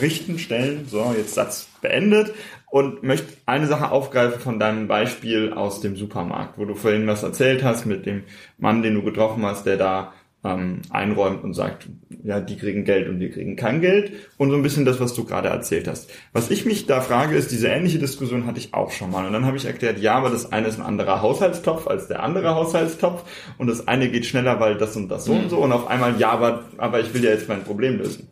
richten, 0.00 0.38
stellen. 0.38 0.86
So, 0.88 1.14
jetzt 1.16 1.34
Satz 1.34 1.68
beendet. 1.80 2.34
Und 2.68 3.02
möchte 3.02 3.32
eine 3.46 3.66
Sache 3.66 3.90
aufgreifen 3.90 4.40
von 4.40 4.58
deinem 4.58 4.88
Beispiel 4.88 5.52
aus 5.52 5.80
dem 5.80 5.96
Supermarkt, 5.96 6.58
wo 6.58 6.64
du 6.64 6.74
vorhin 6.74 7.06
was 7.06 7.22
erzählt 7.22 7.62
hast 7.62 7.86
mit 7.86 8.06
dem 8.06 8.24
Mann, 8.58 8.82
den 8.82 8.94
du 8.94 9.02
getroffen 9.02 9.46
hast, 9.46 9.66
der 9.66 9.76
da 9.76 10.12
ähm, 10.46 10.82
einräumt 10.90 11.42
und 11.42 11.54
sagt, 11.54 11.88
ja, 12.22 12.40
die 12.40 12.56
kriegen 12.56 12.84
Geld 12.84 13.08
und 13.08 13.20
wir 13.20 13.30
kriegen 13.30 13.56
kein 13.56 13.80
Geld. 13.80 14.12
Und 14.36 14.50
so 14.50 14.56
ein 14.56 14.62
bisschen 14.62 14.84
das, 14.84 15.00
was 15.00 15.14
du 15.14 15.24
gerade 15.24 15.48
erzählt 15.48 15.88
hast. 15.88 16.10
Was 16.32 16.50
ich 16.50 16.64
mich 16.66 16.86
da 16.86 17.00
frage, 17.00 17.36
ist, 17.36 17.50
diese 17.50 17.68
ähnliche 17.68 17.98
Diskussion 17.98 18.46
hatte 18.46 18.58
ich 18.58 18.74
auch 18.74 18.90
schon 18.90 19.10
mal. 19.10 19.26
Und 19.26 19.32
dann 19.32 19.46
habe 19.46 19.56
ich 19.56 19.64
erklärt, 19.64 19.98
ja, 19.98 20.14
aber 20.14 20.30
das 20.30 20.52
eine 20.52 20.68
ist 20.68 20.78
ein 20.78 20.84
anderer 20.84 21.22
Haushaltstopf 21.22 21.86
als 21.86 22.08
der 22.08 22.22
andere 22.22 22.54
Haushaltstopf. 22.54 23.24
Und 23.58 23.68
das 23.68 23.88
eine 23.88 24.08
geht 24.10 24.26
schneller, 24.26 24.60
weil 24.60 24.76
das 24.76 24.96
und 24.96 25.08
das 25.08 25.24
so 25.24 25.32
und 25.32 25.50
so. 25.50 25.58
Und 25.58 25.72
auf 25.72 25.86
einmal, 25.86 26.18
ja, 26.18 26.30
aber, 26.30 26.64
aber 26.78 27.00
ich 27.00 27.12
will 27.14 27.24
ja 27.24 27.30
jetzt 27.30 27.48
mein 27.48 27.64
Problem 27.64 27.98
lösen 27.98 28.28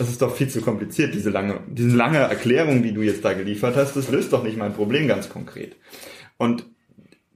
das 0.00 0.08
ist 0.08 0.22
doch 0.22 0.34
viel 0.34 0.48
zu 0.48 0.62
kompliziert, 0.62 1.14
diese 1.14 1.28
lange, 1.28 1.60
diese 1.68 1.94
lange 1.94 2.18
Erklärung, 2.18 2.82
die 2.82 2.92
du 2.92 3.02
jetzt 3.02 3.22
da 3.22 3.34
geliefert 3.34 3.76
hast, 3.76 3.96
das 3.96 4.10
löst 4.10 4.32
doch 4.32 4.42
nicht 4.42 4.56
mein 4.56 4.72
Problem 4.72 5.06
ganz 5.06 5.28
konkret. 5.28 5.76
Und 6.38 6.64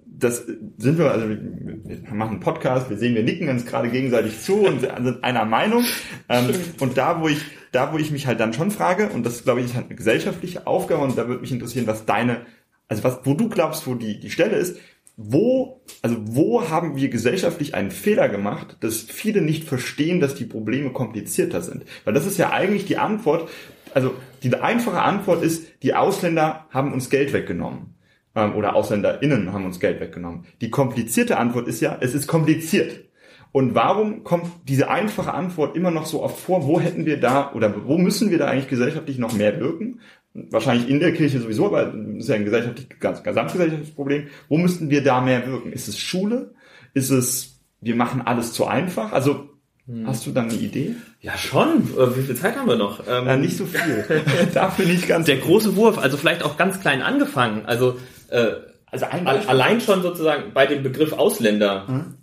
das 0.06 0.46
sind 0.78 0.96
wir, 0.96 1.10
also 1.10 1.28
wir 1.28 2.14
machen 2.14 2.30
einen 2.30 2.40
Podcast, 2.40 2.88
wir 2.88 2.96
sehen, 2.96 3.14
wir 3.14 3.22
nicken 3.22 3.50
uns 3.50 3.66
gerade 3.66 3.90
gegenseitig 3.90 4.40
zu 4.40 4.60
und 4.60 4.80
sind 4.80 5.22
einer 5.22 5.44
Meinung. 5.44 5.84
Ähm, 6.30 6.54
und 6.80 6.96
da, 6.96 7.20
wo 7.20 7.28
ich, 7.28 7.42
da, 7.70 7.92
wo 7.92 7.98
ich 7.98 8.10
mich 8.10 8.26
halt 8.26 8.40
dann 8.40 8.54
schon 8.54 8.70
frage, 8.70 9.10
und 9.10 9.26
das 9.26 9.44
glaube 9.44 9.60
ich 9.60 9.66
ist 9.66 9.74
halt 9.74 9.86
eine 9.86 9.96
gesellschaftliche 9.96 10.66
Aufgabe, 10.66 11.02
und 11.02 11.18
da 11.18 11.28
würde 11.28 11.42
mich 11.42 11.52
interessieren, 11.52 11.86
was 11.86 12.06
deine 12.06 12.46
also 12.88 13.04
was, 13.04 13.20
wo 13.24 13.34
du 13.34 13.48
glaubst, 13.48 13.86
wo 13.86 13.94
die, 13.94 14.20
die 14.20 14.30
Stelle 14.30 14.56
ist, 14.56 14.78
wo, 15.16 15.82
also 16.02 16.16
wo 16.22 16.68
haben 16.68 16.96
wir 16.96 17.08
gesellschaftlich 17.08 17.74
einen 17.74 17.92
Fehler 17.92 18.28
gemacht, 18.28 18.76
dass 18.80 19.00
viele 19.00 19.42
nicht 19.42 19.64
verstehen, 19.64 20.20
dass 20.20 20.34
die 20.34 20.44
Probleme 20.44 20.90
komplizierter 20.90 21.62
sind? 21.62 21.84
Weil 22.04 22.14
das 22.14 22.26
ist 22.26 22.38
ja 22.38 22.50
eigentlich 22.50 22.86
die 22.86 22.98
Antwort, 22.98 23.48
also 23.94 24.14
die 24.42 24.54
einfache 24.54 25.00
Antwort 25.00 25.44
ist, 25.44 25.66
die 25.82 25.94
Ausländer 25.94 26.66
haben 26.70 26.92
uns 26.92 27.10
Geld 27.10 27.32
weggenommen. 27.32 27.94
Ähm, 28.34 28.56
oder 28.56 28.74
AusländerInnen 28.74 29.52
haben 29.52 29.64
uns 29.64 29.78
Geld 29.78 30.00
weggenommen. 30.00 30.46
Die 30.60 30.70
komplizierte 30.70 31.38
Antwort 31.38 31.68
ist 31.68 31.80
ja, 31.80 31.96
es 32.00 32.14
ist 32.14 32.26
kompliziert. 32.26 33.04
Und 33.52 33.76
warum 33.76 34.24
kommt 34.24 34.48
diese 34.68 34.90
einfache 34.90 35.32
Antwort 35.32 35.76
immer 35.76 35.92
noch 35.92 36.06
so 36.06 36.24
oft 36.24 36.40
vor? 36.40 36.66
Wo 36.66 36.80
hätten 36.80 37.06
wir 37.06 37.20
da 37.20 37.52
oder 37.52 37.86
wo 37.86 37.98
müssen 37.98 38.32
wir 38.32 38.38
da 38.38 38.46
eigentlich 38.46 38.66
gesellschaftlich 38.66 39.18
noch 39.18 39.32
mehr 39.32 39.60
wirken? 39.60 40.00
Wahrscheinlich 40.34 40.88
in 40.88 40.98
der 40.98 41.12
Kirche 41.12 41.38
sowieso, 41.38 41.66
aber 41.66 41.84
das 41.84 42.24
ist 42.24 42.28
ja 42.28 42.34
ein 42.34 42.44
gesellschaftlich, 42.44 42.88
ganz, 42.98 43.22
gesamtgesellschaftliches 43.22 43.94
Problem. 43.94 44.26
Wo 44.48 44.58
müssten 44.58 44.90
wir 44.90 45.04
da 45.04 45.20
mehr 45.20 45.46
wirken? 45.46 45.72
Ist 45.72 45.86
es 45.86 45.96
Schule? 45.96 46.54
Ist 46.92 47.10
es, 47.10 47.60
wir 47.80 47.94
machen 47.94 48.20
alles 48.20 48.52
zu 48.52 48.66
einfach? 48.66 49.12
Also, 49.12 49.48
hm. 49.86 50.08
hast 50.08 50.26
du 50.26 50.32
dann 50.32 50.50
eine 50.50 50.58
Idee? 50.58 50.96
Ja, 51.20 51.38
schon. 51.38 51.84
Äh, 51.96 52.16
wie 52.16 52.22
viel 52.22 52.34
Zeit 52.34 52.56
haben 52.56 52.66
wir 52.66 52.76
noch? 52.76 53.06
Ähm, 53.06 53.26
ja, 53.26 53.36
nicht 53.36 53.56
so 53.56 53.64
viel. 53.64 54.04
Dafür 54.54 54.86
nicht 54.86 55.06
ganz. 55.06 55.26
Der 55.26 55.36
große 55.36 55.76
Wurf, 55.76 55.98
also 55.98 56.16
vielleicht 56.16 56.42
auch 56.42 56.56
ganz 56.56 56.80
klein 56.80 57.00
angefangen. 57.00 57.64
Also, 57.66 58.00
äh, 58.30 58.54
also 58.86 59.06
allein 59.06 59.80
schon 59.80 60.02
sozusagen 60.02 60.52
bei 60.52 60.66
dem 60.66 60.82
Begriff 60.82 61.12
Ausländer. 61.12 61.86
Hm? 61.86 62.14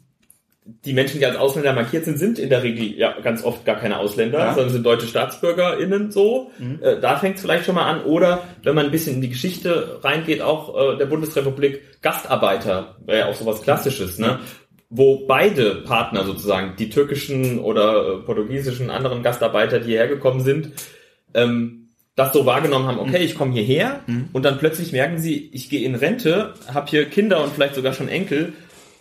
Die 0.85 0.93
Menschen, 0.93 1.19
die 1.19 1.25
als 1.25 1.37
Ausländer 1.37 1.73
markiert 1.73 2.05
sind, 2.05 2.17
sind 2.17 2.39
in 2.39 2.49
der 2.49 2.63
Regel 2.63 2.97
ja 2.97 3.19
ganz 3.21 3.43
oft 3.43 3.65
gar 3.65 3.77
keine 3.77 3.97
Ausländer, 3.97 4.39
ja. 4.39 4.53
sondern 4.53 4.73
sind 4.73 4.85
deutsche 4.85 5.07
StaatsbürgerInnen 5.07 6.11
so. 6.11 6.51
Mhm. 6.59 6.79
Äh, 6.81 6.99
da 6.99 7.17
fängt 7.17 7.35
es 7.35 7.41
vielleicht 7.41 7.65
schon 7.65 7.75
mal 7.75 7.89
an. 7.89 8.03
Oder 8.03 8.43
wenn 8.63 8.75
man 8.75 8.85
ein 8.85 8.91
bisschen 8.91 9.15
in 9.15 9.21
die 9.21 9.29
Geschichte 9.29 9.99
reingeht, 10.03 10.41
auch 10.41 10.93
äh, 10.93 10.97
der 10.97 11.05
Bundesrepublik 11.05 12.01
Gastarbeiter, 12.01 12.95
wäre 13.05 13.19
ja 13.19 13.25
auch 13.27 13.35
sowas 13.35 13.61
Klassisches, 13.61 14.17
ne? 14.17 14.39
Wo 14.89 15.25
beide 15.25 15.75
Partner 15.75 16.25
sozusagen, 16.25 16.75
die 16.77 16.89
türkischen 16.89 17.59
oder 17.59 18.15
äh, 18.15 18.17
portugiesischen 18.25 18.89
anderen 18.89 19.23
Gastarbeiter, 19.23 19.79
die 19.79 19.91
hierher 19.91 20.07
gekommen 20.07 20.41
sind, 20.41 20.71
ähm, 21.33 21.81
das 22.15 22.33
so 22.33 22.45
wahrgenommen 22.45 22.87
haben, 22.87 22.99
okay, 22.99 23.19
mhm. 23.19 23.25
ich 23.25 23.35
komme 23.35 23.53
hierher 23.53 24.01
mhm. 24.05 24.29
und 24.33 24.43
dann 24.43 24.57
plötzlich 24.57 24.91
merken 24.91 25.17
sie, 25.17 25.49
ich 25.53 25.69
gehe 25.69 25.85
in 25.85 25.95
Rente, 25.95 26.53
habe 26.73 26.89
hier 26.89 27.05
Kinder 27.05 27.41
und 27.43 27.53
vielleicht 27.53 27.75
sogar 27.75 27.93
schon 27.93 28.09
Enkel 28.09 28.53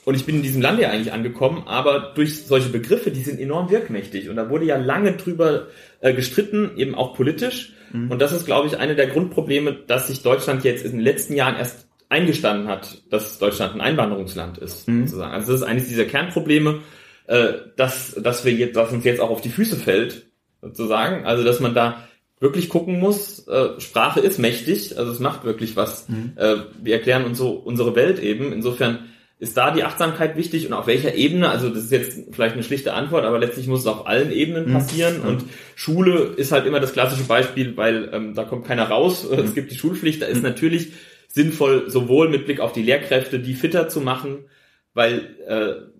und 0.04 0.14
ich 0.14 0.24
bin 0.24 0.36
in 0.36 0.42
diesem 0.42 0.62
Land 0.62 0.80
ja 0.80 0.90
eigentlich 0.90 1.12
angekommen, 1.12 1.64
aber 1.66 2.12
durch 2.14 2.44
solche 2.46 2.70
Begriffe, 2.70 3.10
die 3.10 3.22
sind 3.22 3.38
enorm 3.38 3.70
wirkmächtig. 3.70 4.30
Und 4.30 4.36
da 4.36 4.48
wurde 4.48 4.64
ja 4.64 4.76
lange 4.76 5.12
drüber 5.12 5.66
äh, 6.00 6.14
gestritten, 6.14 6.72
eben 6.76 6.94
auch 6.94 7.14
politisch. 7.14 7.74
Mhm. 7.92 8.10
Und 8.10 8.20
das 8.20 8.32
ist, 8.32 8.46
glaube 8.46 8.66
ich, 8.66 8.78
eine 8.78 8.96
der 8.96 9.08
Grundprobleme, 9.08 9.72
dass 9.86 10.08
sich 10.08 10.22
Deutschland 10.22 10.64
jetzt 10.64 10.84
in 10.84 10.92
den 10.92 11.00
letzten 11.00 11.34
Jahren 11.34 11.56
erst 11.56 11.86
eingestanden 12.08 12.68
hat, 12.68 13.02
dass 13.10 13.38
Deutschland 13.38 13.74
ein 13.74 13.80
Einwanderungsland 13.80 14.58
ist, 14.58 14.88
mhm. 14.88 15.06
sozusagen. 15.06 15.32
Also 15.32 15.52
das 15.52 15.60
ist 15.60 15.66
eines 15.66 15.88
dieser 15.88 16.06
Kernprobleme, 16.06 16.80
äh, 17.26 17.52
dass, 17.76 18.14
dass 18.14 18.44
wir 18.44 18.52
jetzt, 18.52 18.76
was 18.76 18.92
uns 18.92 19.04
jetzt 19.04 19.20
auch 19.20 19.30
auf 19.30 19.42
die 19.42 19.50
Füße 19.50 19.76
fällt, 19.76 20.26
sozusagen. 20.62 21.26
Also 21.26 21.44
dass 21.44 21.60
man 21.60 21.74
da 21.74 22.08
wirklich 22.40 22.70
gucken 22.70 22.98
muss, 22.98 23.46
äh, 23.48 23.78
Sprache 23.78 24.20
ist 24.20 24.38
mächtig, 24.38 24.98
also 24.98 25.12
es 25.12 25.20
macht 25.20 25.44
wirklich 25.44 25.76
was. 25.76 26.08
Mhm. 26.08 26.32
Äh, 26.36 26.56
wir 26.82 26.94
erklären 26.94 27.24
uns 27.24 27.38
so 27.38 27.50
unsere 27.50 27.94
Welt 27.94 28.18
eben. 28.18 28.52
Insofern 28.52 29.10
ist 29.40 29.56
da 29.56 29.70
die 29.70 29.84
Achtsamkeit 29.84 30.36
wichtig 30.36 30.66
und 30.66 30.74
auf 30.74 30.86
welcher 30.86 31.14
Ebene? 31.14 31.48
Also 31.48 31.70
das 31.70 31.84
ist 31.84 31.92
jetzt 31.92 32.18
vielleicht 32.30 32.52
eine 32.54 32.62
schlichte 32.62 32.92
Antwort, 32.92 33.24
aber 33.24 33.38
letztlich 33.38 33.66
muss 33.68 33.80
es 33.80 33.86
auf 33.86 34.06
allen 34.06 34.30
Ebenen 34.32 34.68
mhm. 34.68 34.74
passieren. 34.74 35.22
Mhm. 35.22 35.28
Und 35.28 35.44
Schule 35.74 36.34
ist 36.36 36.52
halt 36.52 36.66
immer 36.66 36.78
das 36.78 36.92
klassische 36.92 37.24
Beispiel, 37.24 37.74
weil 37.78 38.10
ähm, 38.12 38.34
da 38.34 38.44
kommt 38.44 38.66
keiner 38.66 38.84
raus. 38.84 39.26
Mhm. 39.30 39.38
Es 39.38 39.54
gibt 39.54 39.70
die 39.70 39.76
Schulpflicht. 39.76 40.20
Da 40.20 40.26
ist 40.26 40.38
mhm. 40.38 40.42
natürlich 40.42 40.92
sinnvoll, 41.28 41.88
sowohl 41.88 42.28
mit 42.28 42.44
Blick 42.44 42.60
auf 42.60 42.72
die 42.72 42.82
Lehrkräfte, 42.82 43.38
die 43.38 43.54
fitter 43.54 43.88
zu 43.88 44.00
machen, 44.00 44.44
weil 44.92 45.36
äh, 45.46 45.90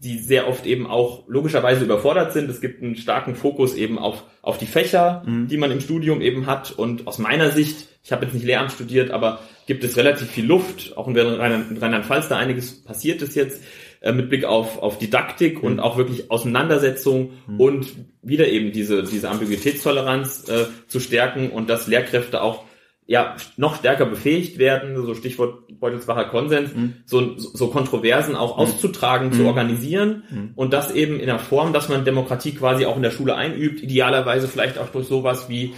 die 0.00 0.18
sehr 0.18 0.48
oft 0.48 0.66
eben 0.66 0.86
auch 0.86 1.24
logischerweise 1.28 1.84
überfordert 1.84 2.32
sind. 2.32 2.50
Es 2.50 2.60
gibt 2.60 2.82
einen 2.82 2.96
starken 2.96 3.34
Fokus 3.34 3.74
eben 3.74 3.98
auf, 3.98 4.24
auf 4.42 4.58
die 4.58 4.66
Fächer, 4.66 5.22
mhm. 5.24 5.48
die 5.48 5.56
man 5.56 5.70
im 5.70 5.80
Studium 5.80 6.20
eben 6.20 6.46
hat. 6.46 6.72
Und 6.72 7.06
aus 7.06 7.18
meiner 7.18 7.50
Sicht, 7.50 7.86
ich 8.02 8.12
habe 8.12 8.24
jetzt 8.24 8.34
nicht 8.34 8.44
Lehramt 8.44 8.72
studiert, 8.72 9.10
aber 9.10 9.40
gibt 9.70 9.84
es 9.84 9.96
relativ 9.96 10.28
viel 10.28 10.46
Luft. 10.46 10.96
Auch 10.96 11.06
in 11.06 11.16
Rheinland-Pfalz 11.16 12.26
da 12.26 12.36
einiges 12.36 12.82
passiert 12.82 13.22
ist 13.22 13.36
jetzt 13.36 13.62
äh, 14.00 14.10
mit 14.10 14.28
Blick 14.28 14.44
auf, 14.44 14.82
auf 14.82 14.98
Didaktik 14.98 15.58
mhm. 15.58 15.68
und 15.68 15.80
auch 15.80 15.96
wirklich 15.96 16.28
Auseinandersetzung 16.28 17.34
mhm. 17.46 17.60
und 17.60 17.86
wieder 18.20 18.48
eben 18.48 18.72
diese, 18.72 19.04
diese 19.04 19.30
Ambiguitätstoleranz 19.30 20.48
äh, 20.48 20.64
zu 20.88 20.98
stärken 20.98 21.50
und 21.50 21.70
dass 21.70 21.86
Lehrkräfte 21.86 22.42
auch 22.42 22.64
ja 23.06 23.36
noch 23.56 23.76
stärker 23.76 24.06
befähigt 24.06 24.58
werden, 24.58 24.96
so 25.06 25.14
Stichwort 25.14 25.78
Beutelsbacher 25.78 26.24
Konsens, 26.24 26.74
mhm. 26.74 26.94
so, 27.06 27.38
so 27.38 27.68
Kontroversen 27.68 28.34
auch 28.34 28.56
mhm. 28.56 28.64
auszutragen, 28.64 29.28
mhm. 29.28 29.34
zu 29.34 29.44
organisieren 29.44 30.24
mhm. 30.30 30.50
und 30.56 30.72
das 30.72 30.92
eben 30.92 31.20
in 31.20 31.26
der 31.26 31.38
Form, 31.38 31.72
dass 31.72 31.88
man 31.88 32.04
Demokratie 32.04 32.56
quasi 32.56 32.86
auch 32.86 32.96
in 32.96 33.02
der 33.02 33.12
Schule 33.12 33.36
einübt, 33.36 33.84
idealerweise 33.84 34.48
vielleicht 34.48 34.78
auch 34.78 34.88
durch 34.88 35.06
sowas 35.06 35.48
wie 35.48 35.74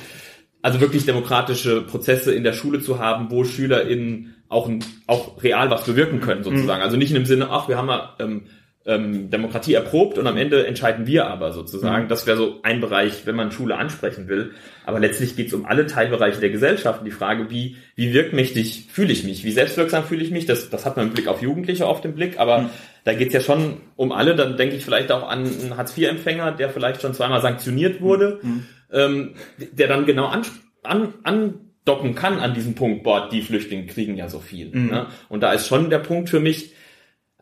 also 0.62 0.80
wirklich 0.80 1.04
demokratische 1.04 1.82
Prozesse 1.82 2.32
in 2.32 2.44
der 2.44 2.52
Schule 2.52 2.80
zu 2.80 2.98
haben, 2.98 3.30
wo 3.30 3.44
SchülerInnen 3.44 4.34
auch, 4.48 4.70
auch 5.06 5.42
real 5.42 5.70
was 5.70 5.84
bewirken 5.84 6.20
können, 6.20 6.44
sozusagen. 6.44 6.80
Mhm. 6.80 6.84
Also 6.84 6.96
nicht 6.96 7.10
in 7.10 7.16
dem 7.16 7.26
Sinne, 7.26 7.48
ach, 7.50 7.68
wir 7.68 7.76
haben 7.76 7.86
mal 7.86 8.14
ähm, 8.20 8.42
ähm, 8.84 9.30
Demokratie 9.30 9.74
erprobt 9.74 10.18
und 10.18 10.26
am 10.26 10.36
Ende 10.36 10.66
entscheiden 10.66 11.06
wir 11.06 11.26
aber 11.26 11.52
sozusagen. 11.52 12.04
Mhm. 12.04 12.08
Das 12.08 12.26
wäre 12.26 12.36
so 12.36 12.60
ein 12.62 12.80
Bereich, 12.80 13.26
wenn 13.26 13.36
man 13.36 13.52
Schule 13.52 13.76
ansprechen 13.76 14.28
will. 14.28 14.52
Aber 14.84 14.98
letztlich 14.98 15.36
geht 15.36 15.48
es 15.48 15.54
um 15.54 15.66
alle 15.66 15.86
Teilbereiche 15.86 16.40
der 16.40 16.50
Gesellschaft 16.50 17.00
und 17.00 17.04
die 17.04 17.12
Frage, 17.12 17.48
wie, 17.50 17.76
wie 17.94 18.12
wirkmächtig 18.12 18.88
fühle 18.90 19.12
ich 19.12 19.24
mich, 19.24 19.44
wie 19.44 19.52
selbstwirksam 19.52 20.04
fühle 20.04 20.24
ich 20.24 20.30
mich, 20.30 20.46
das, 20.46 20.70
das 20.70 20.84
hat 20.84 20.96
man 20.96 21.08
im 21.08 21.12
Blick 21.12 21.28
auf 21.28 21.42
Jugendliche 21.42 21.86
oft 21.86 22.04
im 22.04 22.14
Blick, 22.14 22.40
aber 22.40 22.62
mhm. 22.62 22.70
da 23.04 23.14
geht 23.14 23.28
es 23.28 23.34
ja 23.34 23.40
schon 23.40 23.76
um 23.94 24.10
alle. 24.10 24.34
Dann 24.34 24.56
denke 24.56 24.74
ich 24.74 24.84
vielleicht 24.84 25.12
auch 25.12 25.28
an 25.28 25.46
einen 25.46 25.76
Hartz-IV-Empfänger, 25.76 26.52
der 26.52 26.68
vielleicht 26.68 27.02
schon 27.02 27.14
zweimal 27.14 27.40
sanktioniert 27.40 28.00
wurde, 28.00 28.40
mhm. 28.42 28.66
Ähm, 28.92 29.34
der 29.58 29.88
dann 29.88 30.06
genau 30.06 30.26
an, 30.26 30.44
an, 30.82 31.14
andocken 31.24 32.14
kann 32.14 32.38
an 32.38 32.54
diesem 32.54 32.74
Punkt, 32.74 33.02
boah, 33.02 33.28
die 33.28 33.42
Flüchtlinge 33.42 33.86
kriegen 33.86 34.16
ja 34.16 34.28
so 34.28 34.40
viel. 34.40 34.74
Mhm. 34.74 34.86
Ne? 34.88 35.06
Und 35.28 35.42
da 35.42 35.52
ist 35.52 35.66
schon 35.66 35.90
der 35.90 35.98
Punkt 35.98 36.30
für 36.30 36.40
mich, 36.40 36.74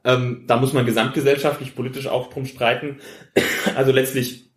ähm, 0.04 0.44
da 0.46 0.56
muss 0.56 0.72
man 0.72 0.86
gesamtgesellschaftlich, 0.86 1.74
politisch 1.74 2.06
auch 2.06 2.30
drum 2.30 2.46
streiten. 2.46 3.00
Also 3.76 3.92
letztlich, 3.92 4.50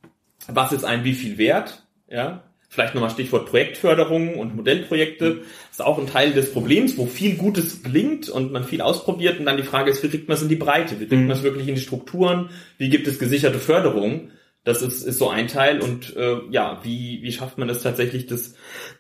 was 0.47 0.71
ist 0.71 0.85
ein 0.85 1.03
wie 1.03 1.13
viel 1.13 1.37
wert? 1.37 1.83
Ja, 2.09 2.43
vielleicht 2.69 2.95
nochmal 2.95 3.09
Stichwort 3.09 3.47
Projektförderung 3.47 4.35
und 4.39 4.55
Modellprojekte. 4.55 5.41
Das 5.41 5.71
ist 5.71 5.85
auch 5.85 5.99
ein 5.99 6.07
Teil 6.07 6.31
des 6.31 6.53
Problems, 6.53 6.97
wo 6.97 7.05
viel 7.05 7.35
Gutes 7.35 7.83
gelingt 7.83 8.29
und 8.29 8.51
man 8.51 8.63
viel 8.63 8.81
ausprobiert. 8.81 9.39
Und 9.39 9.45
dann 9.45 9.57
die 9.57 9.63
Frage 9.63 9.91
ist, 9.91 10.01
wie 10.03 10.09
kriegt 10.09 10.29
man 10.29 10.37
es 10.37 10.41
in 10.41 10.49
die 10.49 10.55
Breite? 10.55 10.95
Wie 10.95 11.05
kriegt 11.05 11.21
mhm. 11.21 11.27
man 11.27 11.37
es 11.37 11.43
wirklich 11.43 11.67
in 11.67 11.75
die 11.75 11.81
Strukturen? 11.81 12.49
Wie 12.77 12.89
gibt 12.89 13.07
es 13.07 13.19
gesicherte 13.19 13.59
Förderung? 13.59 14.31
Das 14.65 14.81
ist, 14.81 15.03
ist 15.03 15.19
so 15.19 15.29
ein 15.29 15.49
Teil 15.49 15.81
und 15.81 16.15
äh, 16.15 16.37
ja, 16.49 16.79
wie, 16.83 17.19
wie 17.21 17.33
schafft 17.33 17.57
man 17.57 17.67
es 17.67 17.83
tatsächlich, 17.83 18.27
das 18.27 18.55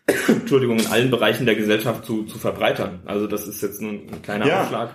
Entschuldigung, 0.27 0.77
in 0.77 0.87
allen 0.87 1.09
Bereichen 1.09 1.45
der 1.45 1.55
Gesellschaft 1.55 2.03
zu, 2.03 2.23
zu 2.23 2.37
verbreitern? 2.37 2.99
Also 3.05 3.27
das 3.27 3.47
ist 3.47 3.61
jetzt 3.61 3.81
ein, 3.81 4.09
ein 4.11 4.21
kleiner 4.21 4.45
ja. 4.45 4.63
Aufschlag. 4.63 4.89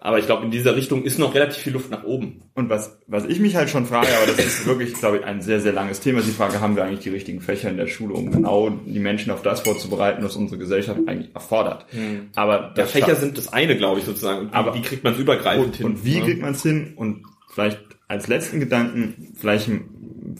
Aber 0.00 0.18
ich 0.18 0.26
glaube, 0.26 0.44
in 0.44 0.50
dieser 0.50 0.76
Richtung 0.76 1.04
ist 1.04 1.18
noch 1.18 1.34
relativ 1.34 1.62
viel 1.62 1.72
Luft 1.72 1.90
nach 1.90 2.04
oben. 2.04 2.42
Und 2.54 2.68
was, 2.68 2.98
was 3.06 3.24
ich 3.24 3.40
mich 3.40 3.56
halt 3.56 3.70
schon 3.70 3.86
frage, 3.86 4.08
aber 4.14 4.26
das 4.26 4.44
ist 4.44 4.66
wirklich, 4.66 4.92
glaube 4.92 5.16
ich, 5.16 5.24
ein 5.24 5.40
sehr, 5.40 5.60
sehr 5.60 5.72
langes 5.72 6.00
Thema, 6.00 6.18
ist 6.18 6.28
die 6.28 6.32
Frage, 6.32 6.60
haben 6.60 6.76
wir 6.76 6.84
eigentlich 6.84 7.00
die 7.00 7.08
richtigen 7.08 7.40
Fächer 7.40 7.70
in 7.70 7.78
der 7.78 7.86
Schule, 7.86 8.12
um 8.12 8.30
genau 8.30 8.68
die 8.68 9.00
Menschen 9.00 9.32
auf 9.32 9.40
das 9.40 9.62
vorzubereiten, 9.62 10.22
was 10.22 10.36
unsere 10.36 10.58
Gesellschaft 10.58 11.00
eigentlich 11.06 11.34
erfordert. 11.34 11.86
Hm. 11.90 12.28
Aber 12.34 12.74
ja, 12.76 12.84
Fächer 12.84 13.16
sind 13.16 13.38
das 13.38 13.50
eine, 13.50 13.78
glaube 13.78 14.00
ich, 14.00 14.04
sozusagen. 14.04 14.40
Und 14.40 14.54
aber 14.54 14.74
wie 14.74 14.82
kriegt 14.82 15.04
man 15.04 15.14
es 15.14 15.18
übergreifend 15.18 15.68
und, 15.68 15.76
hin? 15.76 15.86
Und 15.86 16.04
wie 16.04 16.18
ne? 16.18 16.24
kriegt 16.26 16.42
man 16.42 16.52
es 16.52 16.62
hin? 16.62 16.92
Und 16.96 17.22
vielleicht 17.48 17.80
als 18.12 18.28
letzten 18.28 18.60
Gedanken, 18.60 19.32
vielleicht 19.34 19.70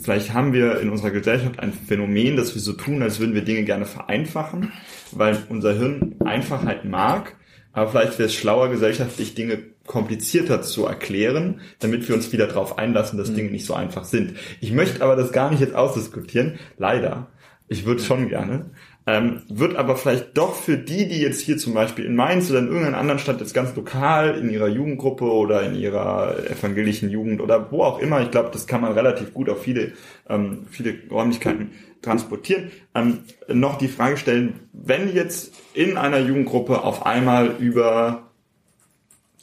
vielleicht 0.01 0.35
haben 0.35 0.53
wir 0.53 0.79
in 0.81 0.91
unserer 0.91 1.11
Gesellschaft 1.11 1.59
ein 1.59 1.73
Phänomen, 1.73 2.37
dass 2.37 2.55
wir 2.55 2.61
so 2.61 2.75
tun, 2.75 3.03
als 3.03 3.19
würden 3.19 3.35
wir 3.35 3.43
Dinge 3.43 3.65
gerne 3.65 3.87
vereinfachen, 3.87 4.73
weil 5.11 5.39
unser 5.49 5.73
Hirn 5.73 6.17
Einfachheit 6.23 6.85
mag, 6.85 7.35
aber 7.73 7.91
vielleicht 7.91 8.19
wäre 8.19 8.27
es 8.27 8.35
schlauer, 8.35 8.69
gesellschaftlich 8.69 9.35
Dinge 9.35 9.59
komplizierter 9.87 10.61
zu 10.61 10.85
erklären, 10.85 11.63
damit 11.79 12.07
wir 12.09 12.15
uns 12.15 12.31
wieder 12.31 12.47
darauf 12.47 12.79
einlassen, 12.79 13.19
dass 13.19 13.31
mhm. 13.31 13.37
Dinge 13.37 13.51
nicht 13.53 13.65
so 13.65 13.73
einfach 13.73 14.05
sind. 14.05 14.35
Ich 14.61 14.73
möchte 14.73 15.03
aber 15.03 15.17
das 15.17 15.33
gar 15.33 15.51
nicht 15.51 15.61
jetzt 15.61 15.75
ausdiskutieren, 15.75 16.59
leider. 16.77 17.29
Ich 17.69 17.87
würde 17.87 18.03
schon 18.03 18.29
gerne. 18.29 18.67
Ähm, 19.05 19.43
wird 19.49 19.75
aber 19.75 19.97
vielleicht 19.97 20.37
doch 20.39 20.55
für 20.55 20.77
die, 20.77 21.09
die 21.09 21.21
jetzt 21.21 21.41
hier 21.41 21.59
zum 21.59 21.75
Beispiel 21.75 22.05
in 22.05 22.15
Mainz 22.15 22.51
oder 22.51 22.61
in 22.61 22.69
irgendeiner 22.69 22.99
anderen 22.99 23.19
Stadt 23.19 23.41
jetzt 23.41 23.53
ganz 23.53 23.75
lokal 23.75 24.39
in 24.39 24.49
ihrer 24.49 24.69
Jugendgruppe 24.69 25.25
oder 25.25 25.63
in 25.63 25.75
ihrer 25.75 26.37
evangelischen 26.49 27.11
Jugend 27.11 27.41
oder 27.41 27.73
wo 27.73 27.83
auch 27.83 27.99
immer, 27.99 28.23
ich 28.23 28.31
glaube, 28.31 28.51
das 28.53 28.69
kann 28.69 28.81
man 28.81 28.93
relativ 28.93 29.35
gut 29.35 29.49
auf 29.49 29.63
viele, 29.63 29.93
ähm, 30.29 30.67
viele 30.71 30.95
Räumlichkeiten 31.11 31.73
transportieren, 32.01 32.71
ähm, 32.95 33.21
noch 33.49 33.77
die 33.77 33.89
Frage 33.89 34.17
stellen, 34.17 34.61
wenn 34.73 35.13
jetzt 35.13 35.53
in 35.75 35.97
einer 35.97 36.21
Jugendgruppe 36.21 36.83
auf 36.83 37.05
einmal 37.05 37.57
über 37.59 38.31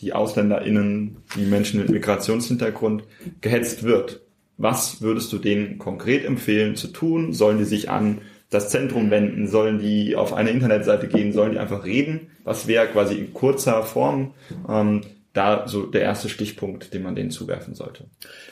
die 0.02 0.14
AusländerInnen, 0.14 1.18
die 1.36 1.46
Menschen 1.46 1.82
mit 1.82 1.90
Migrationshintergrund 1.90 3.04
gehetzt 3.42 3.84
wird, 3.84 4.22
was 4.58 5.02
würdest 5.02 5.32
du 5.34 5.38
denen 5.38 5.78
konkret 5.78 6.26
empfehlen 6.26 6.76
zu 6.76 6.88
tun? 6.88 7.34
Sollen 7.34 7.58
die 7.58 7.66
sich 7.66 7.90
an 7.90 8.22
das 8.50 8.70
Zentrum 8.70 9.12
wenden? 9.12 9.48
Sollen 9.48 9.80
die 9.80 10.16
auf 10.16 10.34
eine 10.34 10.50
Internetseite 10.50 11.08
gehen? 11.08 11.34
Sollen 11.34 11.52
die 11.52 11.60
einfach 11.60 11.86
reden? 11.86 12.32
Was 12.44 12.68
wäre 12.68 12.88
quasi 12.88 13.16
in 13.16 13.34
kurzer 13.34 13.84
Form 13.84 14.34
ähm, 14.68 15.02
da 15.34 15.68
so 15.68 15.86
der 15.86 16.02
erste 16.02 16.28
Stichpunkt, 16.28 16.94
den 16.94 17.04
man 17.04 17.16
denen 17.16 17.30
zuwerfen 17.30 17.76
sollte? 17.76 18.06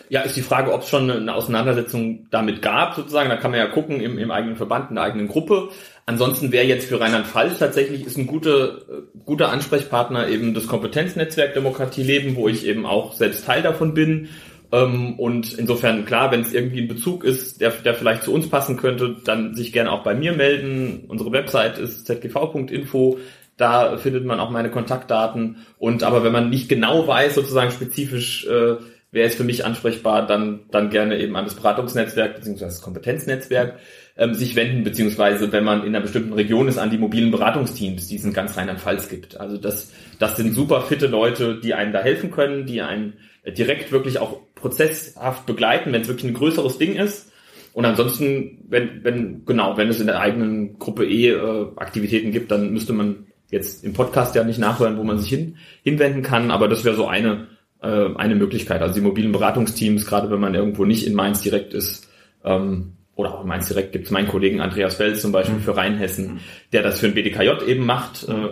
Ja, 0.10 0.22
ist 0.22 0.38
die 0.38 0.41
Frage, 0.41 0.72
ob 0.72 0.84
es 0.84 0.89
schon 0.89 1.10
eine 1.10 1.34
Auseinandersetzung 1.34 2.28
damit 2.30 2.62
gab, 2.62 2.95
sozusagen. 2.95 3.30
Da 3.30 3.38
kann 3.38 3.52
man 3.52 3.60
ja 3.60 3.68
gucken 3.68 4.00
im, 4.00 4.18
im 4.20 4.32
eigenen 4.32 4.56
Verband, 4.56 4.89
in 4.89 4.95
der 4.95 5.04
eigenen 5.04 5.28
Gruppe. 5.28 5.70
Ansonsten 6.06 6.52
wäre 6.52 6.66
jetzt 6.66 6.88
für 6.88 7.02
Rheinland-Pfalz 7.02 7.60
tatsächlich 7.60 8.06
ist 8.06 8.18
ein 8.18 8.28
guter, 8.28 8.78
guter 9.26 9.50
Ansprechpartner 9.50 10.30
eben 10.30 10.54
das 10.54 10.68
Kompetenznetzwerk 10.68 11.54
Demokratie 11.54 12.04
leben, 12.04 12.36
wo 12.38 12.48
ich 12.48 12.66
eben 12.66 12.86
auch 12.86 13.14
selbst 13.14 13.45
Teil 13.45 13.62
davon 13.62 13.93
bin. 13.93 14.30
Ähm, 14.72 15.18
und 15.20 15.57
insofern, 15.57 16.05
klar, 16.05 16.32
wenn 16.32 16.41
es 16.41 16.53
irgendwie 16.53 16.82
ein 16.82 16.88
Bezug 16.88 17.24
ist, 17.24 17.61
der, 17.61 17.72
der 17.72 17.93
vielleicht 17.93 18.24
zu 18.24 18.34
uns 18.34 18.49
passen 18.49 18.78
könnte, 18.78 19.15
dann 19.24 19.55
sich 19.55 19.72
gerne 19.72 19.91
auch 19.91 20.03
bei 20.03 20.13
mir 20.13 20.34
melden. 20.34 21.05
Unsere 21.07 21.32
Website 21.32 21.78
ist 21.78 22.05
zgv.info. 22.05 23.18
Da 23.55 23.97
findet 23.97 24.26
man 24.26 24.39
auch 24.39 24.51
meine 24.51 24.70
Kontaktdaten. 24.70 25.65
Und 25.80 26.03
aber 26.03 26.24
wenn 26.24 26.34
man 26.34 26.49
nicht 26.49 26.70
genau 26.70 27.07
weiß, 27.07 27.36
sozusagen 27.36 27.72
spezifisch, 27.72 28.45
äh, 28.45 28.76
wer 29.11 29.26
ist 29.26 29.38
für 29.38 29.43
mich 29.43 29.65
ansprechbar, 29.65 30.28
dann, 30.28 30.65
dann 30.70 30.89
gerne 30.89 31.18
eben 31.18 31.36
an 31.36 31.45
das 31.45 31.55
Beratungsnetzwerk 31.55 32.36
bzw. 32.36 32.65
das 32.65 32.82
Kompetenznetzwerk 32.82 33.80
ähm, 34.18 34.34
sich 34.34 34.55
wenden, 34.55 34.84
beziehungsweise 34.84 35.51
wenn 35.51 35.63
man 35.63 35.82
in 35.82 35.95
einer 35.95 36.01
bestimmten 36.01 36.34
Region 36.34 36.68
ist, 36.68 36.78
an 36.78 36.91
die 36.91 36.97
mobilen 36.97 37.32
Beratungsteams, 37.32 38.07
die 38.07 38.18
es 38.18 38.26
in 38.26 38.34
ganz 38.34 38.57
Rheinland-Pfalz 38.57 39.09
gibt. 39.09 39.39
Also 39.39 39.57
das, 39.57 39.93
das 40.20 40.36
sind 40.36 40.53
super 40.53 40.82
fitte 40.82 41.07
Leute, 41.07 41.59
die 41.59 41.74
einem 41.74 41.93
da 41.93 42.01
helfen 42.01 42.32
können, 42.32 42.65
die 42.65 42.82
einen 42.82 43.13
direkt 43.55 43.91
wirklich 43.91 44.20
auch 44.20 44.41
prozesshaft 44.60 45.45
begleiten, 45.45 45.91
wenn 45.93 46.01
es 46.01 46.08
wirklich 46.08 46.32
ein 46.32 46.36
größeres 46.36 46.78
Ding 46.78 46.95
ist. 46.95 47.32
Und 47.74 47.86
ansonsten, 47.86 48.66
wenn, 48.68 49.03
wenn, 49.03 49.45
genau, 49.45 49.78
wenn 49.78 49.89
es 49.89 49.99
in 49.99 50.08
der 50.08 50.20
eigenen 50.20 50.80
Gruppe 50.80 51.05
eh 51.05 51.30
äh, 51.30 51.68
Aktivitäten 51.76 52.32
gibt, 52.32 52.49
dann 52.51 52.72
müsste 52.72 52.93
man 52.93 53.28
jetzt 53.51 53.84
im 53.84 53.93
Podcast 53.93 54.36
ja 54.36 54.43
nicht 54.43 54.60
nachhören, 54.60 54.97
wo 54.97 55.03
man 55.03 55.20
sich 55.20 55.30
hin, 55.30 55.58
hinwenden 55.84 56.22
kann, 56.22 56.51
aber 56.51 56.68
das 56.68 56.84
wäre 56.84 56.95
so 56.95 57.08
eine, 57.08 57.47
äh, 57.82 58.10
eine 58.16 58.36
Möglichkeit. 58.36 58.82
Also 58.82 58.95
die 58.95 59.01
mobilen 59.01 59.32
Beratungsteams, 59.32 60.05
gerade 60.05 60.30
wenn 60.32 60.39
man 60.39 60.55
irgendwo 60.55 60.86
nicht 60.86 61.05
in 61.05 61.14
Mainz 61.14 61.41
direkt 61.41 61.74
ist, 61.74 62.10
ähm, 62.43 62.93
oder 63.16 63.34
auch 63.34 63.41
in 63.41 63.47
Mainz 63.47 63.68
direkt 63.68 63.93
gibt 63.93 64.05
es 64.05 64.12
meinen 64.12 64.28
Kollegen 64.28 64.62
Andreas 64.62 64.95
Fels 64.95 65.22
zum 65.22 65.32
Beispiel 65.32 65.55
mhm. 65.55 65.62
für 65.62 65.76
Rheinhessen, 65.76 66.39
der 66.72 66.84
das 66.84 66.99
für 66.99 67.08
ein 67.08 67.14
BDKJ 67.14 67.64
eben 67.68 67.86
macht, 67.86 68.28
äh, 68.28 68.49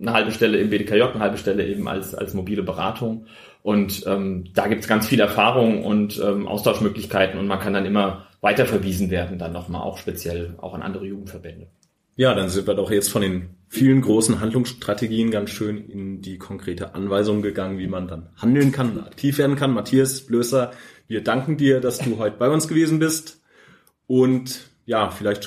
eine 0.00 0.12
halbe 0.12 0.30
Stelle 0.30 0.58
im 0.58 0.70
BDKJ, 0.70 1.02
eine 1.02 1.20
halbe 1.20 1.38
Stelle 1.38 1.66
eben 1.66 1.88
als, 1.88 2.14
als 2.14 2.34
mobile 2.34 2.62
Beratung. 2.62 3.26
Und 3.66 4.06
ähm, 4.06 4.44
da 4.54 4.68
gibt 4.68 4.82
es 4.82 4.88
ganz 4.88 5.08
viel 5.08 5.18
Erfahrung 5.18 5.84
und 5.84 6.22
ähm, 6.24 6.46
Austauschmöglichkeiten 6.46 7.36
und 7.36 7.48
man 7.48 7.58
kann 7.58 7.72
dann 7.72 7.84
immer 7.84 8.28
weiterverwiesen 8.40 9.10
werden, 9.10 9.40
dann 9.40 9.52
nochmal 9.52 9.82
auch 9.82 9.98
speziell 9.98 10.54
auch 10.58 10.72
an 10.72 10.82
andere 10.82 11.04
Jugendverbände. 11.04 11.66
Ja, 12.14 12.32
dann 12.36 12.48
sind 12.48 12.68
wir 12.68 12.74
doch 12.74 12.92
jetzt 12.92 13.08
von 13.08 13.22
den 13.22 13.56
vielen 13.68 14.02
großen 14.02 14.38
Handlungsstrategien 14.40 15.32
ganz 15.32 15.50
schön 15.50 15.78
in 15.78 16.22
die 16.22 16.38
konkrete 16.38 16.94
Anweisung 16.94 17.42
gegangen, 17.42 17.80
wie 17.80 17.88
man 17.88 18.06
dann 18.06 18.28
handeln 18.36 18.70
kann, 18.70 19.00
aktiv 19.00 19.36
werden 19.38 19.56
kann. 19.56 19.74
Matthias 19.74 20.20
Blößer, 20.20 20.70
wir 21.08 21.24
danken 21.24 21.56
dir, 21.56 21.80
dass 21.80 21.98
du 21.98 22.18
heute 22.18 22.36
bei 22.36 22.48
uns 22.48 22.68
gewesen 22.68 23.00
bist. 23.00 23.42
Und 24.06 24.60
ja, 24.84 25.10
vielleicht 25.10 25.42